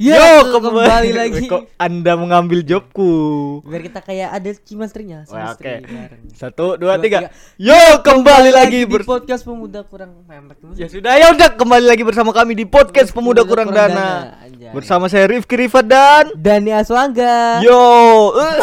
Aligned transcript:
Ya, 0.00 0.16
Yo, 0.16 0.48
betul, 0.48 0.64
kembali 0.64 1.10
lagi. 1.12 1.44
Kok 1.44 1.76
Anda 1.76 2.16
mengambil 2.16 2.64
jobku? 2.64 3.12
Biar 3.68 3.84
kita 3.84 4.00
kayak 4.00 4.32
ada 4.32 4.48
chemistry 4.64 5.12
Oke. 5.12 5.84
bareng. 5.84 6.22
Satu, 6.32 6.80
dua, 6.80 6.96
Dua, 6.96 7.04
tiga. 7.04 7.28
tiga. 7.28 7.36
Yo, 7.60 8.00
kembali 8.00 8.48
lagi 8.48 8.80
di 8.80 8.88
ber 8.88 9.04
podcast 9.04 9.44
pemuda 9.44 9.84
kurang 9.84 10.24
memek. 10.24 10.56
Ya 10.72 10.88
sudah, 10.88 11.20
ya 11.20 11.36
udah 11.36 11.52
kembali 11.52 11.84
lagi 11.84 12.00
bersama 12.00 12.32
kami 12.32 12.56
di 12.56 12.64
podcast 12.64 13.12
Pemuda 13.12 13.44
Kurang 13.44 13.76
Dana. 13.76 14.40
Anjay. 14.40 14.72
Bersama 14.72 15.04
saya 15.12 15.28
Rifki 15.28 15.68
Rifat 15.68 15.84
dan 15.84 16.32
Dani 16.32 16.72
Aswangga. 16.72 17.60
Yo. 17.60 17.76
eh. 18.40 18.56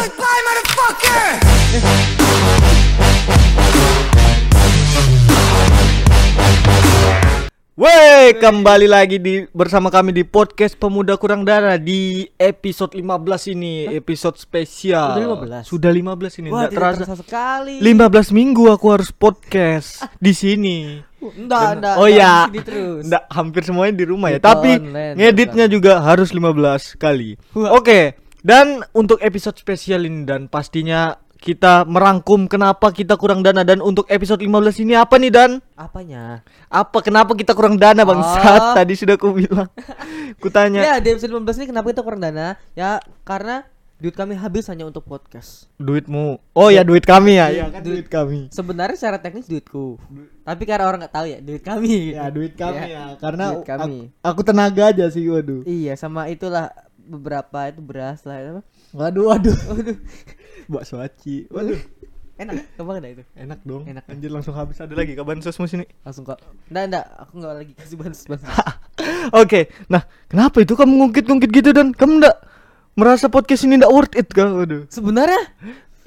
Wey, 7.78 8.34
kembali 8.42 8.90
lagi 8.90 9.22
di 9.22 9.46
bersama 9.54 9.86
kami 9.86 10.10
di 10.10 10.26
podcast 10.26 10.74
Pemuda 10.74 11.14
Kurang 11.14 11.46
Dana 11.46 11.78
di 11.78 12.26
episode 12.34 12.90
15 12.90 13.54
ini, 13.54 13.86
episode 13.94 14.34
spesial. 14.34 15.14
Udah 15.14 15.62
15? 15.62 15.70
Sudah 15.70 15.92
15 15.94 16.42
ini, 16.42 16.50
Wah, 16.50 16.66
enggak 16.66 16.70
tidak 16.74 16.82
terasa. 16.82 17.02
terasa 17.06 17.22
sekali. 17.22 17.78
15 17.78 18.34
minggu 18.34 18.66
aku 18.74 18.86
harus 18.90 19.14
podcast 19.14 20.02
di 20.18 20.34
sini. 20.34 20.98
Enggak, 21.22 21.78
enggak. 21.78 21.94
oh 22.02 22.10
enggak 22.10 22.18
ya, 22.18 22.34
di 22.34 22.50
sini 22.50 22.60
terus. 22.66 23.02
Nggak, 23.06 23.24
hampir 23.30 23.62
semuanya 23.62 23.94
di 23.94 24.04
rumah 24.10 24.28
ya. 24.34 24.38
Tapi 24.42 24.70
online, 24.74 25.14
ngeditnya 25.14 25.66
juga 25.70 25.92
harus 26.02 26.34
15 26.34 26.98
kali. 26.98 27.38
Oke, 27.54 28.18
dan 28.42 28.82
untuk 28.90 29.22
episode 29.22 29.54
spesial 29.54 30.02
ini 30.02 30.26
dan 30.26 30.50
pastinya 30.50 31.14
kita 31.38 31.86
merangkum 31.86 32.44
kenapa 32.44 32.90
kita 32.90 33.14
kurang 33.14 33.40
dana 33.40 33.62
dan 33.62 33.78
untuk 33.78 34.04
episode 34.06 34.38
15 34.38 34.82
ini 34.82 34.92
apa 34.92 35.14
nih 35.16 35.30
Dan? 35.30 35.50
Apanya? 35.72 36.42
Apa 36.66 36.98
kenapa 36.98 37.32
kita 37.32 37.54
kurang 37.54 37.78
dana 37.78 38.02
bangsat? 38.02 38.60
Oh. 38.60 38.74
Tadi 38.74 38.92
sudah 38.92 39.14
aku 39.14 39.32
bilang. 39.32 39.70
Kutanya 40.42 40.82
Ya, 40.82 40.94
di 40.98 41.10
episode 41.10 41.32
15 41.32 41.62
ini 41.62 41.66
kenapa 41.68 41.86
kita 41.88 42.02
kurang 42.02 42.20
dana? 42.20 42.58
Ya, 42.74 42.98
karena 43.22 43.62
duit 43.98 44.14
kami 44.14 44.34
habis 44.34 44.66
hanya 44.66 44.86
untuk 44.86 45.02
podcast. 45.02 45.66
duitmu. 45.74 46.38
Oh 46.52 46.70
ya 46.70 46.82
duit 46.82 47.02
kami 47.02 47.34
ya. 47.34 47.50
Ya 47.50 47.66
kan 47.66 47.82
Duit- 47.82 48.02
duit 48.02 48.08
kami. 48.08 48.46
Sebenarnya 48.50 48.94
secara 48.94 49.18
teknis 49.18 49.46
duitku. 49.46 49.98
Tapi 50.42 50.62
karena 50.62 50.86
orang 50.86 51.02
nggak 51.02 51.14
tahu 51.14 51.26
ya, 51.26 51.38
duit 51.38 51.62
kami. 51.62 52.14
Ya 52.14 52.30
duit 52.30 52.54
kami 52.54 52.78
ya, 52.78 52.86
Ya, 52.86 53.04
karena 53.18 53.54
duit 53.54 53.66
kami. 53.66 53.98
Aku, 54.22 54.38
aku 54.38 54.40
tenaga 54.42 54.90
aja 54.90 55.06
sih 55.06 55.26
waduh. 55.26 55.62
Iya, 55.62 55.94
sama 55.94 56.26
itulah 56.26 56.70
beberapa 57.08 57.72
itu 57.72 57.80
beras 57.80 58.22
lah 58.28 58.60
apa? 58.60 58.62
Waduh 58.92 59.24
waduh. 59.32 59.56
Waduh. 59.72 59.96
Bakso 60.72 61.00
aci. 61.00 61.48
Waduh. 61.48 61.80
Enak, 62.38 62.78
kemarin 62.78 63.02
ada 63.02 63.08
itu. 63.18 63.24
Enak 63.34 63.60
dong. 63.66 63.82
Enak. 63.82 64.04
Anjir 64.06 64.30
langsung 64.30 64.54
habis 64.54 64.78
ada 64.78 64.94
lagi 64.94 65.18
kapan 65.18 65.42
sosmu 65.42 65.66
sini. 65.66 65.90
Langsung 66.06 66.22
kok. 66.22 66.38
Enggak, 66.70 66.84
enggak, 66.86 67.04
aku 67.18 67.32
enggak 67.42 67.54
lagi 67.58 67.72
kasih 67.74 67.96
bansos 67.98 68.26
bansos. 68.30 68.46
Oke, 69.42 69.60
nah 69.90 70.06
kenapa 70.30 70.62
itu 70.62 70.78
kamu 70.78 70.92
ngungkit-ngungkit 71.02 71.50
gitu 71.50 71.70
dan 71.74 71.90
kamu 71.90 72.22
ndak 72.22 72.36
merasa 72.94 73.26
podcast 73.26 73.66
ini 73.66 73.82
ndak 73.82 73.90
worth 73.90 74.14
it 74.14 74.30
kah? 74.30 74.54
Waduh. 74.54 74.86
Sebenarnya 74.86 75.42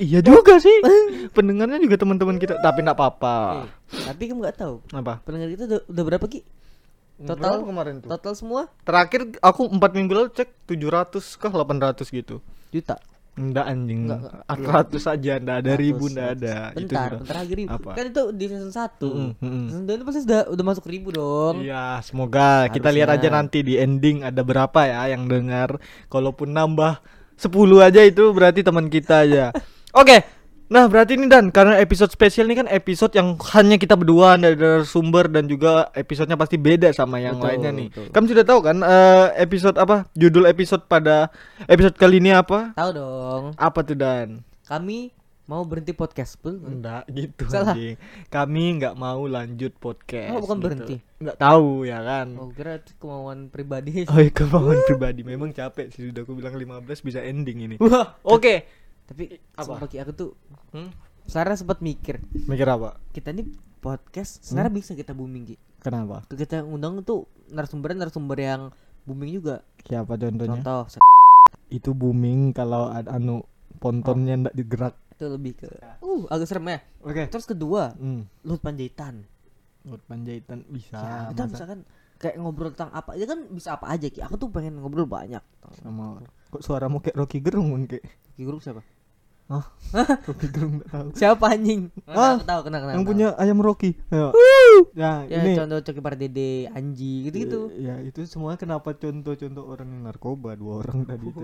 Iya 0.02 0.19
juga 0.25 0.58
sih. 0.58 0.73
Pendengarnya 1.38 1.77
juga 1.77 1.93
teman-teman 1.99 2.41
kita, 2.41 2.58
tapi 2.63 2.81
ndak 2.81 2.97
apa-apa. 2.97 3.69
eh, 3.93 4.02
tapi 4.09 4.33
kamu 4.33 4.41
nggak 4.41 4.58
tahu. 4.58 4.81
Apa? 4.97 5.21
Pendengar 5.21 5.53
kita 5.53 5.63
udah, 5.69 5.80
udah 5.86 6.03
berapa 6.09 6.25
Ki? 6.25 6.41
Total 7.23 7.53
Berapa 7.53 7.66
kemarin 7.66 7.95
tuh? 7.97 8.09
Total 8.09 8.33
semua 8.33 8.61
Terakhir 8.81 9.22
aku 9.39 9.61
4 9.67 9.77
minggu 9.94 10.11
lalu 10.11 10.30
cek 10.31 10.50
700 10.66 11.22
kah 11.36 11.50
800 11.50 12.09
gitu. 12.09 12.41
juta. 12.69 12.97
Enggak 13.31 13.64
anjing. 13.66 14.02
Enggak, 14.05 14.44
800 14.45 15.00
saja 15.02 15.31
enggak 15.38 15.58
ada 15.59 15.73
ribu 15.73 16.05
enggak 16.05 16.30
100. 16.30 16.36
ada. 16.36 16.55
Itu 16.69 16.77
Bentar, 16.81 16.99
sudah- 17.08 17.19
bentar 17.22 17.36
lagi 17.38 17.53
ribu. 17.55 17.72
Apa? 17.73 17.92
Kan 17.94 18.05
itu 18.05 18.23
di 18.31 18.45
season 18.45 18.72
1. 18.72 19.08
Mm-mm, 19.08 19.31
mm-mm. 19.39 19.66
Season 19.67 19.83
2 19.83 19.92
itu 19.92 20.03
pasti 20.03 20.19
sudah 20.22 20.42
udah 20.47 20.66
masuk 20.66 20.86
ribu 20.86 21.09
dong. 21.09 21.55
Iya, 21.61 21.86
semoga 22.02 22.47
kita 22.67 22.89
lihat 22.89 23.09
aja 23.09 23.22
Harusnya. 23.22 23.31
nanti 23.38 23.59
di 23.61 23.73
ending 23.75 24.17
ada 24.22 24.42
berapa 24.42 24.80
ya 24.81 25.09
yang 25.09 25.25
dengar. 25.25 25.80
Kalaupun 26.08 26.49
nambah 26.49 26.99
10 27.36 27.47
aja 27.81 28.02
itu 28.02 28.23
berarti 28.30 28.61
teman 28.61 28.88
kita 28.88 29.23
aja. 29.23 29.55
Oke. 29.94 30.41
Nah, 30.72 30.88
berarti 30.88 31.19
ini 31.19 31.27
Dan 31.27 31.52
karena 31.52 31.75
episode 31.83 32.16
spesial 32.16 32.47
ini 32.47 32.64
kan 32.64 32.67
episode 32.72 33.11
yang 33.11 33.36
hanya 33.52 33.76
kita 33.76 33.99
berdua 33.99 34.39
ada 34.39 34.87
sumber 34.87 35.27
dan 35.27 35.43
juga 35.52 35.92
episodenya 35.92 36.39
pasti 36.39 36.55
beda 36.55 36.95
sama 36.95 37.20
yang 37.20 37.36
Betul, 37.36 37.48
lainnya 37.52 37.71
nih. 37.76 37.87
betul. 37.92 38.08
Kamu 38.15 38.26
sudah 38.32 38.45
tahu 38.48 38.59
kan 38.64 38.77
eh, 38.80 39.27
episode 39.43 39.76
apa? 39.76 40.08
Judul 40.15 40.48
episode 40.48 40.87
pada 40.87 41.27
episode 41.67 41.99
kali 41.99 42.23
ini 42.23 42.32
apa? 42.32 42.71
Tahu 42.71 42.92
dong. 42.95 43.43
Apa 43.59 43.83
tuh 43.83 43.99
Dan? 43.99 44.48
Kami 44.64 45.11
mau 45.43 45.67
berhenti 45.67 45.92
podcast, 45.92 46.39
nggak? 46.39 46.64
Enggak 46.64 47.03
gitu 47.11 47.43
Salah. 47.52 47.76
anjing. 47.76 47.99
Kami 48.32 48.64
nggak 48.80 48.95
mau 48.95 49.27
lanjut 49.27 49.76
podcast. 49.76 50.32
Oh, 50.32 50.39
bukan 50.39 50.55
gitu. 50.55 50.64
berhenti. 50.64 50.95
Nggak 51.20 51.36
tahu 51.36 51.83
ya 51.83 51.99
kan. 51.99 52.27
Oh, 52.39 52.48
kira 52.55 52.80
itu 52.80 52.95
kemauan 52.95 53.52
pribadi. 53.52 54.08
Oh 54.08 54.23
iya 54.23 54.32
kemauan 54.32 54.80
pribadi 54.88 55.27
memang 55.27 55.52
capek 55.52 55.92
sih 55.92 56.08
sudah 56.08 56.23
aku 56.23 56.39
bilang 56.39 56.55
15 56.55 56.88
bisa 57.03 57.20
ending 57.20 57.67
ini. 57.67 57.76
Wah, 57.83 58.15
Oke. 58.23 58.80
Tapi 59.11 59.23
Apa? 59.54 59.83
Ki, 59.86 59.99
aku 59.99 60.11
tuh 60.14 60.30
Hmm? 60.72 60.88
Sarah 61.22 61.54
sempat 61.54 61.80
mikir, 61.80 62.23
Mikir 62.48 62.66
apa? 62.66 62.98
kita 63.11 63.30
ini 63.30 63.45
podcast 63.77 64.39
Hmm? 64.39 64.44
sebenarnya 64.48 64.73
bisa 64.73 64.92
kita 64.94 65.11
booming 65.11 65.44
Ki. 65.45 65.55
Kenapa? 65.77 66.23
Kita 66.26 66.64
undang 66.64 67.02
tuh 67.02 67.23
narasumber 67.48 67.92
narasumber 67.94 68.38
yang 68.38 68.61
booming 69.04 69.36
juga. 69.36 69.61
Siapa 69.82 70.16
contohnya? 70.16 70.50
Contoh 70.55 70.82
se- 70.88 71.04
Itu 71.67 71.92
booming 71.92 72.52
kalau 72.52 72.88
ada 72.88 73.11
anu 73.11 73.44
pontonnya 73.77 74.39
ndak 74.39 74.55
digerak. 74.55 74.95
itu 75.11 75.30
lebih 75.30 75.54
ke 75.55 75.70
uh 76.02 76.26
agak 76.27 76.48
serem 76.48 76.66
ya. 76.67 76.80
Oke. 77.00 77.23
Terus 77.27 77.45
kedua, 77.45 77.94
Hmm. 77.94 78.26
Luhut 78.42 78.58
Panjaitan. 78.58 79.21
Buat 79.82 80.02
panjaitan 80.04 80.61
bisa. 80.67 80.94
ya, 80.94 81.30
kita 81.30 81.42
masa 81.42 81.50
misalkan 81.52 81.80
kayak 82.16 82.38
ngobrol 82.38 82.70
tentang 82.70 82.89
apa 82.92 83.14
aja 83.14 83.26
kan 83.27 83.39
bisa 83.48 83.70
apa 83.71 83.86
aja 83.88 84.08
Ki. 84.08 84.21
Aku 84.21 84.36
tuh 84.36 84.50
pengen 84.50 84.77
ngobrol 84.77 85.05
banyak. 85.05 85.42
sama 85.73 86.21
kok 86.50 86.60
suaramu 86.60 87.00
kayak 87.00 87.16
Rocky 87.16 87.38
Gerung 87.38 87.70
kayak. 87.86 88.02
Ki 88.32 88.42
Guru 88.42 88.58
siapa? 88.58 88.82
Hah? 89.52 89.66
Rocky 90.32 90.48
Gerung 90.48 90.80
tahu. 90.88 91.12
Siapa 91.12 91.52
anjing? 91.52 91.92
Ah, 92.08 92.39
aku 92.39 92.48
tahu 92.48 92.62
kenal 92.72 92.80
kenal. 92.88 92.95
Yang 92.95 93.04
kenal. 93.04 93.12
punya 93.12 93.28
ayam 93.36 93.60
Rocky. 93.60 93.92
Ya. 94.08 94.32
Ya, 94.95 95.12
ya 95.28 95.44
ini 95.44 95.60
contoh 95.60 95.84
Coki 95.84 96.00
Pardede, 96.00 96.72
Anji 96.72 97.28
gitu-gitu. 97.28 97.76
Ya, 97.76 98.00
itu 98.00 98.23
semua 98.23 98.56
kenapa 98.56 98.95
contoh-contoh 98.95 99.67
orang 99.67 99.92
yang 99.92 100.02
narkoba 100.08 100.56
dua 100.56 100.80
orang 100.80 101.04
tadi 101.04 101.28
itu. 101.28 101.44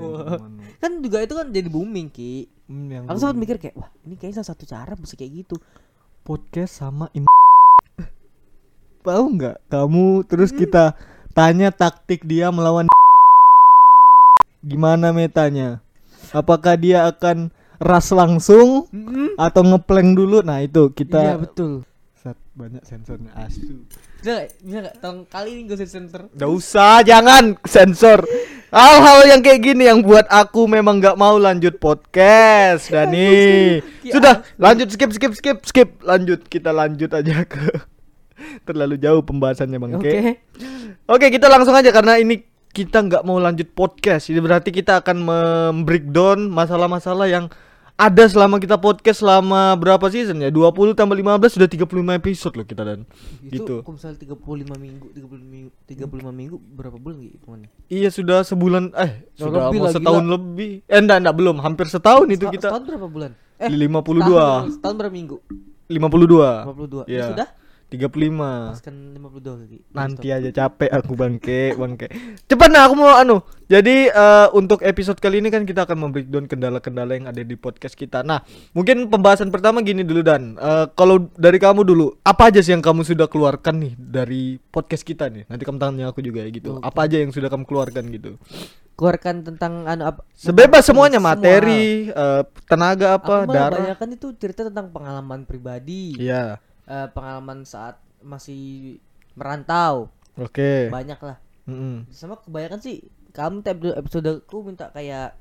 Kan 0.79 1.03
juga 1.03 1.19
itu 1.19 1.33
kan 1.35 1.51
jadi 1.51 1.67
booming 1.67 2.07
Ki. 2.07 2.47
Hmm, 2.71 2.87
yang 2.87 3.03
Aku 3.11 3.19
sempat 3.19 3.35
mikir 3.35 3.59
kayak 3.59 3.75
wah 3.75 3.91
ini 4.07 4.15
kayaknya 4.15 4.39
salah 4.39 4.49
satu 4.55 4.63
cara 4.63 4.95
bisa 4.95 5.19
kayak 5.19 5.43
gitu. 5.43 5.59
podcast 6.27 6.83
sama 6.83 7.07
im 7.15 7.23
tahu 9.07 9.25
nggak 9.39 9.63
kamu 9.71 10.27
terus 10.27 10.51
kita 10.51 10.91
tanya 11.31 11.71
taktik 11.71 12.27
dia 12.27 12.51
melawan 12.51 12.91
gimana 14.67 15.15
metanya 15.15 15.79
apakah 16.35 16.75
dia 16.75 17.07
akan 17.07 17.47
ras 17.77 18.09
langsung 18.13 18.89
atau 19.37 19.61
ngeplank 19.61 20.09
dulu 20.17 20.41
nah 20.41 20.61
itu 20.61 20.89
Iya 20.89 20.95
kita 20.97 21.21
betul. 21.37 21.73
Set, 22.17 22.37
banyak 22.57 22.83
sensornya 22.83 23.31
asu 23.37 23.85
Bisa 24.17 24.31
gak, 24.33 24.47
bisa 24.65 24.77
gak, 24.81 24.95
tolong 24.97 25.21
kali 25.29 25.49
ini 25.53 25.61
gue 25.69 25.77
center 25.85 26.21
Gak 26.33 26.51
usah, 26.51 27.05
jangan 27.05 27.53
sensor. 27.63 28.25
Hal-hal 28.67 29.31
yang 29.31 29.39
kayak 29.39 29.63
gini 29.63 29.87
yang 29.87 30.03
buat 30.03 30.27
aku 30.27 30.67
memang 30.67 30.99
nggak 30.99 31.15
mau 31.15 31.39
lanjut 31.39 31.79
podcast, 31.79 32.91
Dani. 32.91 33.79
Ya 34.03 34.11
Sudah, 34.11 34.43
lanjut 34.59 34.91
skip 34.91 35.15
skip 35.15 35.31
skip 35.39 35.63
skip. 35.63 35.89
Lanjut, 36.03 36.43
kita 36.51 36.75
lanjut 36.75 37.07
aja 37.15 37.47
ke 37.47 37.63
terlalu 38.67 38.99
jauh 38.99 39.23
pembahasannya 39.23 39.77
Bang 39.79 39.95
Oke. 39.95 40.11
Ke. 40.11 40.19
Oke, 41.07 41.31
kita 41.31 41.47
langsung 41.47 41.71
aja 41.79 41.95
karena 41.95 42.19
ini 42.19 42.43
kita 42.75 43.07
nggak 43.07 43.23
mau 43.23 43.39
lanjut 43.39 43.71
podcast. 43.71 44.27
Ini 44.27 44.43
berarti 44.43 44.75
kita 44.75 44.99
akan 44.99 45.17
membreakdown 45.23 46.51
masalah-masalah 46.51 47.31
yang 47.31 47.47
ada 47.97 48.23
selama 48.23 48.55
kita 48.57 48.77
podcast 48.77 49.19
selama 49.19 49.73
berapa 49.73 50.05
season 50.07 50.37
ya? 50.37 50.47
20 50.47 50.69
tambah 50.93 51.11
15 51.11 51.49
sudah 51.49 51.65
35 51.67 51.89
episode 52.15 52.53
loh 52.53 52.63
kita 52.63 52.83
dan 52.83 52.99
Itu 53.41 53.57
gitu. 53.57 53.75
kalau 53.81 53.97
misalnya 53.97 54.17
35 54.21 54.37
minggu, 54.77 55.05
35 55.11 55.41
minggu, 55.43 55.69
35 55.83 56.29
minggu 56.31 56.55
berapa 56.71 56.93
bulan 56.95 57.17
gitu 57.19 57.33
hitungannya? 57.35 57.69
Iya 57.87 58.09
sudah 58.09 58.39
sebulan 58.43 58.93
eh 58.93 59.25
Ya, 59.33 59.43
sudah 59.43 59.61
lebih 59.67 59.79
mau 59.79 59.85
lah, 59.85 59.93
setahun 59.93 60.23
gila. 60.23 60.33
lebih. 60.37 60.71
Eh 60.85 60.99
enggak 60.99 61.17
enggak 61.19 61.35
belum, 61.35 61.55
hampir 61.57 61.85
setahun 61.87 62.27
itu 62.27 62.37
Setahun- 62.39 62.53
kita. 62.53 62.67
Setahun 62.69 62.83
berapa 62.85 63.07
bulan? 63.09 63.31
52. 63.57 63.65
Setahun, 63.65 64.71
setahun 64.77 64.95
berapa 64.95 65.13
minggu? 65.13 65.37
52. 65.89 66.49
52. 66.69 67.03
Iya. 67.07 67.17
Ya 67.17 67.23
sudah? 67.33 67.47
35. 67.87 68.75
Paskan 68.75 69.15
52 69.15 69.63
kaki. 69.63 69.77
Nanti 69.95 70.27
aja 70.27 70.49
capek 70.51 70.91
aku 70.91 71.15
bangke, 71.15 71.71
bangke. 71.71 72.11
Cepat 72.43 72.67
nah 72.67 72.83
aku 72.83 72.99
mau 72.99 73.15
anu. 73.15 73.39
Jadi 73.71 74.11
eh, 74.11 74.47
untuk 74.51 74.83
episode 74.83 75.15
kali 75.19 75.39
ini 75.39 75.47
kan 75.47 75.63
kita 75.63 75.87
akan 75.87 76.07
membreakdown 76.07 76.51
kendala-kendala 76.51 77.15
yang 77.15 77.31
ada 77.31 77.39
di 77.39 77.55
podcast 77.55 77.95
kita. 77.95 78.27
Nah, 78.27 78.43
mungkin 78.75 79.07
pembahasan 79.07 79.55
pertama 79.55 79.79
gini 79.79 80.03
dulu 80.03 80.19
dan 80.19 80.59
eh, 80.59 80.91
kalau 80.99 81.31
dari 81.39 81.55
kamu 81.63 81.87
dulu, 81.87 82.11
apa 82.27 82.51
aja 82.51 82.59
sih 82.59 82.75
yang 82.75 82.83
kamu 82.83 83.07
sudah 83.07 83.31
keluarkan 83.31 83.79
nih 83.79 83.93
dari 83.95 84.59
podcast 84.59 85.07
kita 85.07 85.31
nih? 85.31 85.47
Nanti 85.47 85.63
kamu 85.63 85.79
tanya 85.79 86.11
aku 86.11 86.19
juga 86.19 86.43
ya 86.43 86.51
gitu. 86.51 86.79
Oke. 86.79 86.83
Apa 86.83 87.07
aja 87.07 87.23
yang 87.23 87.31
sudah 87.31 87.47
kamu 87.47 87.63
keluarkan 87.63 88.03
gitu? 88.11 88.35
Keluarkan 88.99 89.47
tentang 89.47 89.87
anu 89.87 90.11
apa? 90.11 90.27
Sebebas 90.35 90.83
semuanya 90.83 91.23
Semua. 91.23 91.39
materi, 91.39 92.11
eh, 92.11 92.43
tenaga 92.67 93.15
apa, 93.15 93.47
Aku 93.47 93.53
darah. 93.55 93.95
kan 93.95 94.11
itu 94.11 94.27
cerita 94.35 94.67
tentang 94.67 94.91
pengalaman 94.91 95.47
pribadi. 95.47 96.19
Iya. 96.19 96.59
Eh, 96.87 97.07
pengalaman 97.09 97.61
saat 97.61 97.95
masih 98.19 98.95
merantau. 99.33 100.07
Oke. 100.33 100.87
Banyak 100.87 101.19
lah. 101.19 101.37
Mm-mm. 101.65 102.07
Sama 102.09 102.35
kebanyakan 102.37 102.79
sih 102.79 103.03
kamu 103.29 103.59
tiap 103.59 103.77
episode 103.93 104.41
aku 104.41 104.63
minta 104.63 104.87
kayak 104.89 105.35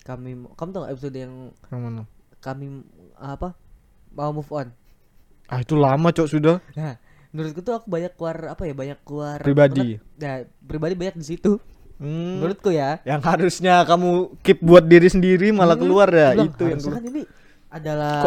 kami 0.00 0.32
kamu 0.50 0.68
tau 0.70 0.80
gak 0.82 0.92
episode 0.92 1.14
yang 1.14 1.34
Yang 1.66 1.80
mana? 1.80 2.02
kami 2.38 2.66
apa 3.14 3.52
mau 4.10 4.32
move 4.32 4.48
on 4.48 4.72
Ah 5.46 5.60
itu 5.60 5.74
lama 5.74 6.08
cok 6.08 6.24
sudah. 6.26 6.56
nah 6.72 6.96
menurutku 7.28 7.60
tuh 7.60 7.76
aku 7.76 7.86
banyak 7.86 8.10
keluar 8.12 8.48
apa 8.48 8.64
ya 8.64 8.72
banyak 8.72 8.98
keluar 9.02 9.38
Pribadi. 9.38 10.00
nah 10.16 10.40
pribadi 10.60 10.94
banyak 10.94 11.16
di 11.16 11.26
situ 11.28 11.60
Hmm. 11.94 12.38
menurutku 12.38 12.70
ya 12.70 13.02
Yang 13.02 13.22
harusnya 13.26 13.82
kamu 13.82 14.10
keep 14.40 14.58
buat 14.60 14.82
diri 14.82 15.06
sendiri 15.06 15.50
malah 15.50 15.74
Hmm, 15.74 15.82
keluar 15.84 16.08
ya 16.08 16.30
bilang, 16.32 16.46
itu 16.48 16.64
yang 16.64 16.80
kan 16.80 17.02
ini 17.04 17.22
adalah 17.68 18.24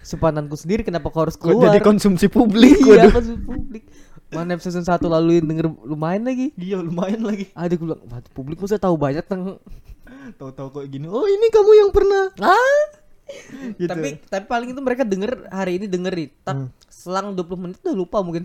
simpananku 0.00 0.54
sendiri 0.54 0.80
kenapa 0.80 1.08
kau 1.08 1.22
harus 1.22 1.34
keluar 1.34 1.68
jadi 1.68 1.80
konsumsi 1.80 2.26
publik 2.26 2.76
iya 2.78 3.04
waduh. 3.04 3.12
konsumsi 3.14 3.44
publik 3.44 3.84
mana 4.28 4.56
season 4.56 4.82
satu 4.82 5.06
lalu 5.06 5.38
yang 5.38 5.46
denger 5.46 5.66
lumayan 5.82 6.20
lagi 6.22 6.52
Iya 6.54 6.80
lumayan 6.80 7.22
lagi. 7.22 7.48
ada 7.52 7.68
gue 7.70 7.80
bilang 7.82 8.00
"Wah, 8.04 8.20
publik 8.30 8.56
masa 8.58 8.76
tahu 8.76 8.94
banyak 8.94 9.22
tentang 9.22 9.56
Tahu-tahu 10.30 10.68
kok 10.70 10.84
gini. 10.86 11.04
Oh 11.06 11.24
ini 11.24 11.48
kamu 11.48 11.70
yang 11.74 11.90
pernah. 11.90 12.28
ah 12.38 12.84
Gitu. 13.70 13.84
tapi 13.84 14.16
tapi 14.22 14.44
paling 14.46 14.72
itu 14.72 14.80
mereka 14.80 15.04
denger 15.04 15.48
hari 15.48 15.76
ini 15.76 15.84
denger 15.84 16.12
nih 16.14 16.28
tak 16.42 16.54
Hmm. 16.54 16.68
selang 16.88 17.26
20 17.30 17.44
menit 17.58 17.76
udah 17.78 17.92
lupa 17.94 18.20
mungkin 18.20 18.40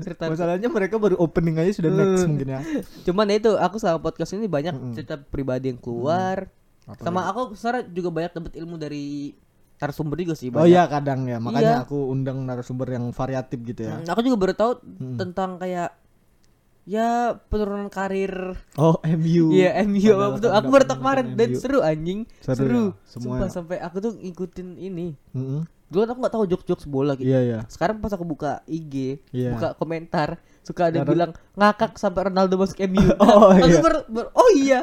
cerita 0.00 0.24
Masalahnya 0.26 0.68
mereka 0.68 0.96
baru 0.96 1.16
opening 1.18 1.56
aja 1.58 1.68
sudah 1.74 1.90
next 1.90 2.24
Hmm. 2.24 2.28
mungkin 2.32 2.48
ya. 2.50 2.60
cuman 3.04 3.28
ya 3.28 3.36
itu 3.38 3.52
aku 3.54 3.76
selama 3.76 4.00
podcast 4.02 4.32
ini 4.32 4.44
banyak 4.46 4.72
Mm-mm. 4.72 4.92
cerita 4.92 5.20
pribadi 5.20 5.68
yang 5.68 5.76
keluar 5.76 6.48
Apa 6.82 7.00
sama 7.02 7.28
aku 7.28 7.52
secara 7.52 7.84
juga 7.84 8.08
banyak 8.10 8.32
dapat 8.34 8.52
ilmu 8.56 8.76
dari 8.76 9.36
narasumber 9.82 10.14
juga 10.16 10.32
sih 10.32 10.48
Oh 10.48 10.56
banyak. 10.56 10.70
iya 10.70 10.86
kadang 10.86 11.26
ya, 11.26 11.36
makanya 11.36 11.74
Iya. 11.74 11.84
aku 11.84 11.98
undang 12.06 12.38
narasumber 12.40 12.86
yang 12.88 13.10
variatif 13.10 13.58
gitu 13.60 13.82
ya. 13.82 13.94
Hmm, 13.96 14.06
aku 14.06 14.20
juga 14.22 14.36
baru 14.38 14.54
tahu 14.54 14.72
Mm. 14.78 15.16
tentang 15.18 15.50
kayak 15.56 15.90
ya 16.82 17.08
penurunan 17.46 17.86
karir 17.88 18.58
Oh 18.74 18.98
MU. 19.04 19.50
Iya 19.50 19.82
MU 19.84 20.12
apa 20.12 20.36
kan 20.36 20.50
Aku 20.56 20.68
baru 20.68 20.84
kemarin 20.88 21.26
dan 21.32 21.50
seru 21.54 21.78
anjing. 21.80 22.26
Seru 22.38 22.58
Seru. 22.58 22.82
ya, 22.88 23.02
semua 23.04 23.26
Sumpah 23.34 23.38
ya. 23.40 23.52
sampai 23.52 23.76
aku 23.78 23.96
tuh 23.98 24.12
ngikutin 24.16 24.68
ini. 24.76 25.14
Mm-mm. 25.30 25.62
Dulu 25.86 26.00
kan 26.00 26.10
aku 26.10 26.20
nggak 26.20 26.34
tahu 26.34 26.44
jokes-jokes 26.48 26.86
bola 26.86 27.12
gitu. 27.14 27.28
Iya 27.28 27.40
iya. 27.40 27.58
Sekarang 27.68 28.00
pas 28.00 28.08
aku 28.08 28.24
buka 28.24 28.64
IG, 28.64 29.20
Iya. 29.28 29.52
buka 29.52 29.68
komentar, 29.76 30.40
suka 30.62 30.88
ada 30.88 30.98
Karena- 30.98 31.06
bilang 31.06 31.30
ngakak 31.52 31.94
sampai 31.94 32.20
Ronaldo 32.26 32.56
masuk 32.56 32.80
MU. 32.82 32.98
Oh, 33.20 33.52
iya. 33.54 33.78
baru- 33.78 34.06
baru- 34.08 34.32
oh 34.32 34.50
iya. 34.52 34.80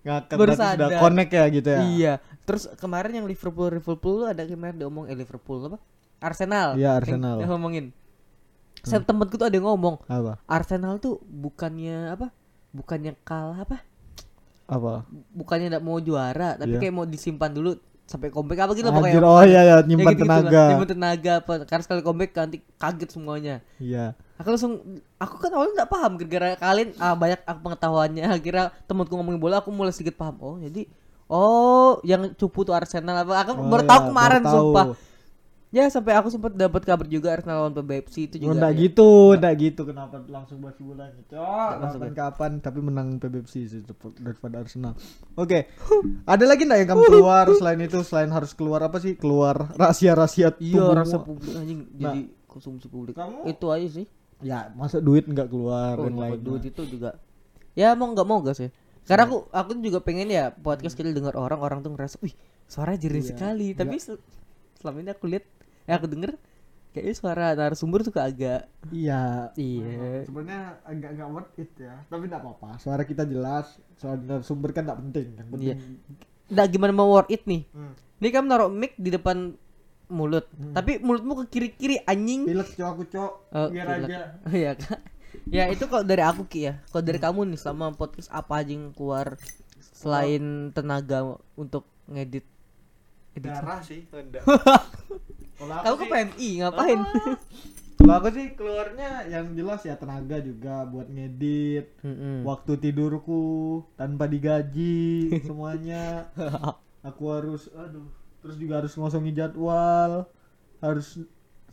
Ngakak 0.00 0.36
Baru 0.38 0.54
berarti 0.54 0.78
sudah 0.78 0.88
connect 0.98 1.30
ya 1.30 1.44
gitu 1.50 1.68
ya. 1.68 1.80
Iya. 1.82 2.14
Terus 2.44 2.68
kemarin 2.76 3.12
yang 3.14 3.24
Liverpool 3.24 3.72
Liverpool 3.72 4.24
ada 4.24 4.42
kemarin 4.42 4.76
diomong 4.76 5.04
eh 5.04 5.14
Liverpool 5.14 5.64
apa? 5.64 5.78
Arsenal. 6.18 6.74
Iya, 6.74 6.84
Yang- 6.86 6.96
Arsenal. 6.98 7.36
Yang, 7.38 7.50
ngomongin. 7.50 7.84
Saya 8.80 9.00
temanku 9.00 9.34
tuh 9.34 9.48
ada 9.48 9.54
yang 9.54 9.64
ngomong, 9.66 9.96
Apa? 10.04 10.36
Arsenal 10.44 10.96
tuh 10.98 11.16
bukannya 11.24 12.12
apa? 12.12 12.28
Bukannya 12.70 13.16
kalah 13.18 13.56
apa? 13.58 13.80
Apa? 14.64 15.08
Bukannya 15.30 15.68
enggak 15.70 15.80
mau 15.82 15.96
juara, 15.98 16.52
tapi 16.54 16.76
Iya. 16.76 16.80
kayak 16.82 16.94
mau 16.94 17.04
disimpan 17.04 17.48
dulu 17.48 17.76
sampai 18.04 18.28
comeback 18.28 18.60
apa 18.60 18.72
gitu 18.74 18.84
Anjir, 18.86 19.00
pokoknya. 19.16 19.20
oh 19.24 19.40
iya 19.42 19.60
ya 19.62 19.64
Ya 19.70 19.76
nyimpan 19.80 20.12
gitu-gitu 20.12 20.28
lah. 20.28 20.40
tenaga. 20.42 20.62
Nyimpan 20.68 20.88
tenaga 20.90 21.32
apa 21.40 21.52
karena 21.64 21.82
sekali 21.82 22.00
comeback 22.02 22.30
nanti 22.34 22.56
kaget 22.74 23.10
semuanya. 23.10 23.54
Iya. 23.78 24.04
Aku 24.34 24.48
langsung 24.50 24.72
aku 25.16 25.34
kan 25.38 25.50
awalnya 25.50 25.72
nggak 25.78 25.90
paham 25.90 26.12
gara-gara 26.18 26.48
kalian 26.58 26.88
ah, 26.98 27.14
banyak 27.14 27.40
aku 27.42 27.58
pengetahuannya 27.62 28.24
akhirnya 28.36 28.64
temanku 28.84 29.12
ngomongin 29.14 29.40
bola 29.40 29.56
aku 29.58 29.72
mulai 29.72 29.88
sedikit 29.90 30.20
paham. 30.20 30.36
Oh, 30.38 30.56
jadi 30.58 30.84
oh 31.34 31.98
yang 32.02 32.30
cupu 32.32 32.62
tuh 32.62 32.72
Arsenal 32.72 33.18
apa 33.18 33.34
aku 33.42 33.50
Oh, 33.56 33.66
baru 33.66 33.82
iya, 33.82 33.90
tahu 33.90 34.00
kemarin 34.08 34.40
baru 34.40 34.46
tahu. 34.46 34.58
sumpah. 34.62 34.86
Ya 35.68 35.90
sampai 35.90 36.14
aku 36.14 36.30
sempat 36.30 36.54
dapat 36.54 36.82
kabar 36.82 37.02
juga 37.04 37.34
Arsenal 37.34 37.58
lawan 37.60 37.74
PBFC 37.74 38.30
itu 38.30 38.38
Oh, 38.38 38.40
juga. 38.46 38.52
enggak 38.54 38.72
ya. 38.72 38.78
gitu, 38.80 39.08
enggak 39.34 39.54
gitu. 39.58 39.80
Kenapa 39.82 40.22
langsung 40.24 40.62
bahas 40.62 40.78
bola 40.78 41.10
gitu? 41.10 41.34
masuk 41.34 41.74
ya. 41.74 41.90
Kapan-kapan 41.98 42.50
tapi 42.58 42.78
menang 42.78 43.18
PBFC 43.18 43.54
sih 43.66 43.80
daripada 44.16 44.62
Arsenal. 44.62 44.94
Oke. 45.34 45.66
Ada 46.24 46.46
lagi 46.46 46.62
enggak 46.62 46.78
yang 46.78 46.88
kamu 46.88 47.02
keluar 47.10 47.50
selain 47.52 47.80
itu 47.80 47.98
selain 48.00 48.30
harus 48.30 48.54
keluar 48.54 48.80
apa 48.80 48.96
sih? 48.96 49.18
Keluar 49.18 49.74
rahasia-rahasia 49.74 50.54
Iya, 50.56 50.94
rasa 50.94 51.18
publik 51.18 51.50
anjing 51.52 51.90
jadi 51.92 52.20
konsumsi 52.46 52.86
publik. 52.86 53.18
kamu- 53.18 53.42
Itu 53.44 53.66
aja 53.68 53.88
sih. 53.92 54.06
Ya, 54.40 54.70
masa 54.72 55.02
duit 55.02 55.26
enggak 55.26 55.50
keluar 55.50 55.98
Oh, 55.98 56.06
dapat 56.06 56.38
lain. 56.38 56.38
duit 56.40 56.62
itu 56.64 56.86
juga. 56.86 57.18
Ya 57.74 57.98
mau 57.98 58.06
nggak 58.06 58.22
mau 58.24 58.38
gas 58.38 58.62
ya. 58.62 58.70
Karena 59.04 59.24
aku 59.24 59.36
aku 59.46 59.70
juga 59.78 60.00
pengen 60.00 60.26
ya 60.26 60.48
podcast 60.50 60.92
kita 60.92 61.10
dengar 61.10 61.34
orang 61.34 61.58
orang 61.58 61.78
tuh 61.80 61.92
ngerasa, 61.92 62.16
wih 62.18 62.32
suara 62.64 62.94
jernih 62.94 63.20
Iya. 63.20 63.30
sekali. 63.30 63.66
Tapi 63.72 63.96
sel- 63.98 64.22
selama 64.76 64.98
ini 64.98 65.10
aku 65.10 65.24
lihat, 65.26 65.44
ya 65.84 65.94
aku 65.94 66.06
denger 66.06 66.32
kayaknya 66.90 67.14
suara 67.14 67.46
narasumber 67.52 68.00
tuh 68.00 68.14
agak 68.16 68.64
Iya. 68.88 69.52
iya. 69.54 70.22
Sebenarnya 70.22 70.60
agak 70.82 71.10
enggak 71.12 71.28
worth 71.28 71.52
it 71.56 71.70
ya. 71.76 71.94
Tapi 72.06 72.24
enggak 72.24 72.40
apa-apa. 72.40 72.78
Suara 72.78 73.02
kita 73.02 73.24
jelas, 73.24 73.66
suara 73.94 74.40
sumber 74.40 74.70
kan 74.70 74.84
enggak 74.84 75.00
penting. 75.02 75.28
Yang 75.34 75.48
penting 75.48 75.66
Iya. 75.66 75.76
Nggak 76.46 76.66
gimana 76.70 76.92
mau 76.92 77.08
worth 77.10 77.28
it 77.28 77.44
nih. 77.44 77.64
Hmm. 77.70 77.92
Ini 78.16 78.28
kamu 78.30 78.46
naruh 78.46 78.68
mic 78.68 78.96
di 78.96 79.10
depan 79.10 79.52
mulut, 80.06 80.44
tapi 80.70 80.96
mulutmu 80.98 81.32
ke 81.34 81.50
kiri-kiri 81.50 81.96
anjing. 82.00 82.44
Pilek 82.44 82.72
cok 82.72 82.88
aku 82.90 83.04
cok. 83.06 83.32
Oh, 83.50 83.68
Biar 83.68 83.84
pilek. 83.90 84.08
aja. 84.08 84.20
Iya 84.54 84.72
kak. 84.74 85.00
Ya 85.50 85.70
itu 85.70 85.84
kalau 85.86 86.04
dari 86.06 86.22
aku 86.24 86.46
ki 86.48 86.60
ya. 86.70 86.74
Kalau 86.90 87.02
dari 87.04 87.18
kamu 87.20 87.54
nih 87.54 87.58
selama 87.60 87.94
podcast 87.94 88.30
apa 88.32 88.62
aja 88.62 88.72
yang 88.74 88.90
keluar 88.94 89.38
selain 89.94 90.74
tenaga 90.74 91.38
untuk 91.54 91.86
ngedit. 92.10 92.44
edit. 93.34 93.50
Darah 93.50 93.80
sih, 93.82 94.06
enggak. 94.10 94.46
Kalau 95.58 95.96
ke 95.96 96.06
PMI 96.10 96.48
ngapain? 96.66 96.98
Kalau 97.94 98.14
aku 98.20 98.28
sih 98.34 98.52
keluarnya 98.58 99.24
yang 99.30 99.54
jelas 99.54 99.86
ya 99.86 99.94
tenaga 99.94 100.42
juga 100.42 100.82
buat 100.84 101.06
ngedit, 101.08 101.94
waktu 102.42 102.72
tidurku 102.82 103.80
tanpa 103.94 104.26
digaji 104.26 105.30
semuanya. 105.46 106.28
Aku 107.06 107.30
harus 107.30 107.70
aduh, 107.72 108.04
terus 108.42 108.58
juga 108.58 108.82
harus 108.82 108.92
ngosongi 108.98 109.32
jadwal, 109.32 110.26
harus 110.82 111.22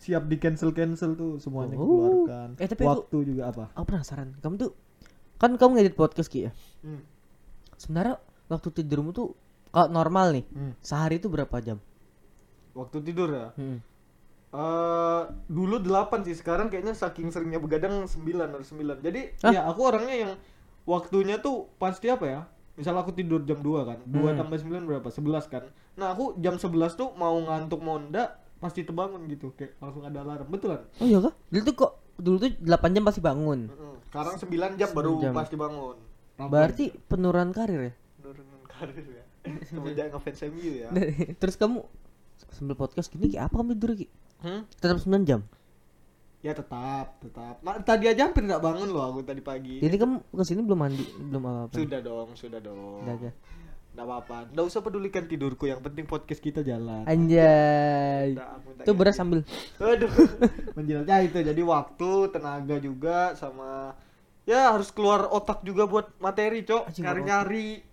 siap 0.01 0.25
di 0.25 0.35
cancel 0.35 0.73
cancel 0.73 1.13
tuh 1.13 1.37
semuanya 1.37 1.77
Oh. 1.77 1.85
keluarkan. 2.25 2.57
Eh, 2.57 2.65
tapi 2.65 2.81
aku- 2.81 3.05
waktu 3.05 3.17
juga 3.23 3.43
apa? 3.47 3.63
Aku 3.71 3.85
penasaran. 3.85 4.33
Kamu 4.35 4.55
tuh 4.57 4.73
kan 5.37 5.53
kamu 5.53 5.77
ngedit 5.77 5.93
podcast 5.93 6.25
ki 6.25 6.49
ya. 6.49 6.51
Hmm. 6.81 7.05
Sebenarnya 7.77 8.17
waktu 8.47 8.73
tidurmu 8.73 9.09
tuh 9.11 9.37
kalau 9.69 9.87
normal 9.87 10.33
nih 10.33 10.45
Hmm. 10.47 10.73
sehari 10.79 11.17
itu 11.17 11.29
berapa 11.29 11.53
jam? 11.59 11.77
Waktu 12.73 12.97
tidur 13.01 13.29
ya. 13.29 13.53
Mm. 13.55 13.77
Eh 14.51 15.21
dulu 15.47 15.79
8 15.79 16.23
sih, 16.23 16.33
sekarang 16.33 16.67
kayaknya 16.67 16.91
saking 16.91 17.29
seringnya 17.29 17.55
begadang 17.57 18.03
9 18.03 18.49
atau 18.49 18.65
9. 18.65 18.99
Jadi 18.99 19.31
Hah? 19.39 19.51
ya 19.53 19.61
aku 19.63 19.85
orangnya 19.85 20.15
yang 20.17 20.31
waktunya 20.83 21.37
tuh 21.37 21.71
pasti 21.77 22.07
apa 22.07 22.25
ya? 22.25 22.41
Misal 22.73 22.95
aku 22.95 23.11
tidur 23.11 23.43
jam 23.43 23.59
2 23.59 23.85
kan. 23.85 23.99
2 24.03 24.31
Hmm. 24.31 24.39
tambah 24.39 24.57
9 24.57 24.83
berapa? 24.83 25.07
11 25.07 25.47
kan. 25.47 25.63
Nah, 25.93 26.11
aku 26.11 26.35
jam 26.37 26.55
11 26.55 26.95
tuh 26.95 27.11
mau 27.13 27.35
ngantuk 27.37 27.79
mau 27.79 27.95
ndak 27.95 28.40
pasti 28.61 28.85
terbangun 28.85 29.25
gitu. 29.27 29.51
Kayak 29.57 29.81
langsung 29.81 30.05
ada 30.05 30.21
alarm. 30.21 30.47
Betulan. 30.47 30.85
Oh 31.01 31.07
iya 31.09 31.17
kah? 31.17 31.33
Dulu 31.49 31.61
tuh 31.65 31.75
kok 31.75 31.91
dulu 32.21 32.35
tuh 32.37 32.49
8 32.61 32.95
jam 32.95 33.03
pasti 33.03 33.19
bangun. 33.19 33.59
Sekarang 34.07 34.35
9 34.37 34.79
jam 34.79 34.89
baru 34.93 35.11
9 35.17 35.23
jam. 35.25 35.33
pasti 35.33 35.55
bangun. 35.57 35.97
Berarti 36.37 36.85
penurunan 37.09 37.49
karir 37.51 37.81
ya? 37.89 37.93
Nurunin 38.21 38.61
karir 38.69 39.05
ya. 39.05 39.23
Semenjak 39.67 40.13
ngefans 40.13 40.41
MU 40.53 40.71
ya. 40.85 40.89
Terus 41.41 41.57
kamu 41.57 41.81
sambil 42.53 42.77
podcast 42.77 43.09
gini 43.09 43.33
kayak 43.33 43.49
apa 43.49 43.55
kamu 43.57 43.73
tidur 43.77 43.91
ki? 43.97 44.07
Hmm? 44.45 44.61
Tetap 44.77 45.01
9 45.01 45.25
jam. 45.25 45.41
Ya 46.41 46.57
tetap, 46.57 47.21
tetap. 47.21 47.61
Ma- 47.61 47.77
tadi 47.85 48.09
aja 48.09 48.25
hampir 48.25 48.41
nggak 48.41 48.65
bangun 48.65 48.89
loh 48.89 49.13
aku 49.13 49.21
tadi 49.21 49.45
pagi. 49.45 49.77
Jadi 49.77 49.93
kamu 49.93 50.25
ke 50.33 50.41
sini 50.41 50.65
belum 50.65 50.79
mandi, 50.81 51.05
belum 51.05 51.41
apa-apa. 51.45 51.73
Sudah 51.77 51.99
dong, 52.01 52.29
sudah 52.33 52.57
dong. 52.57 53.05
Udah 53.05 53.13
aja. 53.13 53.29
Nggak 53.91 54.05
apa-apa. 54.07 54.37
Nggak 54.55 54.65
usah 54.71 54.79
pedulikan 54.79 55.23
tidurku, 55.27 55.67
yang 55.67 55.83
penting 55.83 56.07
podcast 56.07 56.39
kita 56.39 56.63
jalan. 56.63 57.03
Anjay. 57.03 58.39
Itu 58.79 58.95
beras 58.95 59.19
ganti. 59.19 59.19
sambil. 59.19 59.39
Aduh. 59.83 60.11
Menjelasnya 60.79 61.17
itu. 61.27 61.37
Jadi 61.43 61.61
waktu, 61.61 62.11
tenaga 62.31 62.75
juga 62.79 63.35
sama 63.35 63.91
ya 64.47 64.73
harus 64.73 64.89
keluar 64.95 65.27
otak 65.27 65.61
juga 65.67 65.85
buat 65.91 66.15
materi, 66.23 66.63
Cok. 66.63 66.95
Nyari-nyari. 67.03 67.83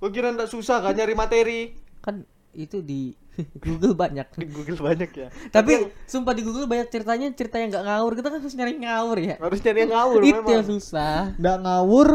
Kok 0.00 0.10
kira 0.14 0.32
nggak 0.32 0.48
susah 0.48 0.80
kan 0.80 0.96
nyari 0.96 1.12
materi? 1.12 1.60
Kan 2.00 2.24
itu 2.54 2.80
di 2.80 3.12
Google 3.64 3.98
banyak. 3.98 4.26
Di 4.38 4.46
Google 4.48 4.80
banyak 4.80 5.10
ya. 5.12 5.28
Tapi 5.50 5.90
sumpah 6.06 6.32
di 6.32 6.42
Google 6.46 6.70
banyak 6.70 6.88
ceritanya 6.88 7.28
cerita 7.34 7.58
yang 7.58 7.74
nggak 7.74 7.84
ngawur. 7.84 8.12
Kita 8.16 8.28
kan 8.30 8.38
harus 8.38 8.56
nyari 8.56 8.74
ngawur 8.80 9.18
ya. 9.18 9.34
harus 9.42 9.60
nyari 9.60 9.78
yang 9.82 9.92
ngawur 9.92 10.20
itu 10.24 10.40
memang. 10.40 10.54
yang 10.54 10.64
susah. 10.66 11.34
Nggak 11.36 11.56
ngawur, 11.66 12.08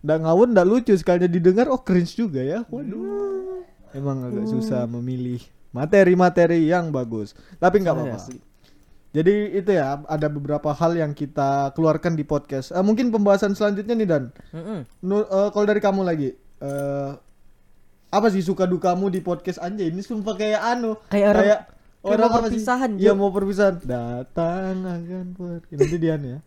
nggak 0.00 0.18
ngawur, 0.20 0.46
nggak 0.50 0.68
lucu. 0.68 0.92
Sekalinya 0.94 1.26
didengar, 1.26 1.66
oh 1.68 1.80
cringe 1.80 2.14
juga 2.14 2.40
ya. 2.40 2.64
Waduh. 2.66 3.64
Emang 3.90 4.22
agak 4.22 4.46
susah 4.46 4.86
memilih 4.86 5.42
materi-materi 5.70 6.66
yang 6.66 6.90
bagus. 6.90 7.34
Tapi 7.56 7.82
nggak 7.82 7.94
Iya, 7.94 8.04
apa-apa. 8.14 8.48
Jadi 9.10 9.34
itu 9.52 9.70
ya 9.70 9.98
ada 10.06 10.30
beberapa 10.30 10.70
hal 10.70 10.94
yang 10.94 11.10
kita 11.10 11.74
keluarkan 11.74 12.14
di 12.14 12.22
podcast. 12.22 12.70
Eh, 12.70 12.78
mungkin 12.78 13.10
pembahasan 13.10 13.58
selanjutnya 13.58 13.92
nih 13.92 14.06
Dan. 14.06 14.24
Mm-mm. 14.54 14.86
Nu- 15.02 15.26
eh, 15.26 15.48
kalau 15.50 15.66
dari 15.66 15.82
kamu 15.82 16.06
lagi, 16.06 16.30
eh, 16.60 17.10
apa 18.08 18.26
sih 18.30 18.38
suka 18.40 18.66
dukamu 18.66 19.10
di 19.10 19.18
podcast 19.18 19.58
anjay? 19.58 19.90
Ini 19.90 19.98
sumpah 20.00 20.34
kayak 20.34 20.62
anu, 20.62 20.94
Kayak 21.10 21.26
orang- 21.28 21.42
kayak 21.42 21.60
sih? 22.30 22.38
perpisahan, 22.46 22.90
Iya 22.96 23.12
mau 23.12 23.28
perpisahan. 23.28 23.74
Datang 23.82 24.74
akan 24.80 25.26
pergi. 25.34 25.72
Nanti 25.74 25.96
Dian 25.98 26.22
ya. 26.22 26.38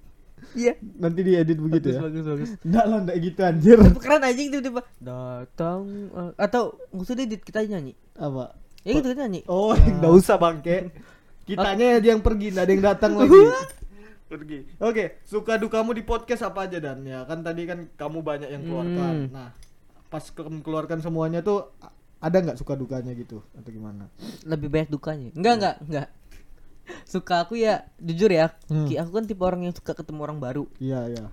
Iya. 0.54 0.74
Nanti 0.80 1.20
diedit 1.26 1.58
begitu 1.58 1.90
bagus, 1.90 1.98
ya. 1.98 2.02
bagus, 2.02 2.24
bagus. 2.30 2.50
Enggak 2.62 2.86
lah, 2.86 2.98
enggak 3.02 3.18
gitu 3.22 3.40
anjir. 3.42 3.80
Keren 3.98 4.22
anjing 4.22 4.48
tiba-tiba 4.54 4.82
datang 5.02 5.82
eh, 6.14 6.32
atau 6.38 6.64
usah 6.94 7.14
edit 7.18 7.42
kita 7.42 7.66
nyanyi. 7.66 7.94
Apa? 8.18 8.54
Ya 8.86 8.92
gitu 8.98 9.08
kita 9.12 9.26
nyanyi. 9.26 9.42
Oh, 9.50 9.74
enggak 9.74 10.14
usah 10.14 10.36
bangke. 10.38 10.94
Kitanya 11.44 12.00
yang 12.00 12.22
pergi, 12.24 12.54
enggak 12.54 12.66
ada 12.66 12.72
yang 12.72 12.86
datang 12.86 13.12
lagi. 13.20 13.42
pergi. 14.34 14.60
Oke, 14.82 15.22
suka 15.30 15.62
dukamu 15.62 15.94
di 15.94 16.02
podcast 16.02 16.42
apa 16.42 16.66
aja 16.66 16.82
dan 16.82 17.06
ya 17.06 17.22
kan 17.30 17.46
tadi 17.46 17.70
kan 17.70 17.86
kamu 17.94 18.26
banyak 18.26 18.50
yang 18.50 18.66
keluarkan. 18.66 19.14
Hmm. 19.14 19.30
Nah, 19.30 19.50
pas 20.10 20.26
kamu 20.26 20.66
keluarkan 20.66 21.06
semuanya 21.06 21.46
tuh 21.46 21.70
ada 22.24 22.38
nggak 22.40 22.58
suka 22.58 22.74
dukanya 22.74 23.14
gitu 23.14 23.46
atau 23.54 23.70
gimana? 23.70 24.10
Lebih 24.48 24.74
banyak 24.74 24.90
dukanya. 24.90 25.30
Enggak, 25.38 25.54
enggak, 25.60 25.76
enggak. 25.86 26.08
Suka 27.08 27.48
aku 27.48 27.56
ya 27.56 27.88
jujur 28.02 28.28
ya, 28.28 28.52
Hmm. 28.68 28.90
Ki, 28.90 29.00
aku 29.00 29.16
kan 29.16 29.24
tipe 29.24 29.40
orang 29.40 29.64
yang 29.64 29.76
suka 29.76 29.96
ketemu 29.96 30.20
orang 30.26 30.40
baru. 30.42 30.64
Iya, 30.82 31.08
iya. 31.08 31.26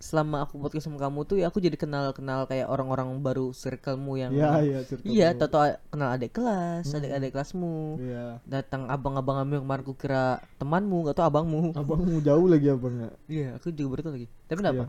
Selama 0.00 0.42
aku 0.42 0.58
podcast 0.58 0.88
sama 0.88 0.96
kamu 0.96 1.28
tuh 1.28 1.36
ya 1.38 1.52
aku 1.52 1.60
jadi 1.60 1.76
kenal-kenal 1.76 2.48
kayak 2.48 2.66
orang-orang 2.66 3.12
baru 3.20 3.52
circlemu 3.52 4.12
yang 4.16 4.30
Iya, 4.32 4.50
iya, 4.64 4.78
circle 4.82 5.06
Iya, 5.06 5.28
tato 5.36 5.58
kenal 5.92 6.08
adik 6.16 6.32
kelas, 6.34 6.88
adik-adik 6.90 7.30
kelasmu. 7.36 8.00
Iya. 8.00 8.24
Datang 8.48 8.88
abang-abang 8.88 9.44
kamu 9.44 9.52
yang 9.60 9.64
kemarin 9.68 9.84
ku 9.84 9.94
kira 9.94 10.40
temanmu, 10.56 11.12
gak 11.12 11.16
tau 11.20 11.26
abangmu. 11.28 11.76
Abangmu 11.76 12.18
jauh 12.24 12.46
lagi 12.48 12.66
abangnya. 12.72 13.10
Iya, 13.28 13.60
aku 13.60 13.70
juga 13.70 14.00
baru 14.00 14.16
lagi. 14.16 14.26
Tapi 14.48 14.58
kenapa? 14.58 14.84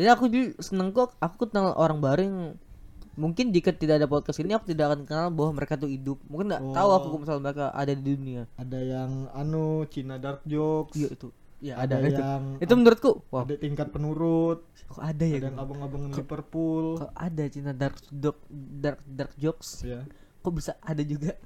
Jadi 0.00 0.08
aku 0.08 0.24
dulu 0.30 0.46
seneng 0.62 0.88
kok, 0.94 1.12
aku 1.18 1.50
kenal 1.50 1.74
orang 1.76 1.98
baru 2.00 2.20
yang 2.22 2.38
mungkin 3.20 3.52
jika 3.52 3.76
tidak 3.76 4.00
ada 4.00 4.08
podcast 4.08 4.40
ini 4.40 4.56
aku 4.56 4.72
tidak 4.72 4.88
akan 4.88 5.00
kenal 5.04 5.28
bahwa 5.28 5.60
mereka 5.60 5.76
tuh 5.76 5.92
hidup. 5.92 6.16
Mungkin 6.26 6.56
nggak 6.56 6.62
tahu 6.72 6.88
aku 6.96 7.06
Oh. 7.12 7.18
misalnya 7.20 7.42
mereka 7.44 7.66
ada 7.76 7.92
di 7.92 8.02
dunia. 8.02 8.42
Ada 8.56 8.78
yang 8.80 9.10
anu 9.36 9.84
Cina 9.92 10.16
dark 10.16 10.40
jokes. 10.48 10.96
Iya 10.96 11.08
itu. 11.12 11.28
Ya 11.60 11.76
ada, 11.76 12.00
ada, 12.00 12.08
itu. 12.08 12.16
yang 12.24 12.44
Itu 12.56 12.72
menurutku, 12.72 13.10
wah, 13.28 13.44
ada 13.44 13.52
tingkat 13.60 13.92
penurut, 13.92 14.64
kok 14.88 14.96
ada 14.96 15.24
ya? 15.28 15.44
ada 15.44 15.52
yang 15.52 15.60
abang-abang 15.60 16.08
Liverpool. 16.08 16.96
Kok 16.96 17.12
ada 17.12 17.44
Cina 17.52 17.76
dark 17.76 18.00
dark 18.08 18.40
dark, 18.80 18.98
dark 19.04 19.32
jokes? 19.36 19.84
Ya. 19.84 20.08
Kok 20.40 20.56
bisa 20.56 20.72
ada 20.80 21.04
juga? 21.04 21.36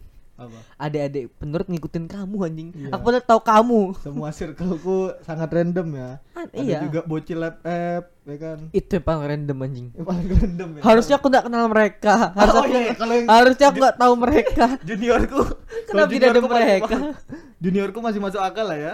Adik-adik 0.77 1.31
penurut 1.35 1.67
ngikutin 1.67 2.05
kamu 2.05 2.37
anjing. 2.43 2.69
Iya. 2.75 2.91
Aku 2.91 3.03
padahal 3.03 3.23
tahu 3.23 3.41
kamu. 3.41 3.81
Semua 4.03 4.29
circleku 4.29 5.15
sangat 5.23 5.49
random 5.49 5.89
ya. 5.95 6.11
Ah, 6.35 6.45
Ada 6.45 6.59
iya. 6.59 6.79
juga 6.83 7.01
bocil 7.03 7.39
lab 7.39 7.63
app, 7.63 8.05
ya 8.23 8.37
kan? 8.37 8.59
Itu 8.71 8.91
yang 8.93 9.05
paling 9.05 9.23
random 9.25 9.59
anjing. 9.61 9.87
Yang 9.95 10.07
paling 10.07 10.27
random 10.29 10.69
ya. 10.75 10.81
Harusnya 10.83 11.15
aku 11.17 11.27
nggak 11.29 11.45
kenal 11.47 11.65
mereka. 11.67 12.15
Harusnya 12.35 12.59
Oh, 12.59 12.67
aku, 12.67 12.73
iya, 12.73 12.81
iya, 12.83 12.95
kalau 12.95 13.15
yang- 13.15 13.29
harusnya 13.31 13.67
aku 13.67 13.79
nggak 13.79 13.99
tahu 13.99 14.15
mereka. 14.19 14.65
juniorku. 14.89 15.41
Kenapa 15.87 16.11
tidak 16.11 16.29
ada 16.31 16.41
mereka? 16.43 16.97
Juniorku 17.63 17.99
masih 17.99 18.21
masuk 18.21 18.41
akal 18.43 18.67
lah 18.67 18.77
ya. 18.77 18.93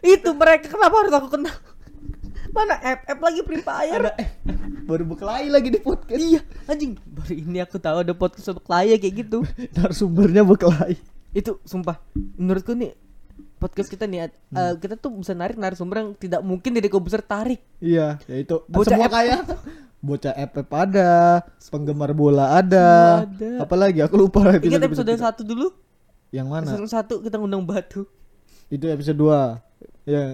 Itu 0.00 0.32
mereka 0.32 0.66
kenapa 0.66 0.94
harus 0.98 1.12
aku 1.12 1.28
kenal? 1.30 1.54
Mana 2.50 2.74
app 2.82 3.06
app 3.06 3.20
lagi 3.22 3.40
Free 3.46 3.62
Fire? 3.62 4.02
Ada 4.02 4.12
eh 4.18 4.28
baru 4.84 5.06
berkelahi 5.06 5.46
lagi 5.48 5.70
di 5.70 5.78
podcast. 5.78 6.18
Iya, 6.18 6.42
anjing. 6.66 6.98
Baru 7.06 7.32
ini 7.34 7.58
aku 7.62 7.78
tahu 7.78 8.02
ada 8.02 8.10
podcast 8.10 8.50
untuk 8.50 8.66
klien 8.66 8.98
kayak 8.98 9.14
gitu. 9.26 9.46
Narasumbernya 9.78 10.42
berkelahi. 10.42 10.98
Itu 11.30 11.62
sumpah 11.62 12.02
menurutku 12.34 12.74
nih 12.74 12.90
podcast 13.62 13.92
kita 13.92 14.08
nih 14.08 14.26
eh, 14.32 14.72
kita 14.80 14.98
tuh 14.98 15.14
bisa 15.14 15.36
narik 15.36 15.60
narasumber 15.60 16.02
yang 16.02 16.10
tidak 16.18 16.40
mungkin 16.42 16.74
dari 16.74 16.90
besar 16.90 17.22
tarik. 17.22 17.62
Iya, 17.78 18.18
ya 18.26 18.36
itu 18.40 18.66
Bocah 18.66 18.98
semua 18.98 19.06
app. 19.06 19.14
kayak 19.14 19.40
bocah 20.00 20.32
FF 20.32 20.68
ada, 20.72 21.10
penggemar 21.68 22.16
bola 22.16 22.56
ada, 22.56 23.20
ada. 23.28 23.60
apalagi 23.60 24.00
aku 24.00 24.16
lupa 24.16 24.40
lah 24.40 24.56
Ingat 24.56 24.80
episode, 24.88 25.12
episode 25.12 25.20
satu 25.20 25.42
dulu? 25.44 25.68
yang 26.32 26.48
mana? 26.48 26.64
Episode 26.64 26.88
satu 26.88 27.14
kita 27.20 27.36
ngundang 27.36 27.68
Batu. 27.68 28.08
Itu 28.72 28.88
episode 28.88 29.18
2 29.18 29.69
Ya, 30.10 30.24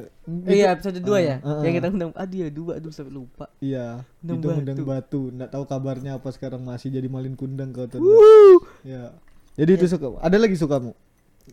Iya, 0.48 0.66
episode 0.72 0.98
2 0.98 1.20
ya. 1.20 1.36
Ah, 1.44 1.60
ah, 1.60 1.62
yang 1.62 1.72
ah. 1.72 1.76
kita 1.76 1.86
ngundang 1.86 2.10
ah 2.16 2.24
dia 2.24 2.48
dua 2.48 2.80
aduh 2.80 2.88
sampai 2.88 3.12
lupa. 3.12 3.46
Iya, 3.60 4.02
Undang 4.24 4.38
itu 4.40 4.46
undang 4.50 4.76
Batu. 4.76 4.86
batu. 4.88 5.20
Nggak 5.30 5.50
tahu 5.52 5.64
kabarnya 5.64 6.10
apa 6.16 6.28
sekarang 6.32 6.64
masih 6.64 6.88
jadi 6.88 7.06
malin 7.06 7.36
kundang 7.36 7.70
kau 7.70 7.84
tuh. 7.84 8.00
Wuh. 8.00 8.58
Ya. 8.82 9.12
Jadi 9.54 9.70
itu 9.74 9.86
suka. 9.86 10.16
Ada 10.18 10.36
lagi 10.36 10.56
sukamu? 10.56 10.96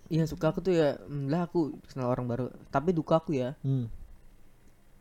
Iya 0.07 0.25
suka 0.25 0.49
aku 0.49 0.59
tuh 0.59 0.73
ya, 0.73 0.97
hmm, 0.97 1.29
lah 1.29 1.45
aku 1.45 1.77
kenal 1.85 2.09
orang 2.09 2.25
baru. 2.25 2.45
Tapi 2.67 2.89
duka 2.91 3.21
aku 3.21 3.37
ya, 3.37 3.53
Hmm. 3.61 3.85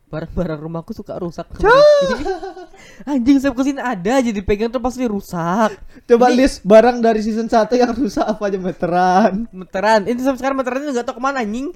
barang-barang 0.09 0.61
rumahku 0.61 0.93
suka 0.93 1.17
rusak. 1.17 1.49
Anjing 3.09 3.41
saya 3.41 3.57
ke 3.57 3.65
sini 3.65 3.81
ada 3.81 4.21
aja 4.21 4.29
dipegang 4.29 4.69
tuh 4.69 4.79
pasti 4.79 5.09
rusak. 5.09 5.73
Coba 6.05 6.29
Ini- 6.29 6.45
list 6.45 6.61
barang 6.61 7.01
dari 7.01 7.25
season 7.25 7.49
1 7.49 7.73
yang 7.73 7.89
rusak 7.91 8.21
apa 8.21 8.43
aja 8.45 8.59
meteran. 8.61 9.49
Meteran, 9.49 10.05
ini 10.05 10.21
sampai 10.21 10.37
sekarang 10.37 10.61
meteran 10.61 10.85
nggak 10.85 11.07
tahu 11.07 11.17
ke 11.17 11.23
mana 11.23 11.41
anjing. 11.41 11.73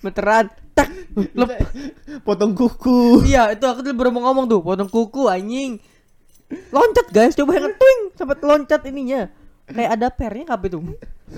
Meteran, 0.00 0.48
tak, 0.72 0.88
lep. 1.34 1.50
Potong 2.20 2.52
kuku. 2.52 3.24
Iya 3.24 3.52
itu 3.52 3.64
aku 3.64 3.80
tuh 3.80 3.92
baru 3.92 4.10
mau 4.10 4.24
ngomong 4.26 4.46
tuh, 4.46 4.60
potong 4.60 4.86
kuku 4.86 5.26
anjing. 5.26 5.80
Loncat 6.68 7.06
guys, 7.08 7.32
coba 7.32 7.54
yang 7.54 7.70
twing 7.70 8.00
sampai 8.12 8.36
loncat 8.38 8.80
ininya. 8.84 9.30
Kayak 9.64 9.90
ada 9.94 10.06
pernya 10.10 10.44
apa 10.50 10.66
itu? 10.66 10.82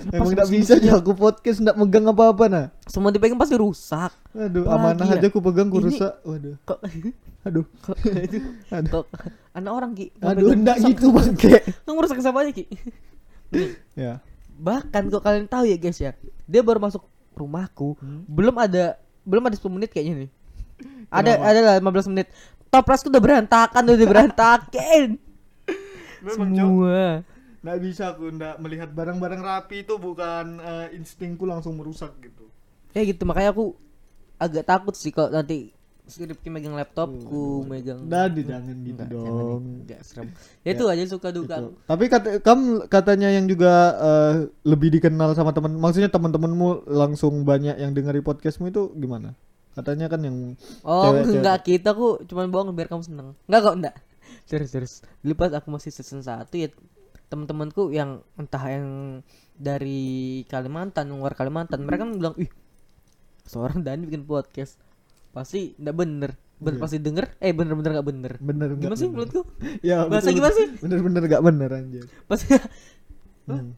Emang 0.08 0.32
nggak 0.32 0.48
bisa 0.48 0.80
ya 0.80 0.96
aku 0.96 1.12
podcast 1.12 1.60
nggak 1.60 1.76
megang 1.76 2.08
apa-apa 2.08 2.44
nah. 2.48 2.66
Semua 2.88 3.12
dipegang 3.12 3.36
pasti 3.36 3.52
rusak. 3.54 4.08
Aduh, 4.32 4.64
Wah, 4.64 4.80
amanah 4.80 5.04
gila. 5.04 5.20
aja 5.20 5.26
aku 5.28 5.40
pegang 5.42 5.68
ku 5.68 5.78
Ini- 5.78 5.92
rusak. 5.92 6.12
Waduh. 6.24 6.56
Kok 6.64 6.78
Aduh. 7.46 7.64
kok 7.78 7.96
Aduh. 8.72 8.88
kok 8.88 9.04
anak 9.52 9.72
orang 9.74 9.92
ki 9.92 10.16
Aduh, 10.18 10.48
enggak 10.48 10.80
gitu 10.80 11.12
bangke. 11.12 11.60
Kamu 11.84 11.98
rusak 12.00 12.24
sama 12.24 12.40
aja 12.40 12.50
ki 12.50 12.64
Ya. 13.92 14.24
bahkan 14.56 15.12
kok 15.12 15.20
kalian 15.20 15.44
tahu 15.44 15.68
ya 15.68 15.76
guys 15.76 15.98
ya 15.98 16.16
dia 16.46 16.64
baru 16.64 16.80
masuk 16.80 17.04
rumahku 17.32 17.96
Hmm. 17.98 18.22
belum 18.26 18.54
ada 18.56 18.96
belum 19.22 19.42
ada 19.46 19.56
10 19.56 19.70
menit 19.70 19.90
kayaknya 19.90 20.26
nih. 20.26 20.30
Ada 21.12 21.32
ada 21.38 21.60
lah 21.62 21.74
15 21.78 22.10
menit. 22.10 22.26
Toples 22.66 23.04
udah 23.04 23.20
berantakan 23.20 23.82
udah 23.84 24.08
berantakin 24.08 25.20
semua. 26.36 27.22
Nggak 27.62 27.78
bisa 27.78 28.10
aku 28.10 28.26
nggak 28.32 28.56
melihat 28.58 28.90
barang-barang 28.90 29.38
rapi 29.38 29.86
itu 29.86 29.94
bukan 29.94 30.58
eh, 30.58 30.96
instingku 30.96 31.46
langsung 31.46 31.78
merusak 31.78 32.10
gitu. 32.18 32.48
ya 32.92 33.06
gitu 33.06 33.22
makanya 33.24 33.54
aku 33.54 33.72
agak 34.36 34.66
takut 34.66 34.92
sih 34.92 35.08
kalau 35.08 35.30
nanti 35.30 35.70
si 36.02 36.18
megang 36.44 36.74
laptopku 36.74 37.62
megang 37.62 38.02
Nah, 38.04 38.26
di- 38.26 38.42
jangan 38.42 38.74
gitu 38.76 38.90
Enggak, 38.98 39.08
dong. 39.08 39.24
jangan, 39.24 39.46
enggak 39.80 40.00
serem. 40.02 40.28
Ya 40.66 40.70
itu 40.74 40.84
aja 40.84 41.04
suka 41.06 41.28
duka. 41.30 41.56
Gitu. 41.56 41.68
Tapi 41.84 42.04
kata 42.06 42.28
kamu 42.38 42.64
katanya 42.86 43.28
yang 43.30 43.46
juga 43.46 43.72
eh, 43.94 44.34
lebih 44.62 44.90
dikenal 44.92 45.32
sama 45.32 45.50
teman, 45.50 45.72
maksudnya 45.74 46.08
teman-temanmu 46.08 46.90
langsung 46.90 47.42
banyak 47.42 47.76
yang 47.76 47.92
dengerin 47.92 48.20
podcastmu 48.20 48.68
itu 48.68 48.90
gimana? 48.92 49.38
Katanya 49.72 50.06
kan 50.06 50.20
yang 50.20 50.36
Oh 50.82 51.08
Cewek-cewek. 51.08 51.38
enggak. 51.38 51.58
kita 51.62 51.88
aku 51.90 52.06
cuman 52.26 52.50
bohong 52.50 52.74
biar 52.74 52.86
kamu 52.86 53.02
seneng. 53.02 53.28
Enggak 53.46 53.60
kok 53.62 53.76
enggak. 53.78 53.94
Serius 54.42 54.70
serius 54.70 54.94
Dulu 55.20 55.34
pas 55.34 55.50
aku 55.50 55.70
masih 55.70 55.88
season 55.88 56.20
1 56.20 56.50
ya 56.52 56.68
teman-temanku 57.26 57.88
yang 57.88 58.20
entah 58.34 58.60
yang 58.66 58.86
dari 59.54 60.02
Kalimantan 60.44 61.08
luar 61.08 61.32
Kalimantan 61.32 61.80
mereka 61.80 62.04
kan 62.04 62.12
bilang 62.12 62.34
ih 62.36 62.50
seorang 63.42 63.80
Dani 63.80 64.04
bikin 64.04 64.22
podcast 64.22 64.76
pasti 65.32 65.72
enggak 65.76 65.96
bener 65.96 66.30
bener 66.56 66.76
Iya. 66.76 66.82
pasti 66.84 66.96
denger 66.98 67.24
eh 67.36 67.50
bener-bener 67.50 67.90
enggak 67.90 68.06
bener 68.06 68.32
bener 68.38 68.68
nggak 68.70 68.78
gimana 68.78 68.94
sih 68.94 69.04
bener? 69.04 69.16
menurutku 69.26 69.40
Ya, 69.80 69.96
Bahasa 70.04 70.28
betul, 70.28 70.36
gimana 70.38 70.54
sih? 70.54 70.66
Bener-bener 70.78 71.22
gak 71.26 71.42
bener 71.42 71.70
anjir. 71.72 72.04
pasti 72.24 72.46
Hmm. 73.42 73.74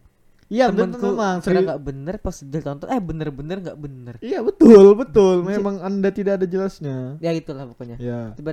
Iya, 0.46 0.68
bener 0.68 0.92
temanku 0.92 1.08
memang 1.08 1.36
kira 1.36 1.44
serius. 1.48 1.62
enggak 1.64 1.80
bener 1.80 2.14
pas 2.20 2.36
dia 2.36 2.60
tonton 2.60 2.86
eh 2.86 3.00
bener-bener 3.00 3.56
enggak 3.58 3.78
bener 3.80 4.14
Iya, 4.20 4.44
betul, 4.44 4.92
betul. 4.94 5.40
Memang 5.40 5.80
Anda 5.80 6.12
tidak 6.12 6.36
ada 6.36 6.46
jelasnya. 6.46 7.16
ya 7.18 7.32
gitulah 7.32 7.64
pokoknya 7.64 7.96
Ya. 7.96 8.36
tiba 8.36 8.52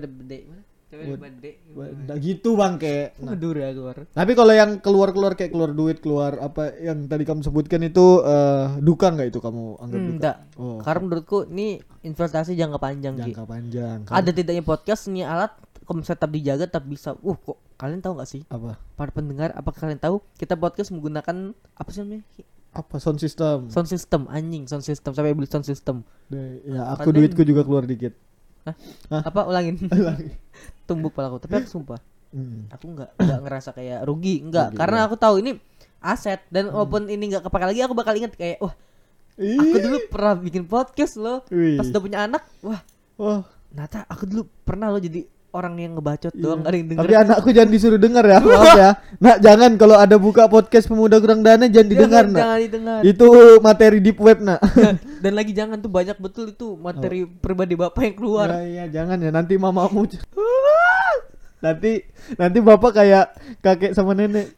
ada 0.94 1.04
bede 1.04 1.08
mana 1.08 1.32
coba 1.66 1.82
ada 1.82 1.92
bede 1.92 2.02
Enggak 2.02 2.18
gitu, 2.20 2.50
Bang, 2.54 2.74
kayak. 2.76 3.08
Nah, 3.18 3.32
Madura 3.32 3.68
keluar 3.70 3.96
Tapi 4.08 4.32
kalau 4.34 4.54
yang 4.54 4.72
keluar-keluar 4.78 5.32
kayak 5.34 5.52
keluar 5.52 5.72
duit, 5.72 5.98
keluar 6.00 6.32
apa 6.38 6.64
yang 6.78 7.06
tadi 7.06 7.24
kamu 7.24 7.42
sebutkan 7.42 7.82
itu 7.82 8.06
eh, 8.22 8.66
duka 8.80 9.08
nggak 9.10 9.28
itu 9.28 9.40
kamu 9.40 9.64
anggap 9.78 10.00
duka? 10.00 10.12
enggak 10.14 10.38
Oh, 10.56 10.78
Karena 10.80 11.00
menurutku 11.02 11.38
ini 11.48 11.68
investasi 12.02 12.54
jangka 12.54 12.78
panjang 12.78 13.14
Ki. 13.16 13.32
jangka 13.32 13.44
panjang. 13.46 13.98
Kan? 14.04 14.14
Ada 14.14 14.30
tidaknya 14.32 14.62
podcast 14.62 15.08
ini 15.08 15.22
alat 15.22 15.52
kalau 15.82 15.98
misalnya 15.98 16.20
tetap 16.20 16.32
dijaga 16.32 16.64
tetap 16.66 16.84
bisa. 16.86 17.10
Uh 17.18 17.36
kok 17.36 17.58
kalian 17.76 18.00
tahu 18.00 18.14
nggak 18.16 18.30
sih? 18.30 18.42
apa? 18.48 18.78
Para 18.94 19.10
pendengar 19.10 19.50
apakah 19.52 19.80
kalian 19.82 19.98
tahu 19.98 20.20
kita 20.36 20.54
podcast 20.54 20.92
menggunakan 20.92 21.52
apa 21.74 21.90
sih 21.90 22.02
namanya? 22.02 22.24
Ki? 22.32 22.44
Apa 22.72 22.98
sound 22.98 23.20
system? 23.20 23.68
Sound 23.68 23.86
system 23.86 24.28
anjing, 24.28 24.64
sound 24.64 24.80
system 24.82 25.12
sampai 25.12 25.34
beli 25.34 25.44
sound 25.46 25.64
system. 25.64 26.08
Ya 26.30 26.88
aku 26.90 27.10
Padahal- 27.10 27.16
duitku 27.18 27.44
juga 27.44 27.62
keluar 27.62 27.84
dikit. 27.84 28.16
Hah? 28.62 28.76
Hah? 29.10 29.22
Apa 29.26 29.46
ulangin? 29.46 29.78
Lagi. 29.92 30.32
Tumbuk 30.88 31.12
palaku. 31.12 31.42
Tapi 31.42 31.62
aku 31.62 31.70
sumpah, 31.70 32.00
Hmm. 32.32 32.64
aku 32.72 32.96
nggak 32.96 33.20
nggak 33.20 33.40
ngerasa 33.44 33.70
kayak 33.76 34.08
rugi, 34.08 34.40
enggak. 34.40 34.72
Rugi, 34.72 34.80
Karena 34.80 34.98
iya. 35.04 35.08
aku 35.12 35.16
tahu 35.20 35.36
ini 35.44 35.52
aset 36.02 36.42
dan 36.50 36.72
walaupun 36.72 37.06
ini 37.06 37.30
nggak 37.30 37.44
kepake 37.46 37.66
lagi 37.68 37.82
aku 37.84 37.94
bakal 37.94 38.18
inget 38.18 38.34
kayak 38.34 38.58
wah 38.58 38.74
aku 39.38 39.76
Ih. 39.78 39.82
dulu 39.86 39.98
pernah 40.10 40.34
bikin 40.34 40.66
podcast 40.66 41.22
loh 41.22 41.46
Wih. 41.54 41.78
pas 41.78 41.86
udah 41.86 42.02
punya 42.02 42.20
anak 42.26 42.42
wah 42.66 42.82
Wah, 43.22 43.46
Nata 43.70 44.10
aku 44.10 44.26
dulu 44.26 44.44
pernah 44.66 44.90
loh 44.90 44.98
jadi 44.98 45.22
orang 45.52 45.76
yang 45.80 45.92
ngebacot 46.00 46.32
doang 46.32 46.64
gak 46.64 46.72
ada 46.72 46.78
yang 46.80 46.90
denger. 46.90 47.04
Tapi 47.04 47.14
anakku 47.16 47.50
jangan 47.52 47.72
disuruh 47.72 48.00
dengar 48.00 48.24
ya, 48.24 48.40
maaf 48.48 48.74
ya. 48.76 48.90
Nak 49.20 49.38
jangan 49.44 49.72
kalau 49.76 49.96
ada 50.00 50.16
buka 50.16 50.48
podcast 50.48 50.88
pemuda 50.88 51.20
kurang 51.20 51.44
dana 51.44 51.68
jangan 51.68 51.90
didengar 51.92 52.24
jangan, 52.24 52.36
nak. 52.36 52.42
jangan 52.42 52.60
didengar. 52.64 53.00
Itu 53.04 53.28
materi 53.60 54.00
deep 54.00 54.20
web 54.24 54.40
nak. 54.40 54.60
Dan 55.24 55.34
lagi 55.36 55.52
jangan 55.52 55.78
tuh 55.84 55.92
banyak 55.92 56.18
betul 56.18 56.56
itu 56.56 56.80
materi 56.80 57.28
pribadi 57.28 57.76
bapak 57.76 58.02
yang 58.08 58.16
keluar. 58.16 58.48
Ya, 58.50 58.64
iya 58.64 58.86
jangan 58.88 59.20
ya 59.20 59.30
nanti 59.30 59.60
mamamu 59.60 60.08
nanti 61.66 62.02
nanti 62.42 62.58
bapak 62.58 62.92
kayak 62.96 63.26
kakek 63.62 63.94
sama 63.94 64.18
nenek. 64.18 64.56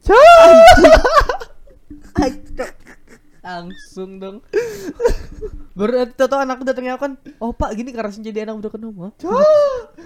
Langsung 3.43 4.17
dong. 4.17 4.39
Baru 5.73 6.05
itu 6.05 6.23
tuh 6.23 6.39
anak 6.39 6.63
datangnya 6.63 6.95
kan, 6.95 7.19
oh 7.41 7.51
pak 7.51 7.75
gini 7.75 7.91
karena 7.91 8.07
jadi 8.09 8.47
anak 8.47 8.63
udah 8.63 8.71
kenal 8.71 8.91
mah. 8.93 9.11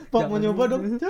Pak 0.09 0.21
mau 0.25 0.39
nyoba 0.39 0.63
dulu. 0.65 0.97
dong. 0.97 1.03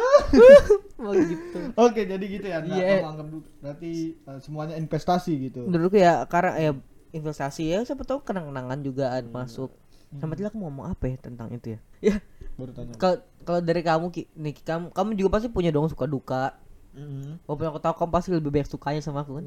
Gitu. 1.23 1.59
Oke, 1.77 2.09
jadi 2.09 2.25
gitu 2.25 2.47
ya. 2.49 2.57
Nah, 2.59 2.73
Iya. 2.73 3.05
anggap 3.05 3.27
dulu. 3.29 3.45
Berarti 3.61 4.17
eh, 4.17 4.39
semuanya 4.41 4.75
investasi 4.75 5.31
gitu. 5.47 5.69
Menurutku 5.69 5.95
ya 5.95 6.25
karena 6.25 6.57
ya 6.57 6.71
investasi 7.13 7.69
ya 7.69 7.79
siapa 7.85 8.01
tahu 8.01 8.25
kenang-kenangan 8.25 8.81
juga 8.81 9.13
ada 9.13 9.29
masuk. 9.29 9.69
Sama 10.17 10.33
tadi 10.33 10.49
aku 10.49 10.57
mau 10.57 10.67
ngomong 10.67 10.89
apa 10.89 11.05
ya 11.05 11.17
tentang 11.21 11.53
itu 11.53 11.77
ya? 11.77 11.79
Ya 12.01 12.15
Baru 12.57 12.73
tanya. 12.73 12.97
kalau 12.97 13.21
kalau 13.45 13.61
dari 13.61 13.85
kamu 13.85 14.09
Ki, 14.09 14.25
nih 14.33 14.57
kamu 14.57 14.89
kamu 14.89 15.09
juga 15.15 15.29
pasti 15.37 15.47
punya 15.53 15.69
dong 15.69 15.85
suka 15.85 16.09
duka. 16.09 16.57
Mm-hmm. 16.97 17.45
Walaupun 17.45 17.65
aku 17.69 17.79
tahu 17.79 17.93
kamu 17.93 18.09
pasti 18.09 18.29
lebih 18.33 18.49
banyak 18.49 18.67
sukanya 18.67 19.01
sama 19.05 19.21
aku 19.21 19.37
kan. 19.37 19.45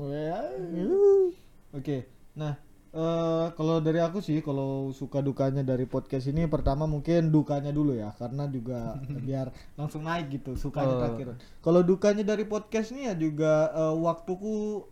Oke. 1.75 2.07
Nah, 2.39 2.55
eh 2.91 3.47
kalau 3.55 3.79
dari 3.79 4.03
aku 4.03 4.19
sih 4.19 4.43
kalau 4.43 4.91
suka 4.91 5.23
dukanya 5.23 5.63
dari 5.63 5.87
podcast 5.87 6.27
ini 6.27 6.51
pertama 6.51 6.91
mungkin 6.91 7.31
dukanya 7.31 7.71
dulu 7.71 7.95
ya 7.95 8.11
karena 8.19 8.51
juga 8.51 8.99
biar 9.27 9.55
langsung 9.79 10.03
naik 10.03 10.27
gitu 10.35 10.59
sukanya 10.59 10.95
Oh. 10.95 11.01
terakhir. 11.07 11.39
Kalau 11.63 11.87
dukanya 11.87 12.27
dari 12.27 12.43
podcast 12.45 12.91
ini 12.91 13.07
ya 13.07 13.15
juga 13.15 13.71
eh, 13.71 13.95
waktuku 13.95 14.83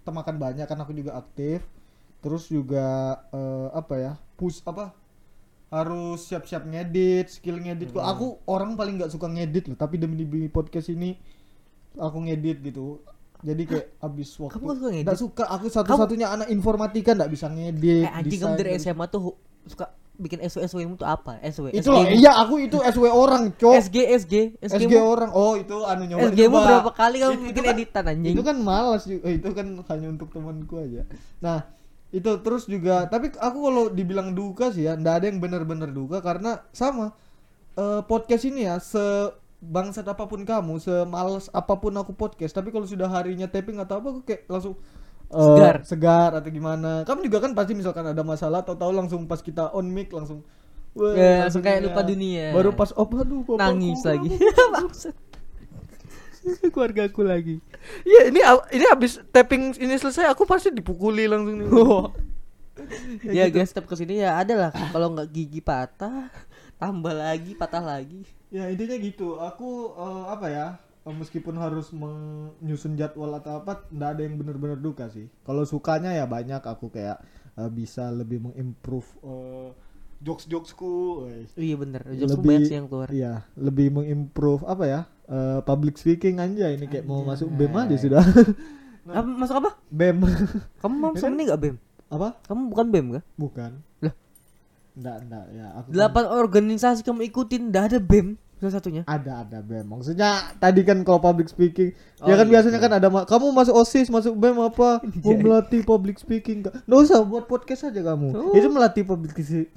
termakan 0.00 0.40
banyak 0.40 0.64
kan 0.64 0.80
aku 0.80 0.96
juga 0.96 1.12
aktif. 1.14 1.60
Terus 2.24 2.48
juga 2.48 2.86
eh, 3.30 3.68
apa 3.76 3.94
ya? 4.00 4.12
Push 4.36 4.64
apa? 4.64 4.96
harus 5.72 6.28
siap-siap 6.28 6.68
ngedit, 6.68 7.32
skill 7.32 7.56
ngedit. 7.56 7.96
Kok 7.96 8.04
aku 8.04 8.44
orang 8.44 8.76
paling 8.76 9.00
nggak 9.00 9.08
suka 9.08 9.24
ngedit 9.24 9.72
loh, 9.72 9.78
tapi 9.80 9.96
demi 9.96 10.20
demi 10.20 10.44
podcast 10.52 10.92
ini 10.92 11.16
aku 11.96 12.28
ngedit 12.28 12.60
gitu. 12.60 13.00
Jadi 13.42 13.62
kayak 13.66 13.86
abis 13.98 14.28
waktu. 14.38 14.54
Kamu 14.54 14.66
suka 14.72 14.88
ngedit? 14.88 15.04
Nggak 15.04 15.18
suka. 15.18 15.44
Aku 15.50 15.66
satu-satunya 15.66 16.26
anak 16.30 16.48
informatika 16.48 17.10
nggak 17.12 17.26
bisa 17.28 17.46
ngedit. 17.46 18.06
Eh 18.06 18.10
anjing 18.10 18.38
kamu 18.38 18.54
dari 18.54 18.70
SMA 18.78 19.04
tuh 19.06 19.34
suka 19.66 19.90
bikin 20.12 20.38
SW 20.40 20.62
SW 20.62 20.78
tuh 20.94 21.02
apa? 21.02 21.42
SW. 21.42 21.74
Itu 21.74 21.90
loh, 21.90 22.06
iya 22.06 22.38
aku 22.38 22.62
itu 22.62 22.78
SW 22.78 23.10
orang, 23.10 23.50
cok. 23.52 23.74
SG 23.74 23.96
SG 24.14 24.34
SG, 24.60 24.86
SG 24.86 24.94
orang. 24.94 25.34
Oh, 25.34 25.58
itu 25.58 25.74
anu 25.82 26.06
nyoba. 26.06 26.30
SG 26.30 26.40
mu 26.46 26.58
berapa 26.60 26.90
kali 26.92 27.16
kamu 27.18 27.32
Itu- 27.32 27.44
bikin 27.50 27.62
kan- 27.64 27.74
editan 27.74 28.04
anjing? 28.06 28.34
Itu 28.38 28.42
kan 28.44 28.56
malas 28.62 29.02
juga. 29.02 29.22
Eh, 29.26 29.34
itu 29.42 29.48
kan 29.50 29.66
hanya 29.90 30.06
untuk 30.08 30.28
temanku 30.30 30.78
aja. 30.78 31.02
Nah, 31.42 31.66
itu 32.14 32.30
terus 32.38 32.68
juga 32.68 33.08
tapi 33.08 33.34
aku 33.34 33.58
kalau 33.58 33.84
dibilang 33.88 34.30
duka 34.30 34.70
sih 34.70 34.86
ya, 34.86 34.94
ndak 34.94 35.14
ada 35.18 35.26
yang 35.26 35.42
benar-benar 35.42 35.90
duka 35.90 36.22
karena 36.22 36.62
sama 36.70 37.16
eh, 37.72 38.00
podcast 38.04 38.44
ini 38.44 38.68
ya 38.68 38.78
se 38.78 39.02
bangsat 39.62 40.02
apa 40.10 40.26
pun 40.26 40.42
kamu, 40.42 40.82
semales 40.82 41.46
apa 41.54 41.78
pun 41.78 41.94
aku 41.94 42.10
podcast, 42.18 42.50
tapi 42.50 42.74
kalau 42.74 42.82
sudah 42.82 43.06
harinya 43.06 43.46
taping 43.46 43.78
atau 43.78 44.02
apa 44.02 44.08
aku 44.10 44.20
kayak 44.26 44.50
langsung 44.50 44.74
eh, 45.30 45.38
Segar. 45.38 45.76
segar 45.86 46.30
atau 46.34 46.50
gimana. 46.50 47.06
Kamu 47.06 47.22
juga 47.22 47.38
kan 47.38 47.54
pasti 47.54 47.78
misalkan 47.78 48.10
ada 48.10 48.26
masalah 48.26 48.66
atau 48.66 48.74
tahu 48.74 48.90
langsung 48.90 49.30
pas 49.30 49.38
kita 49.38 49.70
on 49.70 49.86
mic 49.86 50.10
langsung 50.10 50.42
wah, 50.98 51.14
Ya, 51.14 51.46
langsung 51.46 51.62
kayak 51.62 51.86
lupa 51.86 52.02
dunia. 52.02 52.50
Baru 52.50 52.74
pas 52.74 52.90
oh 52.98 53.06
aduh 53.06 53.46
kok 53.46 53.56
nangis 53.62 54.02
lagi. 54.02 54.34
Keluarga 56.74 57.06
aku 57.06 57.22
lagi. 57.22 57.56
Iya 58.02 58.30
ini 58.30 58.40
ini 58.74 58.84
habis 58.90 59.22
tapping 59.30 59.78
ini 59.78 59.94
selesai 59.94 60.30
aku 60.30 60.42
pasti 60.42 60.74
dipukuli 60.74 61.30
langsung 61.30 61.62
nih. 61.62 61.68
ya 63.36 63.44
guys, 63.52 63.70
step 63.70 63.86
ke 63.86 63.94
sini 63.94 64.22
ya 64.22 64.40
ada 64.40 64.54
lah. 64.68 64.70
Kalau 64.72 65.12
nggak 65.14 65.28
gigi 65.30 65.60
patah, 65.62 66.32
tambah 66.80 67.14
lagi, 67.14 67.54
patah 67.54 67.84
lagi. 67.84 68.26
Ya 68.52 68.68
intinya 68.68 68.96
gitu. 69.00 69.40
Aku 69.40 69.96
eh, 69.96 70.24
apa 70.28 70.46
ya? 70.52 70.66
eh, 71.02 71.14
meskipun 71.16 71.56
harus 71.58 71.90
menyusun 71.90 72.94
jadwal 72.94 73.32
atau 73.40 73.64
apa, 73.64 73.88
ndak 73.90 74.08
ada 74.14 74.22
yang 74.22 74.36
benar-benar 74.36 74.78
duka 74.78 75.08
sih. 75.08 75.26
Kalau 75.42 75.64
sukanya 75.64 76.12
ya 76.12 76.28
banyak. 76.28 76.60
Aku 76.60 76.92
kayak 76.92 77.24
eh, 77.56 77.70
bisa 77.72 78.12
lebih 78.12 78.44
mengimprove 78.44 79.08
eh, 79.24 79.70
jokes-jokesku. 80.22 80.92
Wes. 81.26 81.50
Iya 81.56 81.74
bener. 81.80 82.04
Jokes 82.14 82.38
banyak 82.38 82.68
sih 82.68 82.76
yang 82.76 82.86
keluar. 82.86 83.08
Iya, 83.10 83.42
lebih 83.56 83.88
mengimprove 83.90 84.62
apa 84.68 84.84
ya? 84.84 85.00
eh, 85.32 85.58
public 85.64 85.96
speaking 85.96 86.36
aja 86.38 86.68
ini 86.68 86.84
kayak 86.86 87.08
mau 87.08 87.24
masuk 87.24 87.48
Anjay. 87.48 87.58
BEM 87.66 87.74
aja 87.78 87.96
sudah. 87.96 88.22
Apa, 89.02 89.26
masuk 89.26 89.56
apa? 89.58 89.70
BEM. 89.90 90.22
Kamu 90.78 90.94
mau 90.94 91.10
sama 91.18 91.34
ini 91.34 91.50
nggak 91.50 91.58
BEM? 91.58 91.76
apa? 92.06 92.38
Kamu 92.46 92.70
bukan 92.70 92.86
BEM 92.92 93.06
kan? 93.18 93.22
Bukan. 93.34 93.72
Enggak, 94.92 95.16
enggak 95.20 95.44
ya. 95.50 95.66
Aku 95.72 95.84
kan- 95.84 95.92
Delapan 95.92 96.24
organisasi 96.30 97.00
kamu 97.00 97.20
ikutin, 97.26 97.60
nggak 97.68 97.84
ada 97.86 97.98
BEM 97.98 98.28
salah 98.54 98.78
satunya. 98.78 99.02
ada 99.04 99.42
ada 99.42 99.58
BEM 99.58 99.90
maksudnya 99.90 100.54
tadi 100.54 100.80
kan 100.80 101.02
kalau 101.02 101.18
public 101.18 101.50
speaking 101.50 101.90
Oh, 102.16 102.30
ya 102.30 102.36
kan 102.36 102.46
iya, 102.46 102.52
biasanya 102.52 102.78
iya. 102.78 102.84
kan 102.84 102.92
ada 102.94 103.08
ma- 103.08 103.26
kamu 103.26 103.50
masuk 103.50 103.74
osis 103.74 104.06
masuk 104.06 104.34
BEM 104.34 104.54
apa 104.54 105.02
mau 105.02 105.34
melatih 105.42 105.82
public 105.82 106.14
speaking 106.16 106.62
Nggak- 106.62 106.86
nggak 106.86 107.00
usah 107.02 107.20
buat 107.22 107.44
podcast 107.44 107.82
aja 107.84 108.00
kamu 108.04 108.30
Oh. 108.30 108.54
itu 108.54 108.68
melatih 108.68 109.02
public 109.02 109.34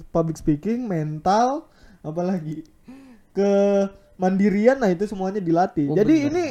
public 0.08 0.36
speaking 0.36 0.86
mental 0.86 1.66
apalagi 2.00 2.62
ke 3.32 3.50
mandirian 4.14 4.78
nah 4.78 4.88
itu 4.88 5.02
semuanya 5.04 5.40
dilatih 5.40 5.90
Oh, 5.90 5.96
jadi 5.96 6.14
benar. 6.14 6.28
ini 6.30 6.44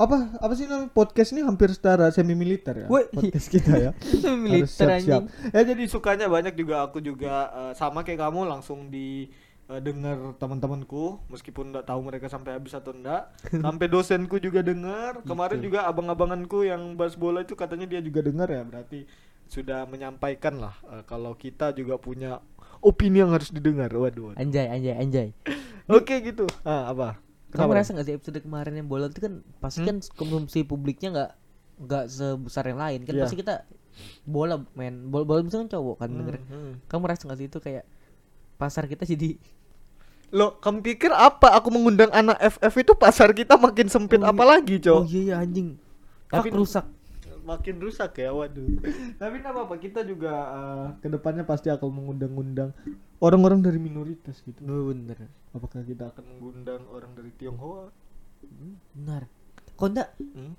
apa 0.00 0.32
apa 0.40 0.52
sih 0.56 0.64
namanya 0.64 0.88
podcast 0.96 1.36
ini 1.36 1.44
hampir 1.44 1.68
setara 1.76 2.08
semi 2.08 2.32
militer 2.32 2.72
ya 2.72 2.86
Woi. 2.88 3.04
podcast 3.12 3.52
kita 3.52 3.72
ya 3.76 3.90
Harus 4.00 4.24
Militer 4.32 4.88
siap-siap. 4.88 5.22
anjing. 5.28 5.52
Ya 5.52 5.60
jadi 5.68 5.82
sukanya 5.84 6.26
banyak 6.32 6.56
juga 6.56 6.88
aku 6.88 7.04
juga 7.04 7.52
eh, 7.52 7.72
sama 7.76 8.00
kayak 8.00 8.24
kamu 8.24 8.48
langsung 8.48 8.88
di 8.88 9.28
eh, 9.68 9.80
dengar 9.84 10.40
teman-temanku 10.40 11.20
meskipun 11.28 11.76
nggak 11.76 11.84
tahu 11.84 12.00
mereka 12.00 12.32
sampai 12.32 12.56
habis 12.56 12.72
atau 12.72 12.96
enggak. 12.96 13.28
sampai 13.64 13.86
dosenku 13.92 14.40
juga 14.40 14.64
dengar. 14.64 15.20
Kemarin 15.20 15.60
juga 15.60 15.84
abang-abanganku 15.84 16.64
yang 16.64 16.96
bahas 16.96 17.12
bola 17.20 17.44
itu 17.44 17.52
katanya 17.52 17.84
dia 17.84 18.00
juga 18.00 18.24
dengar 18.24 18.48
ya 18.48 18.64
berarti 18.64 19.04
sudah 19.52 19.84
menyampaikan 19.84 20.64
lah 20.64 20.74
eh, 20.88 21.04
kalau 21.04 21.36
kita 21.36 21.76
juga 21.76 22.00
punya 22.00 22.40
opini 22.80 23.20
yang 23.20 23.36
harus 23.36 23.52
didengar. 23.52 23.92
Waduh. 23.92 24.32
waduh. 24.32 24.40
Anjay, 24.40 24.64
anjay, 24.64 24.96
anjay. 24.96 25.28
Oke 25.92 26.24
gitu. 26.24 26.48
Ah 26.64 26.88
apa? 26.88 27.29
Kamu 27.50 27.56
Kenapa? 27.56 27.70
merasa 27.72 27.90
nggak 27.90 28.06
sih 28.06 28.14
episode 28.14 28.38
kemarin 28.38 28.74
yang 28.74 28.86
bola 28.86 29.06
itu 29.06 29.18
kan 29.18 29.42
pasti 29.58 29.82
kan 29.82 29.98
konsumsi 30.14 30.62
publiknya 30.62 31.08
nggak 31.10 31.30
nggak 31.80 32.04
sebesar 32.06 32.64
yang 32.64 32.78
lain 32.78 33.00
kan 33.02 33.12
Iya. 33.12 33.22
pasti 33.24 33.36
kita 33.36 33.54
bola 34.22 34.62
men 34.72 35.10
bola 35.10 35.24
bola 35.24 35.40
misalnya 35.40 35.66
kan 35.66 35.72
cowok 35.74 35.96
kan 35.98 36.08
denger. 36.08 36.36
Hmm. 36.42 36.72
Kamu 36.86 37.00
merasa 37.02 37.26
nggak 37.26 37.38
sih 37.38 37.46
itu 37.46 37.58
kayak 37.58 37.84
pasar 38.54 38.86
kita 38.86 39.02
jadi 39.04 39.34
Lo, 40.30 40.54
kamu 40.56 40.86
pikir 40.86 41.10
apa 41.10 41.50
aku 41.50 41.74
mengundang 41.74 42.06
anak 42.10 42.38
FF 42.38 42.74
itu 42.78 42.92
pasar 42.94 43.34
kita 43.34 43.58
makin 43.58 43.90
sempit 43.90 44.14
Oh, 44.16 44.22
iya. 44.22 44.30
apalagi, 44.30 44.74
Cok? 44.78 44.94
oh 44.94 45.04
iya 45.04 45.20
iya 45.20 45.34
anjing 45.36 45.74
Tapi- 46.30 46.54
rusak 46.54 46.86
makin 47.42 47.76
rusak 47.78 48.18
ya 48.18 48.30
waduh. 48.30 48.66
Tapi 49.16 49.34
nggak 49.40 49.52
apa-apa 49.52 49.76
kita 49.76 50.00
juga 50.02 50.32
eh, 50.50 50.86
ke 51.00 51.08
depannya 51.08 51.42
pasti 51.42 51.68
akan 51.68 51.88
mengundang-undang 51.90 52.70
orang-orang 53.18 53.60
dari 53.60 53.76
minoritas 53.76 54.40
gitu. 54.42 54.60
Oh, 54.64 54.90
bener. 54.90 55.28
Apakah 55.50 55.82
kita 55.82 56.10
akan 56.10 56.24
mengundang 56.36 56.82
orang 56.88 57.12
dari 57.12 57.30
Tionghoa? 57.34 57.90
Benar. 58.94 59.28
Kok 59.76 59.88
enggak 59.88 60.08
Hmm? 60.18 60.54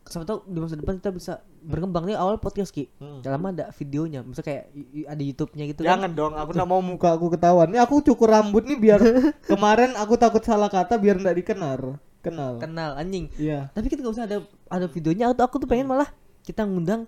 siapa 0.00 0.26
tahu 0.26 0.42
di 0.48 0.58
masa 0.58 0.74
depan 0.74 0.98
kita 0.98 1.14
bisa 1.14 1.32
berkembang. 1.62 2.02
Nih 2.02 2.18
awal 2.18 2.40
podcast 2.42 2.74
ki. 2.74 2.90
Hmm. 2.98 3.22
dalam 3.22 3.46
ada 3.46 3.70
videonya. 3.70 4.26
Misalnya 4.26 4.46
kayak 4.48 4.64
ada 5.06 5.22
YouTube-nya 5.22 5.64
gitu 5.70 5.80
kan? 5.86 5.90
Jangan 5.94 6.10
dong 6.18 6.34
aku 6.34 6.50
nggak 6.50 6.70
mau 6.70 6.82
muka 6.82 7.14
aku 7.14 7.30
ketahuan. 7.30 7.70
Ini 7.70 7.78
aku 7.78 8.02
cukur 8.02 8.32
rambut 8.32 8.66
nih 8.66 8.78
biar 8.80 8.98
kemarin 9.50 9.94
aku 9.94 10.18
takut 10.18 10.42
salah 10.42 10.66
kata 10.66 10.98
biar 10.98 11.14
nggak 11.14 11.36
dikenal. 11.44 12.00
Kenal. 12.20 12.58
Kenal 12.58 12.98
anjing. 12.98 13.30
Iya. 13.38 13.70
Tapi 13.70 13.86
kita 13.86 14.02
nggak 14.02 14.14
usah 14.18 14.26
ada 14.26 14.42
ada 14.66 14.86
videonya. 14.90 15.30
Atau 15.30 15.46
aku 15.46 15.62
tuh 15.62 15.68
pengen 15.70 15.86
malah 15.86 16.10
kita 16.50 16.66
ngundang 16.66 17.06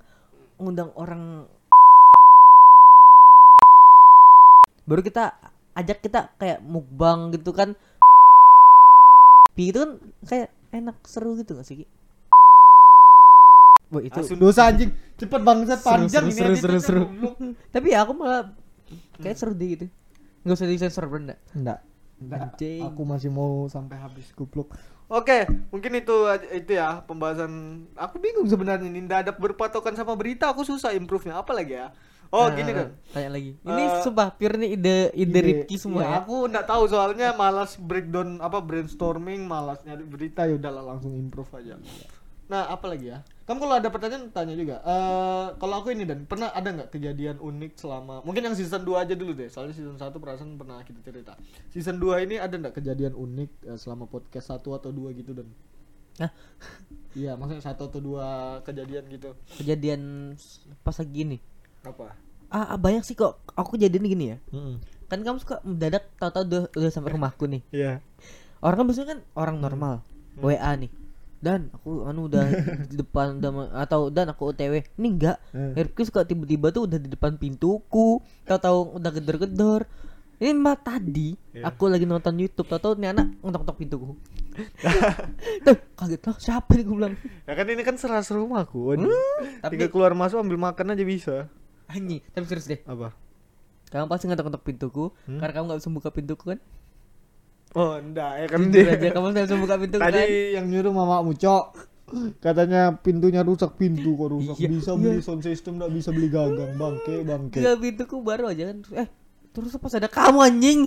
ngundang 0.62 0.94
orang 0.94 1.50
baru 4.87 5.02
kita 5.02 5.35
ajak 5.74 5.98
kita 5.98 6.31
kayak 6.38 6.62
mukbang 6.62 7.35
gitu 7.35 7.50
kan 7.50 7.74
Pi, 9.52 9.68
itu 9.68 9.83
kan 9.83 9.90
kayak 10.24 10.48
enak 10.72 10.96
seru 11.05 11.37
gitu 11.37 11.59
gak 11.59 11.66
sih 11.66 11.85
Ki? 11.85 11.87
Wah 13.92 14.00
itu 14.00 14.16
Asun 14.16 14.40
dosa 14.40 14.70
anjing 14.72 14.94
cepet 15.20 15.40
bangsat 15.44 15.85
Seru, 15.85 15.90
panjang 15.92 16.24
seru, 16.33 16.33
ini 16.33 16.57
seru, 16.57 16.57
seru, 16.57 16.81
seru. 16.81 17.02
tapi 17.68 17.92
ya 17.92 18.07
aku 18.09 18.16
malah 18.16 18.48
kayak 19.20 19.37
seru 19.37 19.52
deh 19.52 19.68
gitu 19.76 19.87
nggak 20.46 20.57
usah 20.57 20.70
disensor 20.70 21.05
bener 21.11 21.37
Enggak. 21.52 21.85
Enggak. 22.22 22.55
Anjing. 22.55 22.81
Aku 22.87 23.02
masih 23.02 23.31
mau 23.35 23.66
sampai 23.66 23.98
habis 23.98 24.31
kupluk. 24.38 24.70
Oke, 25.10 25.44
mungkin 25.68 25.92
itu 25.98 26.16
itu 26.54 26.72
ya 26.72 27.04
pembahasan. 27.04 27.84
Aku 27.98 28.16
bingung 28.16 28.48
sebenarnya 28.48 28.88
ini 28.88 29.00
nggak 29.04 29.20
ada 29.28 29.32
berpatokan 29.36 29.92
sama 29.94 30.16
berita. 30.16 30.48
Aku 30.50 30.64
susah 30.64 30.94
improve-nya. 30.96 31.36
Apa 31.36 31.52
lagi 31.52 31.76
ya? 31.76 31.92
Oh, 32.32 32.48
Nah, 32.48 32.56
gini 32.56 32.72
kan. 32.72 32.88
Tanya 33.12 33.30
lagi. 33.36 33.60
Ini 33.60 33.82
Eh, 33.92 34.00
sumpah 34.00 34.32
pure 34.32 34.56
nih 34.56 34.80
ide 34.80 34.96
ide 35.12 35.40
Rifki 35.44 35.76
semua 35.76 36.00
ya. 36.00 36.24
Aku 36.24 36.48
nggak 36.48 36.64
tahu 36.64 36.88
soalnya 36.88 37.36
malas 37.36 37.76
breakdown 37.76 38.40
apa 38.40 38.64
brainstorming, 38.64 39.44
malas 39.44 39.84
nyari 39.84 40.00
berita 40.08 40.48
ya 40.48 40.56
udahlah 40.56 40.96
langsung 40.96 41.12
improve 41.12 41.52
aja. 41.60 41.76
Nah, 42.48 42.72
apa 42.72 42.88
lagi 42.88 43.12
ya? 43.12 43.20
Kamu 43.42 43.59
kalau 43.59 43.74
ada 43.74 43.88
pertanyaan 43.90 44.31
tanya 44.31 44.55
juga. 44.55 44.78
Eh 44.87 45.46
kalau 45.59 45.83
aku 45.83 45.90
ini 45.90 46.07
dan 46.07 46.24
pernah 46.31 46.55
ada 46.55 46.68
nggak 46.70 46.94
kejadian 46.94 47.42
unik 47.42 47.72
selama 47.74 48.22
mungkin 48.22 48.46
yang 48.46 48.55
season 48.55 48.87
2 48.87 49.02
aja 49.02 49.14
dulu 49.18 49.35
deh. 49.35 49.50
Soalnya 49.50 49.74
season 49.74 49.98
1 49.98 50.14
perasaan 50.14 50.55
pernah 50.55 50.78
kita 50.87 51.02
cerita. 51.02 51.35
Season 51.74 51.98
2 51.98 52.26
ini 52.26 52.38
ada 52.38 52.55
nggak 52.55 52.78
kejadian 52.78 53.18
unik 53.18 53.50
eh, 53.66 53.78
selama 53.78 54.07
podcast 54.07 54.55
satu 54.55 54.78
atau 54.78 54.94
dua 54.94 55.11
gitu 55.11 55.35
dan 55.35 55.50
Hah? 56.20 56.31
Iya, 57.12 57.37
maksudnya 57.37 57.61
satu 57.61 57.92
atau 57.92 58.00
dua 58.00 58.61
kejadian 58.64 59.05
gitu. 59.12 59.37
Kejadian 59.61 60.33
pas 60.81 60.96
lagi 60.96 61.12
gini. 61.12 61.38
Apa? 61.85 62.16
Ah, 62.48 62.72
ah, 62.72 62.78
banyak 62.81 63.05
sih 63.05 63.12
kok. 63.12 63.37
Aku 63.52 63.76
kejadian 63.76 64.09
gini 64.09 64.24
ya. 64.33 64.38
Heeh. 64.48 64.81
Kan 65.12 65.20
kamu 65.20 65.37
suka 65.44 65.61
mendadak 65.61 66.09
tahu-tahu 66.16 66.48
udah, 66.48 66.62
udah 66.72 66.88
sampai 66.88 67.12
rumahku 67.12 67.44
nih. 67.52 67.61
Iya. 67.68 68.00
Orang 68.64 68.81
kan 68.81 68.87
biasanya 68.88 69.09
kan 69.12 69.20
orang 69.37 69.57
normal. 69.61 69.94
WA 70.40 70.72
nih. 70.81 70.88
Dan 71.42 71.68
aku 71.68 72.07
anu 72.07 72.31
udah 72.31 72.46
di 72.87 72.94
depan 72.94 73.37
udah 73.37 73.50
atau 73.76 74.09
dan 74.09 74.31
aku 74.31 74.48
OTW. 74.48 74.87
Ini 74.94 75.09
enggak. 75.11 75.37
Hmm. 75.50 75.74
Rifki 75.74 76.07
suka 76.07 76.22
tiba-tiba 76.22 76.70
tuh 76.70 76.87
udah 76.87 76.96
di 76.96 77.09
depan 77.09 77.35
pintuku. 77.35 78.22
Tahu-tahu 78.44 78.96
udah 78.96 79.11
gedor-gedor. 79.11 79.83
Ini 80.38 80.55
mah 80.55 80.74
tadi 80.76 81.38
Iya. 81.52 81.66
aku 81.68 81.87
lagi 81.87 82.02
nonton 82.02 82.35
YouTube, 82.35 82.66
tahu-tahu 82.66 82.94
nih 82.96 83.11
anak 83.11 83.31
ngetok-ngetok 83.40 83.76
pintuku. 83.76 84.07
Tuh, 85.64 85.76
kaget 85.94 86.18
lah, 86.20 86.37
siapa 86.37 86.70
nih 86.72 86.83
gue 86.83 86.96
bilang. 86.96 87.14
Ya 87.44 87.52
kan 87.52 87.62
ini 87.64 87.78
kan 87.81 87.94
seras 87.94 88.26
rumahku. 88.28 88.90
Hmm, 88.92 89.07
tapi- 89.61 89.78
Tinggal 89.78 89.90
keluar 89.90 90.12
masuk 90.12 90.40
ambil 90.40 90.59
makan 90.61 90.92
aja 90.92 91.05
bisa. 91.05 91.37
Anjing, 91.87 92.22
tapi 92.28 92.44
serius 92.44 92.66
deh. 92.66 92.81
Apa? 92.83 93.14
Kamu 93.88 94.09
pasti 94.09 94.24
ngetok-ngetok 94.24 94.64
pintuku 94.64 95.05
Hmm? 95.26 95.38
karena 95.38 95.52
kamu 95.52 95.64
gak 95.68 95.78
bisa 95.78 95.90
buka 95.92 96.11
pintuku 96.11 96.44
kan? 96.48 96.59
Oh, 97.72 97.96
enggak 97.96 98.32
ya 98.37 98.46
kan 98.46 98.58
Jujur 98.68 98.85
aja 98.85 99.08
kamu 99.11 99.26
bisa 99.32 99.56
buka 99.56 99.74
pintu 99.80 99.96
Tadi 99.96 100.12
kan? 100.12 100.28
yang 100.61 100.66
nyuruh 100.68 100.92
mamamu, 100.92 101.32
Cok. 101.32 101.64
Katanya 102.44 103.00
pintunya 103.00 103.40
rusak 103.40 103.80
pintu 103.80 104.12
kok 104.12 104.28
rusak. 104.28 104.56
Iya, 104.61 104.68
bisa 104.68 104.92
iya. 104.92 105.00
beli 105.00 105.20
sound 105.24 105.40
system 105.40 105.80
enggak 105.80 105.92
bisa 105.96 106.08
beli 106.12 106.28
gagang, 106.28 106.76
bangke, 106.76 107.24
bangke. 107.24 107.56
Tiga 107.56 107.72
pintuku 107.80 108.20
baru 108.20 108.52
aja 108.52 108.68
kan. 108.68 108.85
Eh, 108.92 109.08
terus 109.50 109.72
pas 109.80 109.92
ada 109.96 110.12
kamu 110.12 110.38
anjing. 110.44 110.80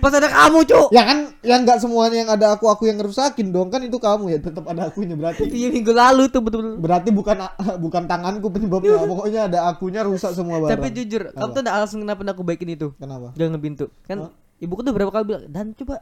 Pas 0.00 0.08
ada 0.08 0.24
kamu, 0.24 0.64
Cuk. 0.64 0.88
Ya 0.88 1.04
kan 1.04 1.36
yang 1.44 1.68
enggak 1.68 1.84
semuanya 1.84 2.24
yang 2.24 2.30
ada 2.32 2.56
aku 2.56 2.64
aku 2.72 2.88
yang 2.88 2.96
ngerusakin 2.96 3.52
dong 3.52 3.68
kan 3.68 3.84
itu 3.84 4.00
kamu 4.00 4.32
ya 4.32 4.38
tetap 4.40 4.64
ada 4.64 4.88
akunya 4.88 5.12
berarti 5.12 5.44
Iya 5.44 5.68
minggu 5.68 5.92
lalu 5.92 6.32
tuh 6.32 6.40
betul-betul. 6.40 6.80
berarti 6.80 7.10
bukan 7.12 7.36
bukan 7.84 8.02
tanganku 8.08 8.48
penyebabnya 8.48 9.04
pokoknya 9.12 9.40
ada 9.52 9.58
akunya 9.68 10.00
rusak 10.00 10.32
semua 10.32 10.64
barang 10.64 10.80
Tapi 10.80 10.86
jujur, 10.96 11.36
kamu 11.36 11.44
Apa? 11.44 11.52
tuh 11.52 11.60
ada 11.60 11.72
alasan 11.76 11.98
kenapa 12.00 12.24
aku 12.24 12.40
baikin 12.40 12.72
itu. 12.72 12.96
kenapa 12.96 13.36
Jangan 13.36 13.60
pintu. 13.60 13.92
Kan 14.08 14.32
ibuku 14.56 14.80
tuh 14.80 14.94
berapa 14.96 15.12
kali 15.12 15.24
bilang, 15.28 15.44
"Dan 15.52 15.76
coba 15.76 16.00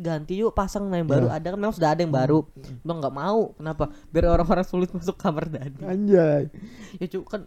ganti 0.00 0.40
yuk 0.40 0.56
pasang 0.56 0.88
yang 0.90 1.06
baru 1.06 1.28
Ya. 1.28 1.38
ada 1.38 1.46
kan 1.52 1.58
memang 1.60 1.76
sudah 1.76 1.92
ada 1.92 2.00
yang 2.00 2.10
baru. 2.10 2.42
Lo 2.82 2.92
nggak 2.96 3.14
mau 3.14 3.52
kenapa? 3.54 3.92
Biar 4.08 4.32
orang-orang 4.32 4.66
sulit 4.66 4.90
masuk 4.90 5.14
kamar 5.20 5.46
Dani 5.52 5.80
anjay. 5.84 6.48
Ya 6.96 7.06
cu 7.06 7.22
kan 7.28 7.44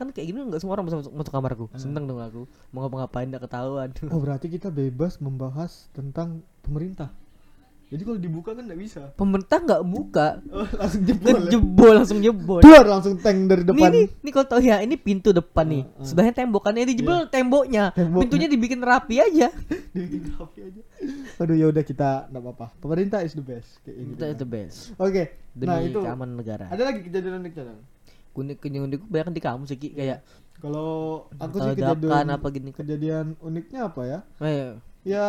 kan 0.00 0.08
kayak 0.16 0.32
gini 0.32 0.40
nggak 0.48 0.64
semua 0.64 0.80
orang 0.80 0.88
bisa 0.88 0.96
masuk, 1.04 1.12
masuk 1.12 1.32
kamarku. 1.32 1.66
Seneng 1.76 2.08
dong 2.08 2.24
aku 2.24 2.48
mau 2.72 2.88
ngapa-ngapain 2.88 3.28
nggak 3.28 3.44
ketahuan. 3.44 3.88
Oh 4.08 4.18
berarti 4.18 4.48
kita 4.48 4.72
bebas 4.72 5.20
membahas 5.20 5.92
tentang 5.92 6.40
pemerintah. 6.64 7.12
Jadi 7.90 8.06
kalau 8.06 8.18
dibuka 8.22 8.54
kan 8.54 8.70
nggak 8.70 8.80
bisa. 8.80 9.10
Pemerintah 9.18 9.58
nggak 9.66 9.82
buka. 9.82 10.38
Oh, 10.54 10.62
langsung 10.78 11.02
jebol 11.02 11.26
dan 11.26 11.42
ya? 11.42 11.50
jebol 11.58 11.92
langsung 11.98 12.18
jebol. 12.22 12.60
Duar, 12.62 12.86
langsung 12.86 13.14
tank 13.18 13.50
dari 13.50 13.66
depan. 13.66 13.90
nih, 13.90 14.06
nih 14.22 14.30
kau 14.30 14.46
tahu 14.46 14.62
ya, 14.62 14.78
ini 14.78 14.94
pintu 14.94 15.34
depan 15.34 15.66
nih. 15.66 15.82
Ah, 15.82 15.98
ah. 15.98 16.06
Sebelahnya 16.06 16.34
tembok 16.38 16.62
kan 16.70 16.78
ini 16.78 16.86
dijebol 16.94 17.26
temboknya. 17.26 17.90
Temboknya. 17.90 18.22
Pintunya 18.22 18.46
dibikin 18.46 18.78
rapi 18.78 19.18
aja. 19.18 19.50
dibikin 19.98 20.22
rapi 20.38 20.70
aja 20.70 20.82
aduh 21.40 21.54
ya 21.54 21.66
udah 21.66 21.80
kita 21.80 22.28
nggak 22.28 22.42
apa-apa 22.42 22.66
pemerintah 22.76 23.20
is 23.20 23.32
the 23.32 23.40
best 23.40 23.80
kayak 23.80 23.96
gitu 23.98 24.12
Itu 24.12 24.22
kan. 24.22 24.36
the 24.36 24.46
best. 24.46 24.78
oke 24.94 25.22
Demi 25.50 25.66
nah 25.66 25.78
itu 25.80 25.98
keamanan 25.98 26.36
negara. 26.36 26.64
ada 26.66 26.82
lagi 26.84 27.00
kejadian 27.02 27.40
uniknya 27.40 27.64
Dan? 27.66 27.78
Kuning 28.30 28.56
kuning 28.56 28.82
unik 28.84 29.00
banyak 29.04 29.32
di 29.32 29.42
kamu 29.42 29.62
sih 29.64 29.74
Ki. 29.74 29.88
kayak 29.90 30.20
kalau 30.56 30.90
aku 31.34 31.56
sih 31.58 31.72
kejadian 31.74 32.28
apa 32.28 32.46
gini. 32.48 32.70
kejadian 32.70 33.26
uniknya 33.40 33.88
apa 33.88 34.00
ya 34.04 34.18
Eh, 34.38 34.76
ya 35.02 35.26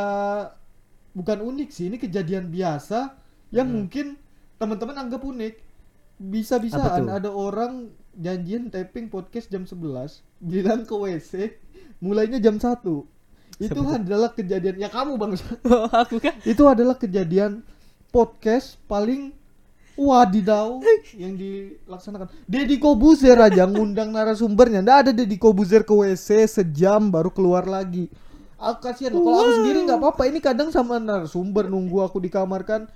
bukan 1.10 1.40
unik 1.42 1.70
sih 1.70 1.88
ini 1.88 1.98
kejadian 1.98 2.48
biasa 2.48 3.16
yang 3.50 3.66
Hmm. 3.66 3.76
mungkin 3.82 4.08
teman-teman 4.58 4.96
anggap 4.98 5.22
unik 5.22 5.56
bisa-bisaan 6.22 7.02
tuh? 7.02 7.12
ada 7.14 7.30
orang 7.30 7.74
janjian 8.14 8.68
taping 8.68 9.08
podcast 9.08 9.48
jam 9.48 9.64
11 9.64 10.22
bilang 10.40 10.84
ke 10.84 10.94
WC 10.94 11.56
mulainya 11.98 12.38
jam 12.38 12.56
1 12.56 12.84
itu 13.62 13.82
adalah 13.86 14.30
kejadian 14.34 14.76
ya 14.82 14.90
kamu 14.90 15.22
bang. 15.22 15.32
Aku 16.02 16.18
kan 16.18 16.34
itu 16.42 16.64
adalah 16.66 16.98
kejadian 16.98 17.62
podcast 18.10 18.82
paling 18.90 19.38
wadidaw 20.02 20.82
yang 21.14 21.38
dilaksanakan. 21.38 22.28
Deddy 22.50 22.82
Kobuzer 22.82 23.38
aja 23.38 23.70
ngundang 23.70 24.10
narasumbernya. 24.10 24.82
Ndak 24.82 24.98
ada 25.08 25.12
Deddy 25.14 25.38
Kobuzer 25.38 25.86
ke 25.86 25.94
WC 25.94 26.50
sejam 26.50 27.14
baru 27.14 27.30
keluar 27.30 27.70
lagi. 27.70 28.10
Aku 28.62 28.78
kasihan. 28.82 29.14
Loh. 29.14 29.26
kalau 29.26 29.38
aku 29.42 29.54
sendiri 29.62 29.80
nggak 29.86 30.00
apa-apa. 30.02 30.24
Ini 30.30 30.40
kadang 30.42 30.70
sama 30.70 31.02
narasumber 31.02 31.70
nunggu 31.70 32.02
aku 32.02 32.22
di 32.22 32.30
kamar 32.30 32.66
kan. 32.66 32.90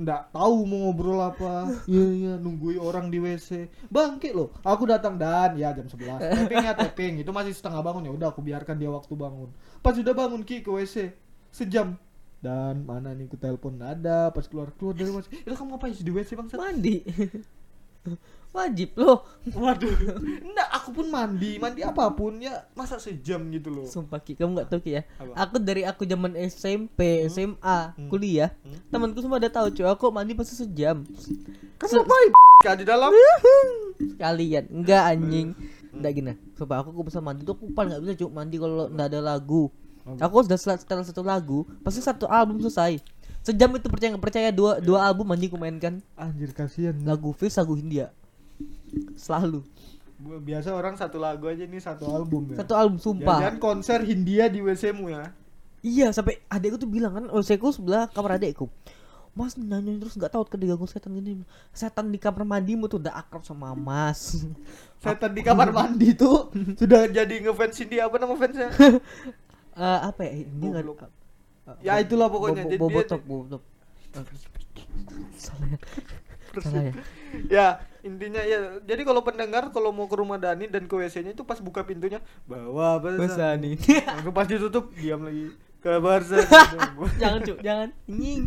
Nggak 0.00 0.32
tahu 0.32 0.64
mau 0.64 0.88
ngobrol 0.88 1.20
apa. 1.20 1.68
Iya 1.84 2.06
iya 2.08 2.32
nungguin 2.40 2.80
orang 2.80 3.12
di 3.12 3.20
WC 3.20 3.68
bangkit 3.92 4.32
loh. 4.32 4.52
Aku 4.64 4.88
datang 4.88 5.20
dan. 5.20 5.56
Ya 5.60 5.76
jam 5.76 5.88
11 5.88 6.48
tapingnya 6.48 6.72
taping. 6.72 7.20
Itu 7.20 7.36
masih 7.36 7.52
setengah 7.52 7.84
bangun. 7.84 8.08
Ya 8.08 8.12
udah 8.12 8.28
aku 8.32 8.40
biarkan 8.40 8.80
dia 8.80 8.88
waktu 8.88 9.12
bangun 9.12 9.52
pas 9.80 9.92
sudah 9.92 10.12
bangun 10.12 10.40
ki 10.40 10.60
ke 10.60 10.68
WC 10.68 11.12
sejam 11.50 11.96
dan 12.38 12.84
mana 12.84 13.12
nih 13.12 13.26
ku 13.26 13.36
telepon 13.36 13.74
nggak 13.74 13.92
ada 13.98 14.28
pas 14.28 14.44
keluar 14.44 14.72
keluar 14.72 14.92
dari 14.92 15.08
WC 15.08 15.28
itu 15.42 15.50
kamu 15.50 15.70
ngapain 15.70 15.92
sih 15.92 16.02
di 16.02 16.10
WC 16.10 16.30
bang 16.34 16.48
mandi. 16.50 16.96
Wajib 18.50 18.96
loh. 18.96 19.22
waduh 19.46 19.92
enggak 20.40 20.68
aku 20.72 20.90
pun 20.90 21.06
mandi 21.06 21.54
mandi 21.54 21.86
apa 21.86 22.10
pun 22.10 22.34
ya 22.34 22.66
masa 22.72 22.98
sejam 22.98 23.38
gitu 23.46 23.70
loh 23.70 23.86
Sumpah 23.86 24.18
Ki, 24.18 24.34
kamu 24.34 24.58
gak 24.58 24.68
tahu 24.68 24.80
Ki 24.82 24.98
ya. 24.98 25.02
Apa? 25.14 25.46
Aku 25.46 25.62
dari 25.62 25.86
aku 25.86 26.02
zaman 26.02 26.34
SMP, 26.34 27.28
SMA, 27.28 27.94
Hmm. 27.94 28.08
kuliah, 28.10 28.50
Hmm. 28.58 28.74
temanku 28.90 29.20
semua 29.20 29.38
udah 29.38 29.52
tahu 29.52 29.70
cuy, 29.70 29.86
aku 29.86 30.10
mandi 30.10 30.34
pasti 30.34 30.58
sejam. 30.58 31.06
kamu 31.78 31.92
ngapain 31.94 32.30
Kak, 32.66 32.74
di 32.76 32.84
dalam 32.84 33.08
Kalian 34.18 34.64
enggak 34.70 35.02
anjing. 35.06 35.48
Enggak 35.90 36.12
gini. 36.14 36.32
Sumpah 36.54 36.82
aku, 36.82 36.94
aku 36.94 37.02
bisa 37.10 37.18
mandi 37.18 37.42
tuh 37.42 37.54
aku 37.58 37.70
paling 37.74 37.94
gak 37.94 38.02
bisa 38.06 38.12
cuy 38.20 38.30
mandi 38.30 38.56
kalau 38.58 38.86
enggak 38.86 39.08
ada 39.10 39.20
lagu. 39.20 39.70
Apa? 40.06 40.26
Aku 40.26 40.42
sudah 40.46 40.58
setel 40.58 41.00
satu 41.04 41.22
lagu, 41.22 41.68
pasti 41.84 42.00
satu 42.00 42.24
album 42.26 42.58
selesai. 42.62 42.98
Sejam 43.40 43.72
itu 43.72 43.88
percaya 43.88 44.12
nggak 44.12 44.24
percaya 44.24 44.48
dua 44.52 44.84
dua 44.84 45.00
album 45.08 45.32
anjing 45.32 45.48
ku 45.48 45.56
mainkan 45.56 46.04
anjir 46.12 46.52
kasihan 46.52 46.92
lagu 47.08 47.32
Fis 47.32 47.56
lagu 47.56 47.72
Hindia. 47.72 48.12
Selalu. 49.16 49.64
Biasa 50.20 50.76
orang 50.76 51.00
satu 51.00 51.16
lagu 51.16 51.48
aja 51.48 51.64
nih 51.64 51.80
satu 51.80 52.04
album 52.04 52.52
ya 52.52 52.60
Satu 52.60 52.76
album 52.76 53.00
sumpah. 53.00 53.40
Jangan 53.40 53.56
konser 53.56 54.04
Hindia 54.04 54.52
di 54.52 54.60
WC 54.60 54.92
mu 54.92 55.08
ya 55.08 55.32
Iya 55.80 56.12
sampai 56.12 56.44
adekku 56.52 56.76
tuh 56.76 56.90
bilang 56.92 57.16
kan 57.16 57.24
WC-ku 57.32 57.72
sebelah 57.72 58.04
kamar 58.12 58.36
adekku. 58.36 58.68
Mas 59.30 59.54
nyanyi 59.54 59.96
terus 59.96 60.14
nggak 60.14 60.30
tahu 60.30 60.42
diganggu 60.54 60.84
setan 60.84 61.14
gini. 61.14 61.46
Setan 61.70 62.08
di 62.08 62.18
kamar 62.18 62.42
mandimu 62.42 62.86
tuh 62.86 62.98
udah 62.98 63.14
akrab 63.14 63.40
sama 63.40 63.72
Mas. 63.72 64.42
setan 65.02 65.32
di 65.32 65.40
kamar 65.40 65.70
mandi 65.70 66.12
tuh 66.12 66.50
sudah 66.74 67.06
jadi 67.06 67.34
ngefans 67.40 67.78
Hindia 67.78 68.04
apa 68.04 68.16
nama 68.16 68.34
fansnya 68.34 68.68
Eh 69.80 69.98
apa 70.02 70.20
ya? 70.22 70.44
Ini 70.44 70.66
nggak. 70.66 70.84
Eh, 70.84 71.08
Ya, 71.80 71.96
itulah 71.96 72.26
pokoknya. 72.26 72.66
bo- 72.66 72.68
dia- 72.68 72.80
Bobotok, 72.80 73.22
bobotok. 73.22 73.62
Salah 75.36 75.66
ya. 75.66 75.78
Salah 76.58 76.82
ya. 76.82 76.92
ya 77.54 77.66
intinya 78.00 78.42
ya 78.42 78.58
jadi 78.82 79.04
kalau 79.04 79.22
pendengar 79.22 79.70
kalau 79.70 79.94
mau 79.94 80.04
ke 80.04 80.16
rumah 80.16 80.34
Dani 80.34 80.66
dan 80.66 80.84
ke 80.84 80.94
WC 80.96 81.22
nya 81.22 81.30
itu 81.30 81.46
pas 81.46 81.62
buka 81.62 81.86
pintunya 81.86 82.18
bawa 82.44 82.98
pesan 82.98 83.62
nih. 83.62 83.78
Pas 84.34 84.44
ditutup 84.44 84.90
diam 84.92 85.22
lagi 85.22 85.54
kabar 85.78 86.20
saya 86.20 86.44
jangan 87.16 87.40
cuk, 87.40 87.58
jangan. 87.62 87.88
Nying. 88.04 88.44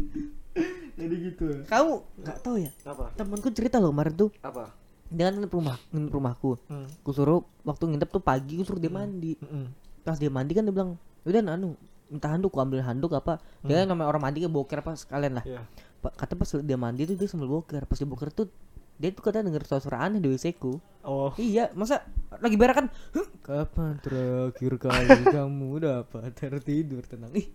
jadi 1.00 1.16
gitu 1.24 1.46
Kamu 1.64 1.94
nggak 2.18 2.38
tahu 2.40 2.56
ya? 2.58 2.72
apa 2.84 3.10
Temanku 3.14 3.50
cerita 3.50 3.78
loh 3.78 3.90
kemarin 3.90 4.14
tuh. 4.14 4.30
apa 4.40 4.70
Dia 5.08 5.28
kan 5.28 5.36
nginep 5.36 5.52
rumah, 5.52 5.78
nginep 5.90 6.10
rumahku. 6.12 6.52
hmm. 6.68 6.88
Ku 7.02 7.12
suruh 7.12 7.42
waktu 7.62 7.84
nginep 7.88 8.10
tuh 8.10 8.20
pagi 8.20 8.56
ku 8.56 8.64
suruh 8.64 8.78
dia 8.78 8.90
mandi. 8.90 9.38
Mm-mm. 9.38 9.66
pas 10.02 10.16
dia 10.16 10.28
mandi 10.28 10.52
kan 10.52 10.62
dia 10.62 10.72
bilang 10.72 11.00
udah 11.24 11.40
anu 11.48 11.80
minta 12.06 12.28
handuk 12.28 12.52
aku 12.52 12.60
ambil 12.60 12.84
handuk 12.84 13.10
apa 13.10 13.40
dia 13.62 13.82
kan 13.82 13.88
namanya 13.88 14.06
orang 14.06 14.22
mandi 14.22 14.40
kan 14.40 14.52
boker 14.52 14.78
apa 14.78 14.94
sekalian 14.94 15.34
lah 15.34 15.46
Iya. 15.48 15.64
Pa- 15.98 16.12
kata 16.12 16.36
pas 16.36 16.50
dia 16.52 16.76
mandi 16.76 17.06
tuh 17.06 17.16
dia 17.16 17.26
sambil 17.26 17.48
boker 17.48 17.82
pas 17.84 17.96
dia 17.96 18.04
boker 18.04 18.28
tuh 18.28 18.52
dia 18.94 19.10
tuh 19.10 19.24
katanya 19.24 19.48
denger 19.48 19.64
suara 19.66 20.04
aneh 20.04 20.20
di 20.20 20.28
WC 20.28 20.54
ku 20.54 20.76
oh 21.02 21.32
iya 21.36 21.72
masa 21.72 22.04
lagi 22.36 22.54
berak 22.54 22.76
kan 22.76 22.88
"Huh, 23.10 23.28
kapan 23.40 23.96
terakhir 23.98 24.74
kali 24.78 25.08
kamu 25.34 25.72
dapat 25.80 26.30
tertidur 26.34 27.02
tenang 27.02 27.32
ih 27.34 27.48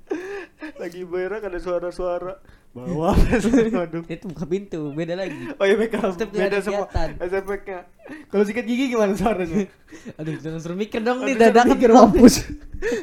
lagi 0.78 1.02
berak 1.02 1.42
ada 1.42 1.58
suara-suara. 1.58 2.38
Bawa 2.68 3.16
waduh. 3.16 4.04
Itu 4.06 4.28
buka 4.28 4.44
pintu 4.44 4.92
beda 4.92 5.16
lagi. 5.16 5.50
Oh 5.56 5.64
iya 5.64 5.74
backup 5.74 6.14
Tetep 6.14 6.30
beda 6.30 6.46
ada 6.46 6.58
semua. 6.60 6.86
efeknya 7.18 7.80
Kalau 8.28 8.44
sikat 8.44 8.64
gigi 8.68 8.92
gimana 8.92 9.16
suaranya? 9.16 9.66
Aduh, 10.20 10.36
jangan 10.36 10.60
suruh 10.60 10.78
mikir 10.78 11.00
dong 11.00 11.24
nih 11.24 11.34
Aduh, 11.34 11.42
dadakan 11.48 11.68
mikir 11.74 11.90
mampus. 11.90 12.34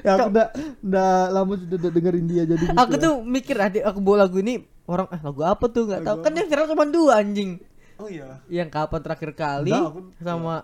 ya 0.05 0.15
aku 0.15 0.29
udah 0.31 0.47
udah 0.79 1.09
lama 1.33 1.53
sudah 1.59 1.77
udah 1.81 1.91
dengerin 1.91 2.25
dia 2.29 2.43
jadi 2.45 2.61
gitu. 2.61 2.77
Aku 2.77 2.93
ya. 2.95 3.01
tuh 3.01 3.13
mikir 3.25 3.55
adik 3.57 3.83
aku 3.83 3.99
bawa 3.99 4.29
lagu 4.29 4.37
ini 4.39 4.63
orang 4.85 5.09
eh 5.11 5.19
lagu 5.19 5.41
apa 5.43 5.65
tuh? 5.67 5.83
Nggak 5.89 6.01
tahu. 6.05 6.17
Kan 6.21 6.31
yang 6.37 6.47
viral 6.47 6.65
cuma 6.69 6.85
dua 6.85 7.11
anjing. 7.19 7.51
Oh 7.97 8.07
iya. 8.07 8.39
yang 8.47 8.69
kapan 8.69 9.01
terakhir 9.01 9.31
kali 9.33 9.73
Enggak, 9.73 9.91
aku- 9.91 10.11
sama 10.21 10.55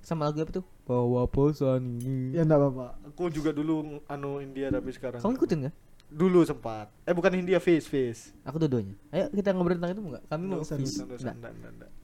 sama 0.00 0.22
lagu 0.26 0.40
apa 0.40 0.50
tuh? 0.56 0.64
Bawa 0.88 1.28
pesan 1.28 2.00
ini. 2.00 2.32
Ya 2.32 2.48
enggak 2.48 2.64
apa-apa. 2.64 2.86
Aku 3.12 3.28
juga 3.28 3.52
dulu 3.52 4.00
anu 4.08 4.40
India 4.40 4.72
tapi 4.72 4.88
sekarang. 4.90 5.20
kamu 5.20 5.36
ikutin 5.36 5.58
nggak 5.68 5.76
Dulu 6.06 6.42
sempat. 6.42 6.88
Eh 7.02 7.10
bukan 7.10 7.34
India 7.34 7.58
face 7.58 7.84
face. 7.84 8.30
aku 8.42 8.56
dua-duanya 8.58 8.94
ayo 9.10 9.26
kita 9.28 9.50
ngobrol 9.50 9.74
tentang 9.74 9.90
itu 9.90 10.02
nggak 10.06 10.22
kami 10.26 10.44
mau. 10.44 10.62
Nggak 10.62 11.32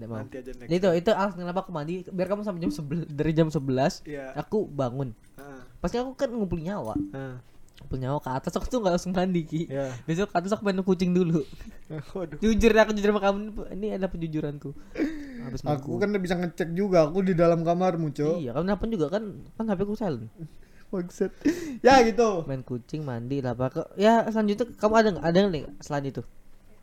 mau. 0.05 0.19
Nanti 0.19 0.37
aja 0.37 0.53
next. 0.53 0.71
Itu 0.71 0.89
itu 0.93 1.11
alasan 1.11 1.39
kenapa 1.41 1.61
aku 1.61 1.71
mandi 1.71 2.03
biar 2.05 2.27
kamu 2.27 2.43
sampai 2.43 2.61
jam 2.61 2.73
11 2.73 3.07
dari 3.09 3.33
jam 3.33 3.49
11 3.49 4.03
Iya. 4.05 4.35
aku 4.35 4.67
bangun 4.67 5.15
Ah, 5.35 5.63
pasti 5.79 5.97
aku 5.97 6.15
kan 6.15 6.29
ngumpul 6.29 6.59
nyawa 6.59 6.95
ah, 7.11 7.39
ngumpul 7.79 7.97
nyawa 7.97 8.19
ke 8.19 8.31
atas 8.33 8.53
aku 8.53 8.67
tuh 8.69 8.79
nggak 8.79 8.95
langsung 8.95 9.11
mandi 9.11 9.43
ki 9.43 9.63
Ya. 9.67 9.91
besok 10.03 10.29
ke 10.29 10.37
atas 10.37 10.51
aku 10.51 10.63
main 10.63 10.79
kucing 10.81 11.11
dulu 11.11 11.43
Waduh. 12.15 12.39
jujur 12.39 12.71
aku 12.73 12.93
jujur 12.93 13.11
sama 13.11 13.21
kamu 13.21 13.39
ini 13.73 13.87
ada 13.93 14.07
penjujuranku 14.07 14.71
habis 15.43 15.61
Aku 15.63 15.99
kan 15.99 16.15
bisa 16.15 16.35
ngecek 16.35 16.71
juga. 16.73 17.03
Aku 17.05 17.19
di 17.21 17.35
dalam 17.35 17.61
kamarmu, 17.61 18.11
Cok. 18.11 18.39
iya 18.39 18.51
kamu 18.53 18.65
nelfon 18.65 18.91
juga 18.91 19.07
kan 19.11 19.23
kan 19.53 19.65
HP 19.67 19.81
ku 19.83 19.95
silent 19.95 20.31
Maksud. 20.93 21.31
Ya 21.87 21.99
gitu. 22.05 22.45
main 22.47 22.63
kucing 22.63 23.03
mandi 23.03 23.41
lah 23.41 23.53
pak 23.53 23.97
ya 23.97 24.23
selanjutnya 24.29 24.71
kamu 24.77 24.95
ada 24.95 25.09
nggak 25.11 25.27
ada 25.27 25.39
nih 25.51 25.65
selain 25.81 26.07
itu 26.07 26.23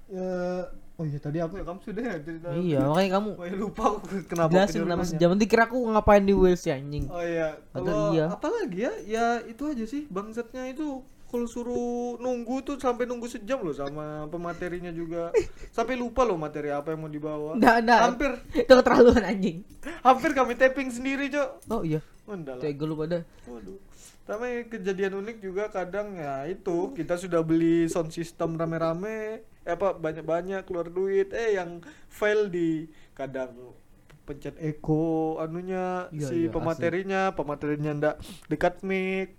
Ya, 0.10 0.66
oh 0.98 1.06
iya 1.06 1.20
tadi 1.22 1.38
aku 1.38 1.56
ya 1.56 1.64
kamu 1.64 1.80
sudah 1.80 2.02
ya 2.04 2.16
cerita. 2.20 2.48
iya 2.52 2.82
makanya 2.84 3.12
kamu 3.16 3.30
Oh, 3.38 3.46
ya, 3.46 3.54
lupa 3.56 3.84
aku 3.88 4.00
kenapa 4.26 4.50
jelasin 4.50 4.82
nanya. 4.84 5.06
sejam 5.06 5.30
nanti 5.32 5.46
kira 5.46 5.70
aku 5.70 5.78
ngapain 5.86 6.26
di 6.26 6.34
Wales 6.34 6.66
ya 6.66 6.76
anjing 6.76 7.06
Oh 7.08 7.22
iya. 7.22 7.56
Kalau 7.70 8.12
iya. 8.12 8.26
apa 8.28 8.48
lagi 8.50 8.80
ya? 8.82 8.94
Ya 9.06 9.26
itu 9.46 9.64
aja 9.64 9.86
sih 9.86 10.10
bangsatnya 10.10 10.66
itu 10.68 11.00
kalau 11.30 11.46
suruh 11.46 12.18
nunggu 12.18 12.66
tuh 12.66 12.76
sampai 12.76 13.06
nunggu 13.06 13.30
sejam 13.30 13.62
loh 13.62 13.70
sama 13.72 14.26
pematerinya 14.28 14.90
juga. 14.90 15.30
sampai 15.78 15.94
lupa 15.94 16.26
loh 16.26 16.36
materi 16.36 16.74
apa 16.74 16.90
yang 16.90 17.06
mau 17.06 17.12
dibawa. 17.14 17.54
Nggak, 17.54 17.78
nggak. 17.86 18.00
Hampir 18.02 18.32
itu 18.58 18.74
keterlaluan 18.74 19.24
anjing 19.24 19.58
hampir 20.02 20.34
kami 20.34 20.58
tapping 20.58 20.90
sendiri, 20.90 21.30
Cok. 21.30 21.70
oh 21.70 21.86
iya. 21.86 22.02
Tega 22.60 22.86
lu 22.86 22.94
pada 22.94 23.26
Waduh. 23.46 23.78
Tapi 24.30 24.70
kejadian 24.70 25.26
unik 25.26 25.38
juga 25.42 25.74
kadang 25.74 26.14
ya 26.14 26.46
itu 26.46 26.94
kita 26.94 27.18
sudah 27.18 27.42
beli 27.42 27.90
sound 27.90 28.14
system 28.14 28.62
rame-rame, 28.62 29.42
eh 29.66 29.74
apa 29.74 29.98
banyak-banyak 29.98 30.70
keluar 30.70 30.86
duit, 30.94 31.34
eh 31.34 31.58
yang 31.58 31.82
file 32.06 32.46
di 32.54 32.86
kadang 33.18 33.74
pencet 34.30 34.54
echo 34.62 35.42
anunya 35.42 36.06
Iya, 36.14 36.28
si 36.30 36.38
iya, 36.46 36.54
pematerinya, 36.54 37.34
pematerinya 37.34 37.92
ndak 37.98 38.16
dekat 38.46 38.86
mic. 38.86 39.34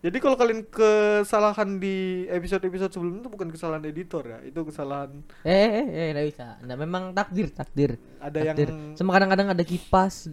Jadi 0.00 0.16
kalau 0.16 0.32
kalian 0.40 0.64
kesalahan 0.72 1.76
di 1.76 2.24
episode-episode 2.32 2.96
sebelumnya 2.96 3.28
itu 3.28 3.30
bukan 3.36 3.52
kesalahan 3.52 3.84
editor 3.84 4.24
ya, 4.24 4.40
itu 4.40 4.64
kesalahan 4.64 5.20
eh 5.44 5.84
eh 5.84 5.86
eh 5.92 6.06
nggak 6.16 6.26
bisa. 6.32 6.56
Nah 6.64 6.80
memang 6.80 7.12
takdir 7.12 7.52
takdir. 7.52 8.00
Ada 8.16 8.56
takdir. 8.56 8.72
yang 8.72 8.96
sama 8.96 9.12
kadang-kadang 9.12 9.52
ada 9.52 9.60
kipas. 9.60 10.32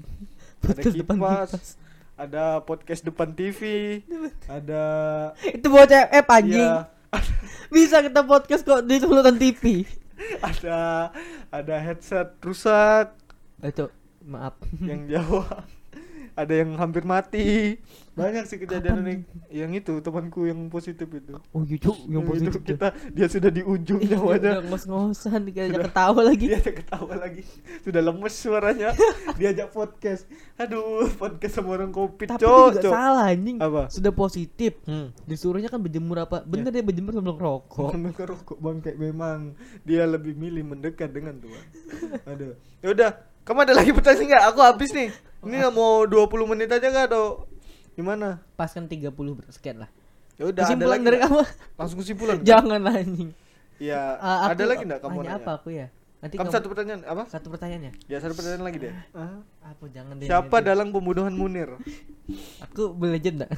Ada 0.64 0.96
depan 0.96 1.20
kipas, 1.20 1.76
ada 2.18 2.60
podcast 2.66 3.06
depan 3.06 3.32
TV, 3.32 4.02
ada 4.50 4.84
itu 5.46 5.68
bocah 5.70 6.10
eh 6.10 6.26
anjing. 6.26 6.66
Ya 6.66 6.90
bisa 7.72 8.04
kita 8.04 8.24
podcast 8.24 8.64
kok 8.64 8.84
di 8.88 9.00
seluruh 9.00 9.36
TV 9.36 9.88
ada 10.42 11.12
ada 11.54 11.76
headset 11.78 12.36
rusak. 12.42 13.14
Itu 13.62 13.94
maaf. 14.26 14.58
Yang 14.82 15.18
Jawa 15.18 15.66
ada 16.38 16.54
yang 16.54 16.78
hampir 16.78 17.02
mati 17.02 17.76
banyak 18.14 18.50
sih 18.50 18.58
kejadian 18.62 19.02
unik 19.02 19.20
yang 19.54 19.72
itu 19.74 19.94
temanku 20.02 20.46
yang 20.46 20.58
positif 20.70 21.10
itu 21.10 21.38
oh 21.38 21.62
iya 21.66 21.78
cuk 21.82 21.98
yang 22.06 22.24
itu 22.26 22.30
positif 22.30 22.54
tuh. 22.54 22.66
kita 22.66 22.88
dia 23.14 23.28
sudah 23.30 23.50
di 23.50 23.62
ujung 23.66 24.00
Udah 24.02 24.10
nyawanya 24.14 24.52
ngos-ngosan 24.70 25.42
diajak 25.50 25.74
Sudah. 25.74 25.86
ketawa 25.90 26.22
lagi 26.26 26.46
dia 26.46 26.60
ada 26.62 26.74
ketawa 26.74 27.14
lagi 27.18 27.44
sudah 27.82 28.02
lemes 28.02 28.34
suaranya 28.38 28.90
diajak 29.42 29.70
podcast 29.74 30.30
aduh 30.58 31.10
podcast 31.18 31.54
sama 31.58 31.70
orang 31.78 31.90
covid 31.90 32.30
tapi 32.30 32.42
itu 32.42 32.46
cok 32.46 32.70
juga 32.74 32.82
cok 32.86 32.94
salah 32.94 33.26
anjing 33.30 33.58
Apa? 33.58 33.84
sudah 33.90 34.12
positif 34.14 34.72
hmm. 34.86 35.08
disuruhnya 35.26 35.70
kan 35.70 35.82
berjemur 35.82 36.18
apa 36.22 36.42
bener 36.46 36.70
dia 36.70 36.86
berjemur 36.86 37.14
sambil 37.18 37.38
rokok 37.38 37.98
Sambil 37.98 38.14
ngerokok 38.14 38.58
bangke 38.62 38.92
memang 38.94 39.58
dia 39.82 40.04
lebih 40.06 40.38
milih 40.38 40.76
mendekat 40.76 41.10
dengan 41.10 41.40
Tuhan. 41.42 41.66
Aduh. 42.30 42.54
Ya 42.84 42.88
udah, 42.94 43.10
kamu 43.42 43.60
ada 43.66 43.74
lagi 43.74 43.92
pertanyaan 43.96 44.28
nggak? 44.30 44.44
Aku 44.54 44.60
habis 44.62 44.92
nih. 44.94 45.10
Ini 45.40 45.70
mau 45.70 46.04
20 46.04 46.18
menit 46.48 46.68
aja 46.68 46.82
nggak 46.84 47.08
atau 47.08 47.46
gimana? 47.94 48.42
pas 48.54 48.68
kan 48.68 48.84
30 48.84 49.10
ber- 49.12 49.50
sekian 49.50 49.78
lah 49.78 49.90
Ya 50.34 50.46
udah 50.46 50.54
ada 50.56 50.64
kesimpulan 50.68 51.00
dari 51.02 51.18
kamu 51.20 51.42
Langsung 51.74 51.98
kesimpulan. 51.98 52.38
jangan 52.50 52.80
lah 52.80 52.94
anjing 52.96 53.30
Ya, 53.78 54.18
Ah, 54.18 54.50
ada 54.50 54.64
lagi 54.64 54.84
enggak 54.84 55.00
kamu 55.00 55.18
nanya 55.20 55.38
apa 55.38 55.52
aku 55.56 55.70
ya 55.72 55.88
nanti 56.18 56.34
Kamu 56.34 56.46
kamu, 56.46 56.56
satu 56.56 56.68
pertanyaan 56.68 57.02
apa? 57.04 57.24
satu 57.28 57.48
pertanyaannya 57.48 57.92
Ya, 58.06 58.18
satu 58.18 58.34
pertanyaan 58.34 58.66
lagi 58.66 58.78
deh. 58.80 58.94
apa 59.62 59.84
jangan 59.88 60.14
deh 60.16 60.26
Siapa 60.26 60.58
dalam 60.60 60.90
pembunuhan 60.90 61.30
Munir? 61.32 61.70
aku 62.64 62.90
boleh 62.92 63.16
legend 63.16 63.46
enggak 63.46 63.52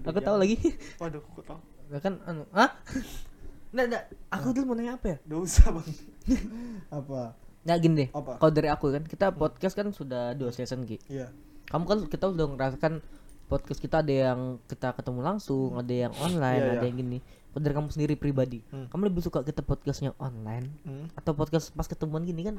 aku 0.00 0.14
tahu 0.16 0.22
jangan. 0.22 0.38
lagi 0.38 0.56
Waduh, 0.96 1.22
aku 1.24 1.40
tahu. 1.42 1.58
Nggak 1.84 2.00
kan 2.00 2.14
anu 2.24 2.42
ah 2.52 2.70
Nggak, 3.74 3.86
nggak. 3.90 4.04
Aku 4.30 4.46
dulu 4.50 4.64
mau 4.64 4.76
nanya 4.76 4.94
apa 4.94 5.06
ya? 5.08 5.16
Enggak 5.20 5.40
usah, 5.42 5.66
Bang. 5.68 5.88
apa? 6.88 7.22
Nggak 7.64 7.78
gini 7.80 7.94
deh. 7.96 8.08
Kalau 8.12 8.52
dari 8.52 8.68
aku 8.68 8.92
kan, 8.92 9.04
kita 9.08 9.26
podcast 9.32 9.74
kan 9.74 9.88
sudah 9.90 10.36
dua 10.36 10.52
season 10.52 10.84
Ki. 10.84 11.00
Iya. 11.08 11.32
Kamu 11.68 11.84
kan 11.88 11.98
kita 12.06 12.28
udah 12.28 12.46
ngerasakan 12.54 13.00
podcast 13.48 13.80
kita 13.80 14.04
ada 14.04 14.14
yang 14.32 14.40
kita 14.68 14.92
ketemu 14.96 15.20
langsung, 15.24 15.76
ada 15.76 15.92
yang 15.92 16.12
online, 16.20 16.60
Iya, 16.60 16.70
ada 16.76 16.84
iya. 16.84 16.88
yang 16.88 16.96
gini. 17.00 17.18
Dari 17.56 17.70
kamu 17.70 17.86
sendiri 17.88 18.14
pribadi, 18.14 18.58
Hmm. 18.66 18.86
kamu 18.88 19.08
lebih 19.08 19.22
suka 19.22 19.40
kita 19.40 19.60
podcastnya 19.60 20.10
online 20.16 20.74
Hmm. 20.80 21.06
atau 21.12 21.32
podcast 21.32 21.70
pas 21.70 21.84
ketemuan 21.84 22.20
gini 22.20 22.42
kan? 22.42 22.58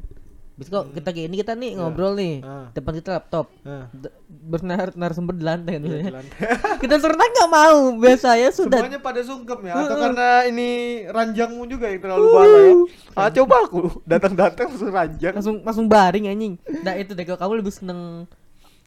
Bisa 0.56 0.72
kok 0.74 0.88
kita 0.90 1.12
kayak 1.12 1.28
ini 1.28 1.36
kita 1.36 1.52
nih 1.52 1.70
Iya. 1.70 1.78
ngobrol 1.78 2.16
nih, 2.16 2.40
Ah. 2.40 2.72
depan 2.72 2.96
kita 2.96 3.12
laptop, 3.14 3.52
D- 3.92 4.08
bernar 4.30 4.96
narasumber 4.96 5.36
di 5.36 5.44
lantai 5.44 5.72
kan 5.74 5.84
iya, 5.84 6.00
di 6.00 6.16
lantai. 6.16 6.40
kita 6.80 6.96
serentak 6.96 7.28
nggak 7.28 7.52
mau, 7.52 7.80
biasanya 7.94 8.50
sudah 8.50 8.80
Semuanya 8.80 9.02
pada 9.02 9.20
sungkem 9.20 9.60
ya 9.62 9.74
atau 9.78 9.96
karena 10.00 10.28
ini 10.46 10.70
ranjangmu 11.06 11.64
juga 11.66 11.86
yang 11.88 12.00
terlalu 12.00 12.26
bahaya 12.30 12.60
ya? 12.62 12.74
Ah, 13.14 13.30
coba 13.30 13.56
aku 13.62 13.80
datang-datang 14.06 14.68
langsung 14.70 14.90
ranjang. 14.90 15.34
langsung 15.34 15.56
langsung 15.60 15.86
baring 15.86 16.26
anjing. 16.26 16.56
Nah 16.82 16.96
itu 16.96 17.12
deh 17.12 17.26
kalau 17.26 17.40
kamu 17.42 17.54
lebih 17.60 17.74
seneng 17.74 18.24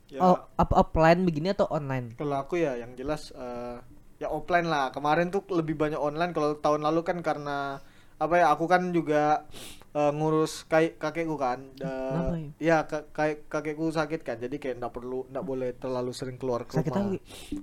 Ya, 0.09 0.25
oh, 0.25 0.41
up 0.41 0.73
offline 0.73 1.21
begini 1.21 1.53
atau 1.53 1.69
online? 1.69 2.17
kalau 2.17 2.41
aku 2.41 2.57
ya 2.57 2.73
yang 2.75 2.97
jelas 2.97 3.29
eh, 3.31 3.77
ya 4.19 4.29
offline 4.29 4.67
lah. 4.67 4.91
Kemarin 4.91 5.31
tuh 5.31 5.47
lebih 5.55 5.79
banyak 5.79 5.99
online 5.99 6.35
kalau 6.35 6.59
tahun 6.59 6.83
lalu 6.83 7.01
kan 7.07 7.19
karena 7.23 7.79
apa 8.19 8.35
ya 8.35 8.51
aku 8.51 8.67
kan 8.67 8.91
juga 8.91 9.47
eh, 9.95 10.11
ngurus 10.11 10.67
kayak 10.67 10.99
kakekku 10.99 11.39
kan. 11.39 11.71
Kenapa 11.79 12.35
ya? 12.35 12.51
ya 12.59 12.79
ka- 12.83 13.07
kayak 13.15 13.47
kakekku 13.47 13.95
sakit 13.95 14.21
kan. 14.27 14.37
Jadi 14.43 14.59
kayak 14.59 14.83
enggak 14.83 14.91
perlu 14.91 15.23
enggak 15.31 15.47
boleh 15.47 15.71
terlalu 15.79 16.11
sering 16.11 16.35
keluar 16.35 16.67
ke 16.67 16.83
Sakit 16.83 16.91
rumah. 16.91 17.15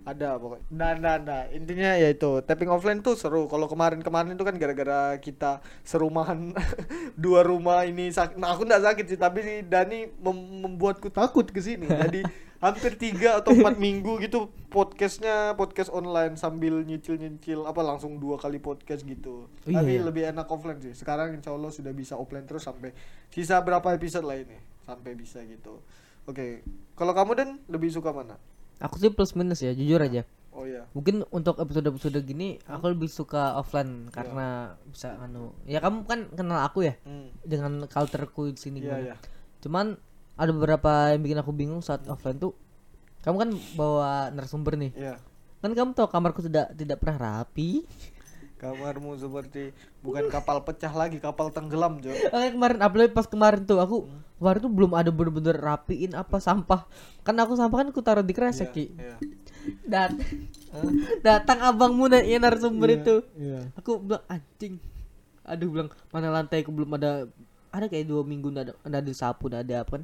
Ada 0.07 0.39
pokoknya. 0.39 0.63
Nah, 0.71 0.91
nah, 0.95 1.15
nah. 1.19 1.43
Intinya 1.51 1.99
ya 1.99 2.07
itu, 2.07 2.39
tapping 2.39 2.71
offline 2.71 3.03
tuh 3.03 3.19
seru. 3.19 3.51
Kalau 3.51 3.67
kemarin-kemarin 3.67 4.31
itu 4.31 4.47
kan 4.47 4.55
gara-gara 4.55 5.19
kita 5.19 5.59
serumahan 5.83 6.55
dua 7.23 7.43
rumah 7.43 7.83
ini 7.83 8.07
sakit. 8.07 8.39
Nah, 8.39 8.55
aku 8.55 8.63
enggak 8.63 8.83
sakit 8.87 9.05
sih, 9.11 9.19
tapi 9.19 9.67
Dani 9.67 10.07
mem- 10.07 10.63
membuatku 10.63 11.11
takut 11.11 11.45
ke 11.51 11.59
sini. 11.59 11.83
Jadi 12.07 12.23
hampir 12.59 12.95
tiga 12.95 13.39
atau 13.39 13.51
empat 13.51 13.75
minggu 13.77 14.17
gitu 14.19 14.47
podcastnya 14.69 15.53
podcast 15.55 15.91
online 15.91 16.35
sambil 16.35 16.83
nyicil-nyicil 16.83 17.63
apa 17.63 17.79
langsung 17.79 18.19
dua 18.19 18.35
kali 18.35 18.59
podcast 18.59 19.03
gitu. 19.03 19.47
Oh, 19.47 19.69
iya, 19.69 19.79
tapi 19.79 19.93
iya. 19.95 20.03
lebih 20.03 20.23
enak 20.31 20.47
offline 20.47 20.79
sih. 20.79 20.95
Sekarang 20.95 21.35
insya 21.35 21.51
Allah 21.51 21.71
sudah 21.71 21.91
bisa 21.91 22.15
offline 22.15 22.43
terus 22.43 22.63
sampai 22.63 22.91
sisa 23.29 23.59
berapa 23.59 23.85
episode 23.91 24.23
lah 24.23 24.39
ini 24.39 24.55
sampai 24.83 25.15
bisa 25.15 25.39
gitu. 25.43 25.79
Oke, 26.25 26.65
kalau 26.97 27.13
kamu 27.13 27.31
dan 27.37 27.49
lebih 27.69 27.93
suka 27.93 28.09
mana? 28.09 28.35
Aku 28.81 28.99
sih 28.99 29.13
plus 29.13 29.37
minus 29.37 29.63
ya, 29.63 29.71
jujur 29.71 30.01
aja. 30.01 30.25
Oh 30.55 30.63
iya. 30.63 30.87
Mungkin 30.95 31.27
untuk 31.29 31.59
episode-episode 31.59 32.15
gini 32.23 32.55
aku 32.63 32.95
lebih 32.95 33.11
suka 33.11 33.59
offline 33.59 34.07
karena 34.07 34.79
bisa 34.87 35.19
anu. 35.19 35.51
Ya 35.67 35.83
kamu 35.83 36.07
kan 36.07 36.19
kenal 36.31 36.63
aku 36.63 36.87
ya 36.87 36.95
Hmm. 37.03 37.27
dengan 37.43 37.83
cultureku 37.91 38.51
di 38.51 38.59
sini 38.59 38.79
Iya, 38.79 38.87
gimana. 38.87 39.03
iya. 39.03 39.15
Cuman 39.59 39.85
ada 40.35 40.51
beberapa 40.51 41.15
yang 41.15 41.23
bikin 41.23 41.39
aku 41.39 41.51
bingung 41.55 41.79
saat 41.79 42.03
offline 42.11 42.39
tuh. 42.39 42.53
Kamu 43.23 43.35
kan 43.41 43.49
bawa 43.73 44.29
narasumber 44.29 44.75
nih. 44.77 44.91
Iya. 44.93 45.15
Kan 45.63 45.73
kamu 45.73 45.97
tahu 45.97 46.07
kamarku 46.11 46.45
tidak 46.45 46.75
tidak 46.77 47.01
pernah 47.01 47.41
rapi. 47.41 47.87
Kamarmu 48.55 49.19
seperti 49.19 49.75
bukan 49.99 50.31
kapal 50.31 50.63
pecah 50.63 50.93
lagi, 50.93 51.19
kapal 51.19 51.51
tenggelam, 51.51 51.99
Jo. 51.99 52.15
Oke 52.15 52.55
kemarin 52.55 52.79
apalagi 52.79 53.11
pas 53.11 53.27
kemarin 53.27 53.67
tuh 53.67 53.83
aku 53.83 54.07
kemarin 54.39 54.59
tuh 54.63 54.71
belum 54.71 54.91
ada 54.95 55.11
bener-bener 55.11 55.59
rapiin 55.59 56.15
apa 56.15 56.39
sampah. 56.39 56.87
Kan 57.27 57.35
aku 57.35 57.59
sampah 57.59 57.83
kan 57.83 57.87
aku 57.91 57.99
taruh 57.99 58.23
di 58.23 58.31
kresek 58.31 58.71
Ki. 58.71 58.95
Iya. 58.95 59.15
Dat 59.83 60.11
datang 61.19 61.65
abangmu 61.65 62.07
dan 62.07 62.23
ya 62.23 62.39
narasumber 62.39 62.95
itu. 62.95 63.25
Iya. 63.35 63.73
Aku 63.75 63.99
bilang 63.99 64.23
anjing. 64.31 64.79
Aduh 65.43 65.67
bilang 65.69 65.89
mana 66.15 66.31
lantai 66.31 66.63
aku 66.63 66.71
belum 66.71 66.95
ada 66.95 67.27
ada 67.75 67.85
kayak 67.91 68.07
dua 68.07 68.23
minggu 68.23 68.53
nggak 68.55 68.65
ada 68.71 68.73
ada 69.03 69.11
sapu 69.11 69.51
nggak 69.51 69.67
ada 69.67 69.75
apa 69.83 69.91
kan. 69.99 70.03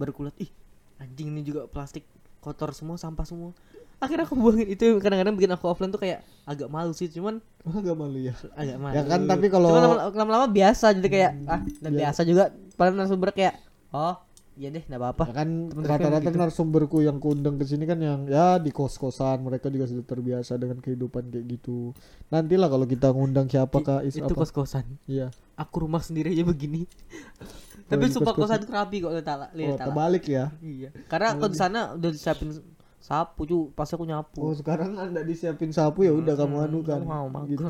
Baru 0.00 0.12
kulihat 0.12 0.36
ih 0.38 0.48
anjing 0.96 1.28
ini 1.28 1.42
juga 1.42 1.64
plastik 1.66 2.08
kotor 2.38 2.72
semua 2.72 2.96
sampah 2.96 3.22
semua 3.22 3.52
akhirnya 3.96 4.24
aku 4.24 4.32
buangin 4.32 4.64
itu 4.66 4.96
kadang-kadang 4.96 5.36
bikin 5.36 5.52
aku 5.52 5.64
offline 5.66 5.88
tuh 5.88 6.00
kayak 6.00 6.24
agak 6.42 6.66
malu 6.66 6.90
sih 6.90 7.06
cuman 7.06 7.44
Agak 7.70 7.92
malu 7.94 8.16
ya. 8.18 8.32
agak 8.54 8.76
malu 8.78 8.94
Ya 8.94 9.02
kan, 9.04 9.20
tapi 9.26 9.46
kalau- 9.46 9.76
lama-lama 10.10 10.48
biasa 10.48 10.96
jadi 10.96 11.08
kayak 11.10 11.32
ah 11.46 11.60
dan 11.78 11.90
ya. 11.90 11.98
biasa 12.02 12.20
juga 12.24 12.48
paling 12.74 12.96
narasumber 12.96 13.28
kayak 13.30 13.60
oh 13.90 14.16
iya 14.56 14.68
deh 14.68 14.80
nggak 14.82 14.96
apa-apa 14.98 15.24
Ya 15.26 15.34
kan 15.34 15.48
rata-rata 15.74 16.24
gitu. 16.26 16.36
narasumberku 16.38 16.98
yang 17.00 17.16
kuundang 17.16 17.56
ke 17.56 17.64
sini 17.64 17.84
kan 17.84 17.96
yang 17.96 18.24
ya 18.24 18.56
di 18.56 18.68
kos-kosan 18.70 19.40
mereka 19.40 19.68
juga 19.68 19.84
sudah 19.84 20.00
terbiasa 20.02 20.56
dengan 20.56 20.76
kehidupan 20.78 21.28
kayak 21.28 21.44
gitu. 21.50 21.92
Nantilah 22.28 22.68
kalau 22.68 22.84
kita 22.84 23.08
ngundang 23.08 23.48
siapa 23.48 23.78
kak 23.78 24.00
itu 24.02 24.20
kos-kosan 24.26 24.84
Iya. 25.04 25.28
aku 25.54 25.84
rumah 25.84 26.00
sendiri 26.00 26.28
aja 26.30 26.42
begini 26.42 26.88
tapi 27.90 28.06
ini 28.06 28.14
sumpah 28.14 28.32
kosan 28.32 28.62
kerapi 28.62 28.96
kok 29.02 29.10
lihat 29.10 29.26
Oh, 29.74 29.78
terbalik 29.82 30.24
ya. 30.24 30.54
iya 30.62 30.94
karena 31.10 31.34
aku 31.34 31.50
di 31.50 31.58
sana 31.58 31.92
udah 31.92 32.10
disiapin 32.10 32.54
sapu 32.96 33.42
cu 33.42 33.58
pas 33.72 33.88
aku 33.88 34.04
nyapu 34.04 34.38
Oh 34.38 34.54
sekarang 34.54 34.94
anda 34.94 35.20
disiapin 35.20 35.72
sapu 35.72 36.04
ya 36.04 36.12
udah 36.12 36.36
kamu 36.36 36.56
anu 36.62 36.78
kan. 36.80 37.00
Mau 37.02 37.26
gitu. 37.44 37.64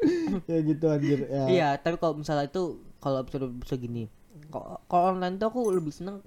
ya 0.50 0.58
gitu 0.62 0.86
anjir 0.88 1.20
ya. 1.26 1.44
iya 1.46 1.68
tapi 1.74 1.98
kalau 1.98 2.16
misalnya 2.16 2.46
itu 2.46 2.78
kalau 2.96 3.20
episode 3.20 3.44
bisa 3.52 3.74
gini 3.74 4.08
kalau 4.48 4.80
kalau 4.86 5.12
online 5.12 5.36
tuh 5.36 5.46
aku 5.46 5.60
lebih 5.68 5.92
seneng 5.92 6.24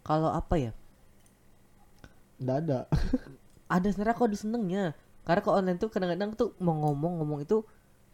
kalau 0.00 0.32
apa 0.32 0.54
ya 0.56 0.72
Nggak 2.38 2.56
ada. 2.64 2.78
ada 3.68 3.86
sebenarnya 3.90 4.14
aku 4.14 4.24
ada 4.24 4.36
senengnya 4.38 4.84
karena 5.26 5.40
kalau 5.42 5.56
online 5.58 5.76
tuh 5.76 5.90
kadang-kadang 5.90 6.30
tuh 6.32 6.54
mau 6.56 6.72
ngomong 6.72 7.20
ngomong 7.20 7.38
itu 7.42 7.66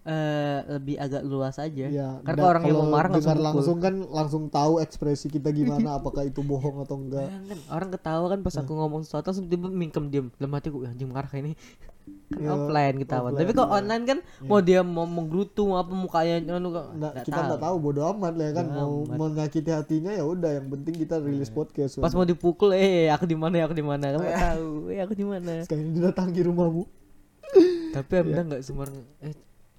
eh 0.04 0.58
lebih 0.68 1.00
agak 1.00 1.24
luas 1.24 1.56
aja. 1.56 1.86
Iya. 1.88 2.20
karena 2.20 2.44
kalau 2.44 2.52
orang 2.52 2.64
yang 2.68 2.76
mau 2.76 2.92
marah 2.92 3.08
langsung 3.08 3.32
pukul. 3.32 3.48
langsung 3.48 3.78
kan 3.80 3.94
langsung 4.12 4.42
tahu 4.52 4.72
ekspresi 4.84 5.32
kita 5.32 5.48
gimana 5.48 5.96
apakah 5.96 6.28
itu 6.28 6.44
bohong 6.44 6.84
atau 6.84 7.00
enggak. 7.00 7.24
Bayangkan, 7.24 7.58
orang 7.72 7.88
ketawa 7.88 8.26
kan 8.28 8.40
pas 8.44 8.54
aku 8.60 8.72
ngomong 8.76 9.00
sesuatu 9.08 9.32
langsung 9.32 9.48
tiba 9.48 9.72
mingkem 9.72 10.12
diem. 10.12 10.28
Dalam 10.36 10.52
hatiku 10.52 10.84
"Wih, 10.84 10.92
anjing 10.92 11.08
marah 11.08 11.32
ini. 11.32 11.56
Kan 12.04 12.36
Iya, 12.36 12.52
offline 12.52 12.96
ketahuan 13.00 13.32
offline, 13.32 13.40
tapi 13.40 13.52
kalau 13.56 13.68
iya. 13.68 13.76
online 13.80 14.04
kan 14.04 14.18
mau 14.44 14.60
dia 14.60 14.80
mau 14.84 15.08
menggerutu 15.08 15.64
mau 15.64 15.80
apa 15.80 15.92
mukanya 15.96 16.36
anu 16.52 16.68
nggak 16.68 17.24
kita 17.24 17.40
nggak 17.48 17.62
tahu. 17.64 17.76
bodo 17.80 18.00
amat 18.12 18.32
lah 18.36 18.44
ya 18.44 18.52
kan. 18.60 18.66
Mau 18.68 19.08
amat. 19.08 19.16
Menyakiti 19.16 19.70
hatinya 19.72 20.12
ya 20.12 20.24
udah 20.28 20.50
yang 20.52 20.68
penting 20.68 21.00
kita 21.00 21.16
rilis 21.16 21.48
podcast. 21.48 21.96
Pas 21.96 22.12
mau 22.12 22.28
dipukul 22.28 22.76
eh 22.76 23.08
aku 23.08 23.24
di 23.24 23.32
mana 23.32 23.56
ya 23.56 23.64
aku 23.64 23.76
di 23.76 23.84
mana? 23.84 24.12
Kamu 24.12 24.28
tahu 24.52 24.68
eh 24.92 25.00
aku 25.00 25.14
di 25.16 25.24
mana? 25.24 25.64
Sekali 25.64 25.80
didatangi 25.96 26.40
rumahmu. 26.44 26.84
Tapi 27.96 28.12
alhamdulillah 28.12 28.44
nggak 28.52 28.62
sembarang 28.68 28.96
eh 29.24 29.32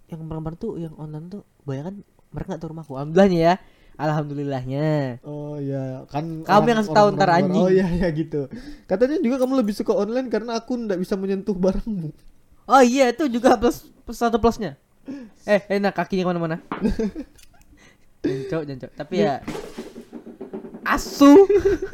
yang 0.05 0.19
kemarin 0.21 0.55
tuh 0.55 0.77
yang 0.77 0.93
online 0.95 1.27
tuh 1.29 1.41
banyak 1.63 1.83
kan 1.83 1.95
mereka 2.29 2.47
nggak 2.53 2.61
tahu 2.61 2.71
rumahku. 2.75 2.93
Alhamdulillahnya 2.93 3.39
ya. 3.39 3.55
Alhamdulillahnya. 3.95 4.87
Oh 5.23 5.55
iya. 5.55 6.03
Kan 6.11 6.43
Kamu 6.43 6.65
yang 6.67 6.83
tahu 6.83 7.07
ntar 7.15 7.29
anjing. 7.31 7.63
oh 7.63 7.71
iya 7.71 7.87
iya 7.87 8.07
gitu. 8.11 8.51
Katanya 8.85 9.17
juga 9.23 9.39
kamu 9.41 9.63
lebih 9.63 9.73
suka 9.73 9.95
online 9.95 10.27
karena 10.27 10.59
aku 10.59 10.75
nggak 10.75 10.99
bisa 10.99 11.15
menyentuh 11.15 11.55
barangmu. 11.55 12.11
Oh 12.65 12.81
iya 12.83 13.09
itu 13.09 13.29
juga 13.29 13.55
plus, 13.55 13.87
plus 14.03 14.19
satu 14.19 14.35
plusnya. 14.35 14.75
Eh 15.45 15.61
enak 15.69 15.95
kakinya 15.95 16.25
ke 16.25 16.29
mana-mana? 16.33 16.57
Jancok 18.25 18.61
jancok. 18.65 18.91
Tapi 18.97 19.13
ya 19.21 19.39
asu. 20.83 21.45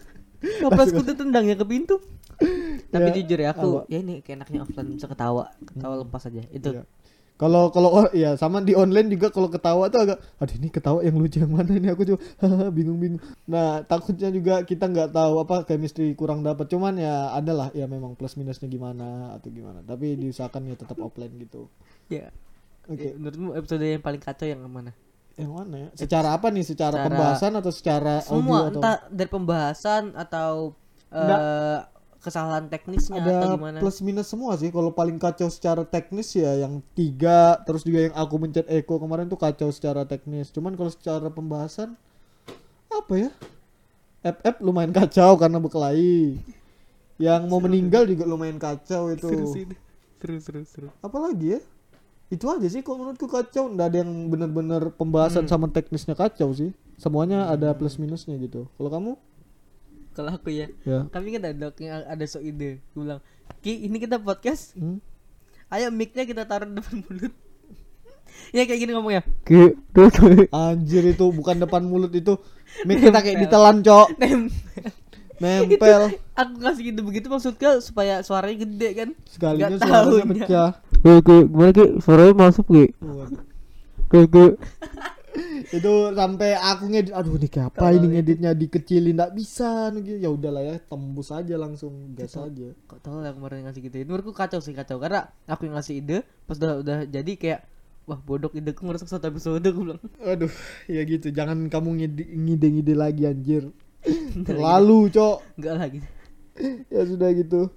Kaplasku 0.61 1.05
tuh 1.05 1.13
tendangnya 1.13 1.53
ke 1.53 1.65
pintu. 1.67 2.01
Tapi 2.89 3.07
Ya, 3.07 3.13
jujur 3.13 3.39
ya 3.39 3.49
aku 3.53 3.85
apa? 3.85 3.93
ya 3.93 4.01
ini 4.01 4.25
kayak 4.25 4.41
enaknya 4.41 4.59
offline 4.65 4.89
bisa 4.89 5.05
ketawa. 5.05 5.53
Ketawa 5.61 6.01
lepas 6.01 6.25
aja. 6.25 6.41
Itu. 6.49 6.81
Iya. 6.81 6.83
Kalau 7.41 7.73
kalau 7.73 7.89
oh, 7.89 8.07
ya 8.13 8.37
sama 8.37 8.61
di 8.61 8.77
online 8.77 9.09
juga 9.17 9.33
kalau 9.33 9.49
ketawa 9.49 9.89
tuh 9.89 10.05
agak 10.05 10.21
aduh 10.37 10.55
ini 10.61 10.69
ketawa 10.69 11.01
yang 11.01 11.17
lucu 11.17 11.41
yang 11.41 11.49
mana 11.49 11.73
ini? 11.73 11.89
Aku 11.89 12.05
juga 12.05 12.21
bingung 12.69 13.01
bingung. 13.01 13.21
Nah 13.49 13.81
takutnya 13.81 14.29
juga 14.29 14.61
kita 14.61 14.85
nggak 14.85 15.09
tahu 15.09 15.41
apa 15.41 15.65
chemistry 15.65 16.13
kurang 16.13 16.45
dapat 16.45 16.69
cuman 16.69 17.01
ya 17.01 17.33
adalah 17.33 17.73
ya 17.73 17.89
memang 17.89 18.13
plus 18.13 18.37
minusnya 18.37 18.69
gimana 18.69 19.33
atau 19.33 19.49
gimana. 19.49 19.81
Tapi 19.81 20.21
diusahakan 20.21 20.69
ya 20.69 20.75
tetap 20.77 21.01
offline 21.01 21.33
gitu. 21.41 21.65
Ya 22.13 22.29
oke. 22.85 23.01
Eh, 23.01 23.17
menurutmu 23.17 23.57
episode 23.57 23.81
yang 23.81 24.05
paling 24.05 24.21
kacau 24.21 24.45
yang 24.45 24.61
mana? 24.69 24.93
Yang 25.33 25.51
mana 25.57 25.75
ya? 25.81 25.89
Secara 25.97 26.37
apa 26.37 26.53
nih? 26.53 26.61
Secara, 26.61 26.93
Secara- 26.93 27.05
pembahasan 27.09 27.51
atau 27.57 27.71
secara 27.73 28.13
semua 28.21 28.37
audio 28.37 28.69
atau 28.69 28.81
entah 28.85 28.97
dari 29.09 29.29
pembahasan 29.33 30.03
atau 30.13 30.77
eh 31.09 31.79
kesalahan 32.21 32.69
teknisnya 32.69 33.17
atau 33.17 33.33
ada 33.33 33.47
gimana? 33.57 33.77
plus 33.81 33.97
minus 34.05 34.29
semua 34.29 34.53
sih. 34.55 34.69
Kalau 34.69 34.93
paling 34.93 35.17
kacau 35.17 35.49
secara 35.49 35.81
teknis 35.81 36.29
ya 36.37 36.53
yang 36.63 36.79
tiga 36.93 37.57
terus 37.65 37.81
juga 37.81 38.07
yang 38.07 38.15
aku 38.15 38.37
mencet 38.37 38.69
Eko 38.69 39.01
kemarin 39.01 39.27
tuh 39.27 39.41
kacau 39.41 39.73
secara 39.73 40.05
teknis. 40.05 40.53
Cuman 40.53 40.77
kalau 40.77 40.93
secara 40.93 41.27
pembahasan 41.33 41.97
apa 42.93 43.13
ya? 43.17 43.29
FF 44.21 44.61
lumayan 44.61 44.93
kacau 44.93 45.33
karena 45.33 45.57
berkelahi. 45.57 46.37
Yang 47.17 47.41
mau 47.49 47.57
meninggal 47.57 48.05
juga 48.05 48.29
lumayan 48.29 48.61
kacau 48.61 49.09
itu. 49.09 49.25
Seru 49.25 49.45
sih 49.49 49.63
itu. 49.65 49.75
seru 50.21 50.37
seru 50.37 50.61
seru. 50.65 50.87
Apalagi 51.01 51.57
ya? 51.57 51.59
Itu 52.29 52.45
aja 52.47 52.69
sih 52.69 52.85
kalau 52.85 53.01
menurutku 53.01 53.25
kacau. 53.25 53.65
Nggak 53.73 53.87
ada 53.89 53.97
yang 54.05 54.29
benar-benar 54.29 54.93
pembahasan 54.93 55.49
sama 55.49 55.73
teknisnya 55.73 56.13
kacau 56.13 56.53
sih. 56.53 56.69
Semuanya 57.01 57.49
ada 57.49 57.73
plus 57.73 57.97
minusnya 57.97 58.37
gitu. 58.37 58.69
Kalau 58.77 58.89
kamu 58.93 59.11
kalau 60.11 60.35
aku 60.35 60.51
ya. 60.51 60.67
Ya. 60.83 61.07
Kami 61.09 61.37
kan 61.37 61.43
ada 61.47 61.71
yang 61.79 62.03
ada 62.05 62.25
so 62.27 62.39
ide. 62.43 62.83
Gue 62.93 63.03
bilang 63.07 63.21
ki 63.61 63.87
ini 63.87 63.97
kita 63.99 64.19
podcast. 64.19 64.75
Hmm? 64.75 64.99
ayo 65.71 65.87
micnya 65.87 66.27
kita 66.27 66.43
taruh 66.43 66.67
di 66.67 66.75
depan 66.79 66.99
mulut. 67.07 67.33
Ya 68.55 68.63
kayak 68.63 68.79
gini 68.87 68.91
ngomongnya. 68.95 69.23
Ki 69.43 69.75
Anjir 70.55 71.03
itu 71.03 71.25
bukan 71.35 71.59
depan 71.59 71.83
mulut 71.83 72.11
itu 72.15 72.39
mic 72.87 73.03
kita 73.03 73.19
kayak 73.19 73.43
ditelan 73.43 73.83
cok. 73.83 74.07
Nempel. 75.41 76.15
Aku 76.37 76.53
kasih 76.63 76.83
gitu 76.93 77.01
begitu 77.03 77.27
maksudnya 77.27 77.81
supaya 77.83 78.23
suaranya 78.23 78.63
gede 78.63 78.89
kan? 78.93 79.09
Sekalinya 79.27 79.67
Nggak 79.73 79.79
suaranya 79.83 80.07
taunya. 80.07 80.25
pecah. 80.47 80.69
Ki, 81.01 81.13
ki, 81.25 81.37
gimana 81.49 81.71
ki? 81.73 81.85
Suaranya 81.99 82.33
masuk 82.37 82.65
ki? 82.71 82.85
Ki, 84.07 84.19
ki. 84.31 84.45
Itu 85.71 86.11
sampai 86.11 86.59
aku 86.59 86.91
ngedit 86.91 87.13
Aduh 87.15 87.39
ini 87.39 87.47
kayak 87.47 87.71
apa 87.75 87.95
ini 87.95 88.07
ngeditnya? 88.19 88.51
Dikecilin 88.51 89.15
Nggak 89.15 89.33
bisa. 89.33 89.87
Nih, 89.95 90.01
gitu. 90.03 90.17
Ya 90.19 90.29
udahlah 90.29 90.63
ya 90.63 90.75
tembus 90.83 91.31
aja 91.31 91.55
langsung 91.55 92.11
Gas 92.13 92.35
aja. 92.35 92.75
Kok 92.87 92.99
tau 92.99 93.23
lah 93.23 93.31
kemarin 93.31 93.63
ngasih 93.63 93.81
gitu 93.87 93.95
Menurutku 94.03 94.35
kacau 94.35 94.59
sih 94.59 94.75
kacau. 94.75 94.99
Karena 94.99 95.31
aku 95.47 95.67
yang 95.71 95.75
ngasih 95.79 95.95
ide 96.03 96.17
Pas 96.43 96.59
udah, 96.59 96.83
udah 96.83 96.97
jadi 97.07 97.31
kayak 97.39 97.59
Wah 98.09 98.17
bodoh 98.17 98.49
ideku 98.51 98.83
ngerusak 98.83 99.07
satu 99.07 99.29
episode 99.31 99.61
Gue 99.63 99.83
bilang. 99.95 100.01
Aduh 100.19 100.51
ya 100.91 101.01
gitu. 101.07 101.31
Jangan 101.31 101.71
kamu 101.71 101.89
ngide- 102.03 102.31
ngide-ngide 102.33 102.93
lagi 102.97 103.23
anjir. 103.29 103.63
Terlalu 104.47 105.13
cok. 105.13 105.37
Enggak 105.59 105.73
lah 105.77 105.87
gitu 105.87 106.07
Ya 106.91 107.01
sudah 107.07 107.29
gitu 107.31 107.71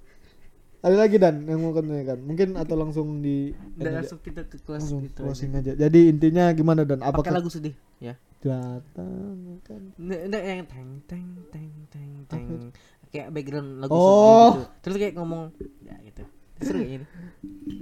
Ada 0.85 0.95
lagi 1.01 1.17
Dan 1.17 1.49
yang 1.49 1.65
mau 1.65 1.73
tanyakan 1.73 2.19
Mungkin 2.21 2.49
atau 2.53 2.75
langsung 2.77 3.07
di 3.19 3.49
Dan 3.73 3.97
langsung 3.97 4.21
kita 4.21 4.45
ke 4.45 4.61
kelas 4.61 4.85
langsung 4.85 5.01
gitu 5.01 5.25
closing 5.25 5.57
aja. 5.57 5.73
Jadi 5.73 6.13
intinya 6.13 6.53
gimana 6.53 6.85
Dan? 6.85 7.01
Pakai 7.01 7.09
Apakah 7.09 7.31
lagu 7.41 7.49
sedih 7.49 7.73
Ya. 7.97 8.13
Datang 8.45 9.57
kan 9.65 9.81
nggak, 9.97 10.21
yang 10.45 10.61
teng 10.69 10.91
teng 11.09 11.27
teng 11.49 11.73
teng 11.89 12.11
teng. 12.29 12.69
Kayak 13.09 13.33
background 13.33 13.81
lagu 13.81 13.89
Oh. 13.89 14.05
sedih 14.05 14.45
gitu. 14.53 14.65
Terus 14.85 14.95
kayak 15.01 15.13
ngomong 15.17 15.41
Ya 15.81 15.95
gitu. 16.05 16.23
Seru 16.61 16.77
kayak 16.77 16.91
gini. 16.93 17.05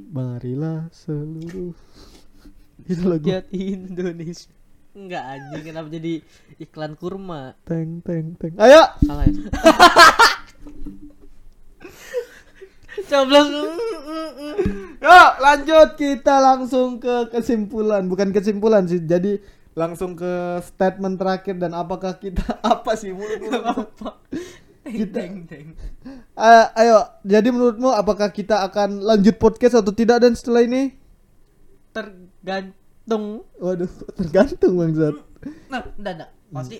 Marilah 0.09 0.87
seluruh 0.95 1.75
Itu 2.87 3.03
lagu. 3.03 3.27
Indonesia. 3.51 4.47
Enggak 4.93 5.23
anjing 5.25 5.63
Kenapa 5.65 5.87
jadi 5.89 6.13
iklan 6.55 6.93
kurma? 6.95 7.57
Teng 7.67 7.99
teng 7.99 8.39
teng. 8.39 8.53
Ayo! 8.55 8.81
Salah 9.03 9.25
ya 9.27 9.33
Coblos. 13.03 13.47
Yuk 14.99 15.31
lanjut. 15.39 15.89
Kita 15.95 16.35
langsung 16.37 16.97
ke 16.97 17.29
kesimpulan. 17.29 18.05
Bukan 18.05 18.29
kesimpulan 18.29 18.85
sih. 18.85 18.99
Jadi 18.99 19.41
langsung 19.73 20.13
ke 20.13 20.31
statement 20.61 21.17
terakhir. 21.17 21.57
Dan 21.57 21.73
apakah 21.73 22.15
kita 22.15 22.43
Apa 22.63 22.93
sih? 22.93 23.11
Mulut-mulut 23.11 23.63
apa? 23.63 24.09
Kita- 24.83 25.15
teng 25.15 25.47
teng 25.47 25.67
Eh, 26.33 26.65
Ayo. 26.77 26.99
Jadi 27.23 27.49
menurutmu 27.49 27.87
apakah 27.87 28.27
kita 28.27 28.61
akan 28.63 28.99
lanjut 28.99 29.39
podcast 29.39 29.79
atau 29.79 29.95
tidak? 29.95 30.19
Dan 30.19 30.35
setelah 30.35 30.61
ini? 30.61 30.91
Tergantung. 31.93 33.47
Waduh 33.57 33.87
tergantung 34.19 34.75
Bang 34.75 34.93
Zat 34.93 35.15
nah 35.67 35.83
enggak 35.99 36.13
enggak. 36.15 36.29
Pasti 36.49 36.77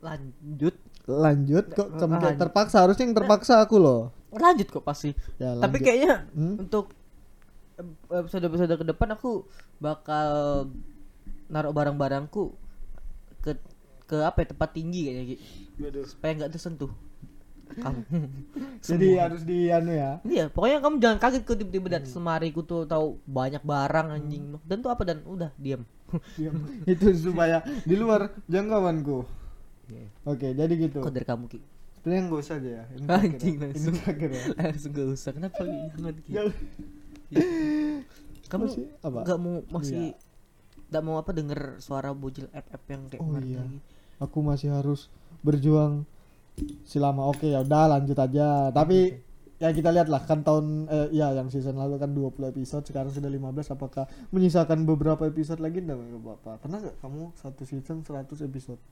lanjut. 0.00 0.74
Lanjut? 1.04 1.64
Kok 1.68 1.88
Lanjut. 2.00 2.32
terpaksa? 2.40 2.76
Harusnya 2.80 3.04
yang 3.04 3.12
terpaksa 3.12 3.60
aku 3.60 3.76
loh 3.76 4.08
lanjut 4.36 4.68
kok 4.68 4.82
pasti 4.82 5.10
Ya, 5.36 5.54
tapi 5.54 5.78
lanjut. 5.78 5.84
kayaknya 5.84 6.14
Hmm? 6.30 6.56
untuk 6.60 6.90
episode 8.08 8.44
episode 8.44 8.70
ke 8.72 8.86
depan 8.86 9.08
aku 9.10 9.42
bakal 9.76 10.28
naruh 11.46 11.70
barang-barangku 11.70 12.54
ke 13.40 13.58
ke 14.04 14.16
apa 14.20 14.40
ya, 14.40 14.46
tempat 14.48 14.70
tinggi 14.72 15.00
kayaknya 15.04 15.24
Ki. 15.26 15.36
supaya 16.04 16.30
nggak 16.36 16.52
tersentuh 16.52 16.92
kamu 17.74 18.00
Jadi 18.86 19.08
harus 19.16 19.42
di 19.42 19.66
anu 19.66 19.90
ya 19.90 20.20
iya 20.22 20.46
pokoknya 20.46 20.78
kamu 20.78 20.94
jangan 20.98 21.18
kaget 21.18 21.42
kok 21.42 21.56
tiba-tiba 21.56 21.88
dari 21.90 22.06
semari 22.06 22.48
ku 22.48 22.62
tuh 22.62 22.84
tahu 22.84 23.18
banyak 23.24 23.60
barang 23.60 24.08
anjing 24.12 24.54
dan 24.62 24.78
tuh 24.78 24.88
apa 24.88 25.02
dan 25.02 25.24
udah 25.24 25.50
diam 25.56 25.82
Diam. 26.38 26.54
itu 26.86 27.10
supaya 27.12 27.58
di 27.82 27.94
luar 27.94 28.30
jangkauanku 28.46 29.26
Iya. 29.84 30.08
Oke, 30.24 30.56
jadi 30.56 30.72
gitu. 30.80 30.96
Kok 30.98 31.12
dari 31.12 31.28
kamu 31.28 31.44
Ki? 31.44 31.60
Sebenarnya 32.04 32.22
nggak 32.28 32.42
usah 32.44 32.56
aja 32.60 32.70
ya. 32.70 32.84
Ini 32.92 33.04
terakhir 33.08 33.32
Anjing, 33.32 33.54
ya. 33.54 33.56
Ini 33.56 33.64
langsung. 33.64 33.94
terakhir 33.96 34.28
ya. 34.30 34.42
Langsung 34.60 34.90
gak 34.92 35.08
usah. 35.08 35.30
Kenapa? 35.32 35.60
Jangan 35.64 36.14
Ki. 36.20 36.30
Jangan. 36.30 36.54
Kamu 38.44 38.64
nggak 39.00 39.38
mau 39.40 39.54
masih 39.72 40.12
Iya. 40.12 40.16
nggak 40.84 41.02
mau 41.02 41.16
apa 41.16 41.30
denger 41.32 41.60
suara 41.80 42.12
bocil 42.12 42.46
FF 42.52 42.82
yang 42.86 43.02
kayak 43.08 43.22
Oh 43.24 43.34
iya. 43.40 43.58
lagi. 43.58 43.78
Aku 44.20 44.38
masih 44.40 44.70
harus 44.70 45.08
berjuang 45.40 46.04
selama 46.84 47.26
oke 47.26 47.48
ya 47.48 47.64
udah 47.64 47.90
lanjut 47.90 48.14
aja. 48.14 48.68
Tapi 48.70 49.16
ya 49.56 49.72
kita 49.72 49.90
lihat 49.90 50.06
lah 50.06 50.22
kan 50.22 50.44
tahun 50.44 50.86
eh, 50.86 51.08
ya 51.10 51.32
yang 51.32 51.48
season 51.48 51.74
lalu 51.74 51.96
kan 51.96 52.12
20 52.12 52.52
episode 52.52 52.84
sekarang 52.84 53.10
sudah 53.10 53.26
15 53.26 53.72
apakah 53.72 54.04
menyisakan 54.28 54.84
beberapa 54.84 55.24
episode 55.24 55.58
lagi 55.58 55.78
enggak 55.78 55.98
apa 56.36 56.58
pernah 56.58 56.82
nggak 56.82 56.98
kamu 57.00 57.32
satu 57.32 57.62
season 57.62 58.02
100 58.02 58.44
episode 58.44 58.82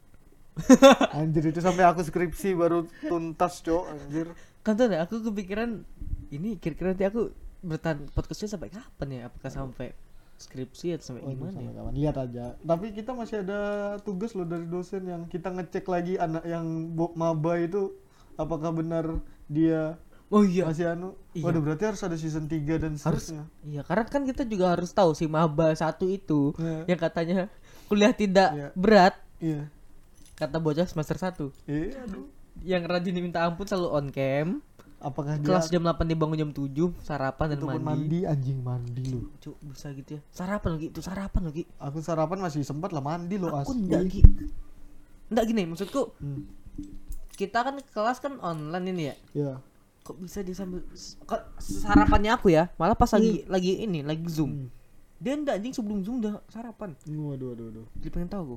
anjir 1.16 1.44
itu 1.46 1.58
sampai 1.58 1.84
aku 1.84 2.00
skripsi 2.00 2.52
baru 2.52 2.84
tuntas 3.02 3.60
cok 3.60 3.84
anjir 3.88 4.28
Kan 4.60 4.76
tuh 4.76 4.86
aku 4.88 5.24
kepikiran 5.24 5.82
ini 6.30 6.54
kira-kira 6.56 6.92
nanti 6.92 7.02
aku 7.02 7.32
bertahan 7.60 8.06
podcastnya 8.10 8.46
sampai 8.48 8.68
kapan 8.68 9.08
ya? 9.10 9.20
Apakah 9.26 9.50
sampai 9.50 9.90
skripsi 10.36 10.94
atau 10.94 11.04
sampai 11.10 11.22
Waduh, 11.24 11.34
gimana 11.34 11.50
sampai 11.52 11.66
ya? 11.66 11.74
kapan? 11.74 11.92
Lihat 11.92 12.16
aja. 12.16 12.44
Tapi 12.58 12.86
kita 12.90 13.10
masih 13.12 13.36
ada 13.40 13.60
tugas 14.00 14.32
loh 14.32 14.42
dari 14.42 14.64
dosen 14.64 15.02
yang 15.04 15.26
kita 15.26 15.50
ngecek 15.50 15.82
lagi 15.84 16.14
anak 16.14 16.42
yang 16.44 16.66
maba 17.12 17.52
itu 17.56 17.90
apakah 18.34 18.70
benar 18.70 19.18
dia 19.46 19.98
Oh 20.28 20.40
iya. 20.42 20.64
masih 20.64 20.88
anu. 20.88 21.12
Iya. 21.32 21.44
Waduh, 21.44 21.60
berarti 21.60 21.84
harus 21.84 22.00
ada 22.00 22.16
season 22.16 22.46
3 22.46 22.56
dan 22.78 22.94
harus 22.94 23.02
seterusnya. 23.02 23.44
iya 23.62 23.82
karena 23.82 24.04
kan 24.06 24.22
kita 24.22 24.42
juga 24.42 24.72
harus 24.72 24.88
tahu 24.90 25.12
si 25.12 25.26
maba 25.26 25.74
satu 25.74 26.06
itu 26.06 26.56
Iya. 26.56 26.88
yang 26.88 26.98
katanya 26.98 27.38
kuliah 27.84 28.12
tidak 28.12 28.48
Iya. 28.50 28.68
berat 28.72 29.14
Iya. 29.38 29.68
Kata 30.42 30.58
bocah 30.58 30.84
semester 30.84 31.14
1 31.14 31.50
Iya, 31.64 32.02
aduh. 32.02 32.26
yang 32.60 32.82
rajin 32.82 33.12
diminta 33.12 33.40
ampun 33.40 33.62
selalu 33.62 33.88
on 33.90 34.06
cam 34.08 34.48
Apakah 34.98 35.34
dia 35.34 35.42
kelas 35.44 35.66
jam 35.66 35.82
8 35.82 35.98
dibangun 36.04 36.36
jam 36.36 36.50
7 36.52 36.70
sarapan 37.00 37.46
dan 37.48 37.58
mandi, 37.60 37.82
mandi 37.82 38.18
anjing 38.22 38.58
mandi 38.60 39.02
lu. 39.08 39.26
Cuk, 39.36 39.58
bisa 39.64 39.90
gitu 39.90 40.14
ya 40.14 40.20
sarapan 40.30 40.70
lagi 40.72 40.86
itu 40.88 41.00
sarapan 41.00 41.42
lagi 41.44 41.62
Aku 41.76 41.98
sarapan 41.98 42.38
masih 42.40 42.62
sempat 42.62 42.90
lah 42.90 43.00
mandi 43.00 43.34
lo 43.34 43.50
aku 43.50 43.70
asli. 43.70 43.82
enggak 43.82 44.02
Gi. 44.08 44.20
enggak 45.26 45.44
gini 45.44 45.62
maksudku 45.64 46.14
Hmm. 46.16 46.46
kita 47.32 47.58
kan 47.60 47.74
kelas 47.82 48.18
kan 48.18 48.38
online 48.38 48.86
ini 48.88 49.02
ya 49.04 49.14
Ya. 49.34 49.52
kok 50.02 50.18
bisa 50.18 50.38
dia 50.40 50.52
sambil 50.52 50.86
kok 51.20 51.40
sarapannya 51.58 52.30
aku 52.30 52.50
ya 52.50 52.70
malah 52.72 52.94
pas 52.94 53.10
lagi 53.10 53.42
lagi 53.48 53.82
ini 53.82 54.02
lagi 54.02 54.22
zoom 54.28 54.50
Hmm. 54.52 54.68
dia 55.18 55.34
enggak 55.34 55.56
anjing 55.56 55.72
sebelum 55.72 55.98
zoom 56.00 56.18
udah 56.18 56.46
sarapan 56.46 56.94
Waduh, 57.04 57.50
waduh, 57.50 57.66
waduh. 57.68 57.86
jadi 57.96 58.08
pengen 58.08 58.28
tahu 58.28 58.42
aku 58.44 58.56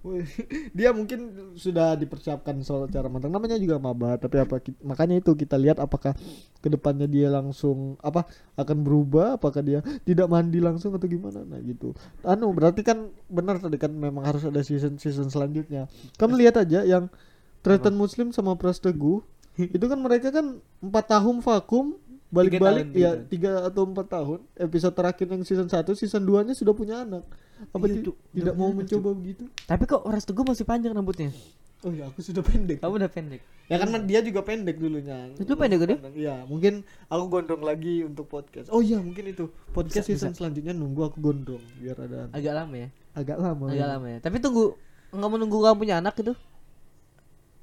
dia 0.78 0.90
mungkin 0.96 1.52
sudah 1.56 1.92
dipersiapkan 1.96 2.56
soal 2.64 2.88
cara 2.88 3.12
matang. 3.12 3.32
Namanya 3.32 3.60
juga 3.60 3.76
maba 3.76 4.16
tapi 4.16 4.40
apa 4.40 4.60
makanya 4.80 5.20
itu 5.20 5.36
kita 5.36 5.60
lihat 5.60 5.76
apakah 5.76 6.16
ke 6.60 6.68
depannya 6.72 7.04
dia 7.04 7.28
langsung 7.28 8.00
apa 8.00 8.24
akan 8.56 8.78
berubah 8.80 9.36
apakah 9.36 9.60
dia 9.60 9.84
tidak 10.08 10.28
mandi 10.32 10.58
langsung 10.60 10.96
atau 10.96 11.04
gimana. 11.04 11.44
Nah 11.44 11.60
gitu. 11.60 11.92
Anu 12.24 12.52
berarti 12.56 12.80
kan 12.80 13.12
benar 13.28 13.60
tadi 13.60 13.76
kan 13.76 13.92
memang 13.92 14.24
harus 14.24 14.44
ada 14.48 14.64
season 14.64 14.96
season 14.96 15.28
selanjutnya. 15.28 15.84
Kamu 16.16 16.36
lihat 16.40 16.56
aja 16.56 16.80
yang 16.84 17.12
Tretan 17.60 17.92
Muslim 17.92 18.32
sama 18.32 18.56
Pras 18.56 18.80
Teguh 18.80 19.20
itu 19.60 19.84
kan 19.84 20.00
mereka 20.00 20.32
kan 20.32 20.64
empat 20.80 21.12
tahun 21.12 21.44
vakum 21.44 22.00
balik-balik 22.30 22.86
ya 22.92 23.18
tiga 23.26 23.66
atau 23.66 23.82
empat 23.84 24.06
tahun 24.08 24.38
episode 24.56 24.94
terakhir 24.94 25.26
yang 25.26 25.42
season 25.42 25.66
1 25.66 25.82
season 25.92 26.22
2 26.22 26.46
nya 26.46 26.54
sudah 26.54 26.70
punya 26.70 27.02
anak 27.02 27.26
apa 27.68 27.84
Iya, 27.84 28.06
Cuk. 28.06 28.16
tidak 28.32 28.54
mau 28.54 28.70
mencoba 28.70 29.10
begitu 29.12 29.44
tapi 29.66 29.84
kok 29.84 30.00
Ras 30.02 30.22
Teguh 30.22 30.46
masih 30.46 30.62
panjang 30.62 30.94
rambutnya 30.94 31.34
Oh 31.80 31.88
ya 31.88 32.12
aku 32.12 32.20
sudah 32.20 32.44
pendek. 32.44 32.76
kamu 32.78 33.00
udah 33.00 33.08
pendek 33.08 33.40
Ya 33.64 33.80
kan 33.80 33.88
dia 34.04 34.20
juga 34.20 34.44
pendek 34.44 34.76
dulunya. 34.76 35.32
Itu 35.32 35.56
pendek 35.56 35.80
gede? 35.80 35.94
Iya, 36.12 36.44
mungkin 36.44 36.84
aku 37.08 37.24
gondrong 37.30 37.62
lagi 37.62 38.02
untuk 38.02 38.28
podcast. 38.28 38.68
Oh 38.68 38.82
iya, 38.82 38.98
mungkin 38.98 39.30
itu. 39.30 39.48
Podcast 39.70 40.04
Bisa, 40.04 40.28
season 40.28 40.34
selanjutnya 40.34 40.76
nunggu 40.76 41.08
aku 41.08 41.22
gondrong 41.22 41.62
biar 41.80 41.96
ada 41.96 42.28
agak 42.34 42.52
lama 42.52 42.74
ya 42.76 42.88
agak 43.16 43.38
lama. 43.38 43.64
agak 43.70 43.88
lama 43.88 44.06
ya 44.06 44.18
tapi 44.20 44.36
tunggu 44.38 44.76
nggak 45.08 45.24
mau 45.24 45.38
nunggu 45.40 45.56
kamu 45.56 45.76
punya 45.78 45.94
anak 45.98 46.14
gitu 46.14 46.32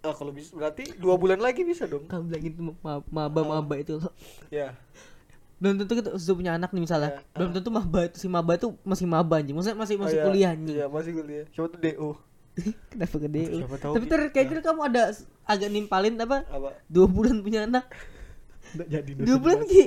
Ah, 0.07 0.15
kalau 0.15 0.31
bisa 0.31 0.49
berarti 0.51 0.95
dua 0.95 1.15
bulan 1.15 1.37
lagi 1.37 1.61
bisa 1.61 1.83
dong. 1.83 2.07
kamu 2.07 2.23
bilang 2.25 2.43
itu 2.45 2.59
ma- 2.79 3.03
maba 3.05 3.41
maba 3.43 3.75
itu 3.75 3.99
loh 3.99 4.11
Ya. 4.47 4.71
belum 5.57 5.75
tentu 5.77 5.93
kita 5.95 6.15
sudah 6.15 6.35
punya 6.37 6.51
anak 6.53 6.69
nih 6.69 6.81
misalnya 6.81 7.11
Ya, 7.11 7.21
belum 7.33 7.51
tentu 7.51 7.69
maba 7.69 7.99
itu 8.03 8.15
si 8.15 8.27
maba 8.27 8.51
itu 8.53 8.71
masih 8.81 9.05
maba 9.05 9.35
anjing 9.35 9.51
maksudnya 9.51 9.75
masih 9.75 9.95
masih 9.97 10.15
Oh, 10.15 10.21
iya. 10.21 10.25
kuliah 10.25 10.49
anjing 10.51 10.75
Iya, 10.75 10.85
masih 10.87 11.11
kuliah. 11.13 11.45
Siapa 11.49 11.67
tuh 11.67 11.79
DO? 11.81 12.09
kenapa 12.91 13.15
Siapa 13.19 13.77
tahu, 13.77 13.93
tapi 13.93 14.05
Ki. 14.05 14.11
ter 14.11 14.21
kayaknya 14.31 14.61
kamu 14.63 14.81
ada 14.85 15.01
agak 15.43 15.69
nimpalin 15.69 16.15
apa 16.17 16.37
Apa? 16.47 16.69
dua 16.87 17.05
bulan 17.05 17.41
punya 17.41 17.65
anak 17.65 17.85
Nggak 18.73 18.87
jadi 18.89 19.09
dua 19.19 19.37
bulan 19.37 19.59
ki 19.63 19.83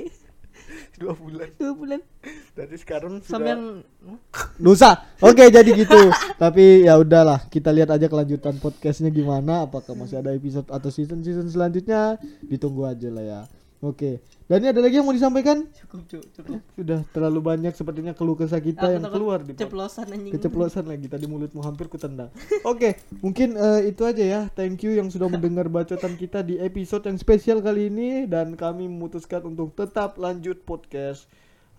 Dua 0.97 1.13
bulan. 1.17 1.49
dua 1.57 1.73
bulan 1.73 2.01
Dari 2.53 2.75
sekarang 2.77 3.21
sudah 3.25 3.41
yang 3.41 3.63
Nusa. 4.61 5.07
Oke, 5.21 5.49
jadi 5.49 5.69
gitu. 5.73 6.01
Tapi 6.37 6.85
ya 6.85 6.97
udahlah, 6.97 7.47
kita 7.49 7.73
lihat 7.73 7.89
aja 7.93 8.05
kelanjutan 8.09 8.57
podcastnya 8.61 9.09
gimana. 9.09 9.65
Apakah 9.65 9.93
masih 9.97 10.21
ada 10.21 10.33
episode 10.33 10.67
atau 10.69 10.89
season-season 10.89 11.49
selanjutnya? 11.49 12.17
Ditunggu 12.45 12.85
aja 12.85 13.09
lah 13.09 13.23
ya. 13.25 13.41
Oke. 13.81 14.21
Dan 14.45 14.61
ini 14.61 14.69
ada 14.69 14.77
lagi 14.77 15.01
yang 15.01 15.09
mau 15.09 15.15
disampaikan? 15.17 15.65
cukup 15.73 16.05
cukup 16.05 16.29
cukup 16.37 16.59
Sudah 16.77 17.01
terlalu 17.09 17.39
banyak 17.41 17.73
sepertinya 17.73 18.13
keluh 18.13 18.37
kesah 18.37 18.61
kita 18.61 18.85
Aku 18.85 18.93
yang 18.93 19.03
keluar 19.09 19.39
di 19.41 19.57
pod- 19.57 19.65
ceplosan 19.65 20.05
anjing 20.13 20.33
keceplosan 20.37 20.85
lagi 20.85 21.07
tadi 21.09 21.25
mulutmu 21.25 21.65
hampir 21.65 21.89
kutendang. 21.89 22.29
Oke, 22.61 23.01
mungkin 23.25 23.57
eh, 23.57 23.89
itu 23.89 24.05
aja 24.05 24.21
ya. 24.21 24.41
Thank 24.53 24.85
you 24.85 24.93
yang 24.93 25.09
sudah 25.09 25.25
mendengar 25.33 25.65
bacotan 25.65 26.13
kita 26.13 26.45
di 26.45 26.61
episode 26.61 27.09
yang 27.09 27.17
spesial 27.17 27.57
kali 27.65 27.89
ini 27.89 28.29
dan 28.29 28.53
kami 28.53 28.85
memutuskan 28.85 29.41
untuk 29.49 29.73
tetap 29.73 30.21
lanjut 30.21 30.61
podcast. 30.61 31.25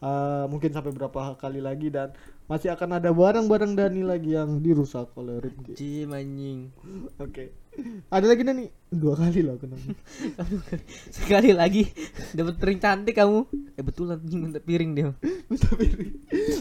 Eh, 0.03 0.45
mungkin 0.51 0.75
sampai 0.75 0.91
berapa 0.91 1.39
kali 1.39 1.63
lagi 1.63 1.87
dan 1.87 2.11
masih 2.51 2.75
akan 2.75 2.99
ada 2.99 3.15
barang-barang 3.15 3.79
Dani 3.79 4.03
lagi 4.03 4.35
yang 4.35 4.59
dirusak 4.59 5.15
oleh 5.15 5.39
Rifki. 5.39 5.79
Jim 5.79 6.11
anjing 6.11 6.75
Oke. 7.23 7.62
Ada 8.13 8.27
lagi 8.29 8.45
Dani? 8.45 8.69
Dua 8.93 9.17
kali 9.17 9.41
loh 9.41 9.57
aku 9.57 9.65
sekali 11.17 11.57
lagi. 11.57 11.89
Dapat 12.37 12.61
piring 12.61 12.81
cantik 12.81 13.17
kamu. 13.17 13.49
Eh 13.73 13.81
betulan 13.81 14.21
minta 14.21 14.61
piring 14.61 14.93
dia. 14.93 15.17
Minta 15.49 15.73
piring. 15.73 16.13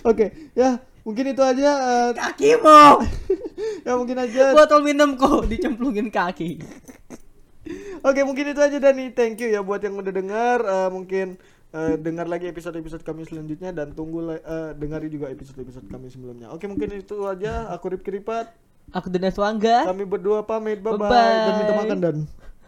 Oke, 0.08 0.52
ya 0.56 0.80
mungkin 1.04 1.36
itu 1.36 1.44
aja. 1.44 1.70
eh, 1.84 2.10
kakimu 2.16 3.04
ya 3.86 3.92
mungkin 4.00 4.18
aja. 4.24 4.56
Botol 4.56 4.88
minum 4.88 5.20
kok 5.20 5.52
dicemplungin 5.52 6.08
kaki. 6.08 6.64
Oke 8.02 8.24
mungkin 8.24 8.56
itu 8.56 8.62
aja 8.64 8.80
Dani. 8.80 9.12
Thank 9.12 9.44
you 9.44 9.52
ya 9.52 9.60
buat 9.62 9.84
yang 9.84 10.00
udah 10.00 10.14
dengar 10.16 10.58
Eh, 10.64 10.90
Mungkin 10.96 11.36
eh, 11.76 11.96
dengar 12.00 12.26
lagi 12.32 12.48
episode-episode 12.50 13.04
kami 13.06 13.28
selanjutnya 13.28 13.70
Dan 13.70 13.94
tunggu 13.94 14.32
eh, 14.32 14.72
dengari 14.80 15.12
juga 15.12 15.28
episode-episode 15.28 15.92
kami 15.92 16.08
sebelumnya. 16.08 16.56
Oke 16.56 16.72
mungkin 16.72 16.96
itu 16.96 17.28
aja. 17.28 17.68
Aku 17.76 17.92
Rip 17.92 18.08
Keripat 18.08 18.56
aku 18.90 19.08
dan 19.14 19.30
Wangga 19.30 19.86
Kami 19.86 20.04
berdua 20.10 20.42
pamit 20.42 20.82
Bye-bye. 20.82 20.98
Bye-bye. 20.98 21.38
Dan 21.46 21.54
minta 21.62 21.74
makan 21.78 21.98
Dan. 22.02 22.18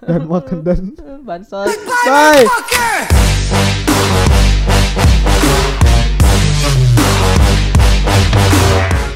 Dan 0.04 0.22
makan 0.30 0.58
Dan. 0.62 0.84
Bansos 1.28 1.74
Bye 2.06 3.33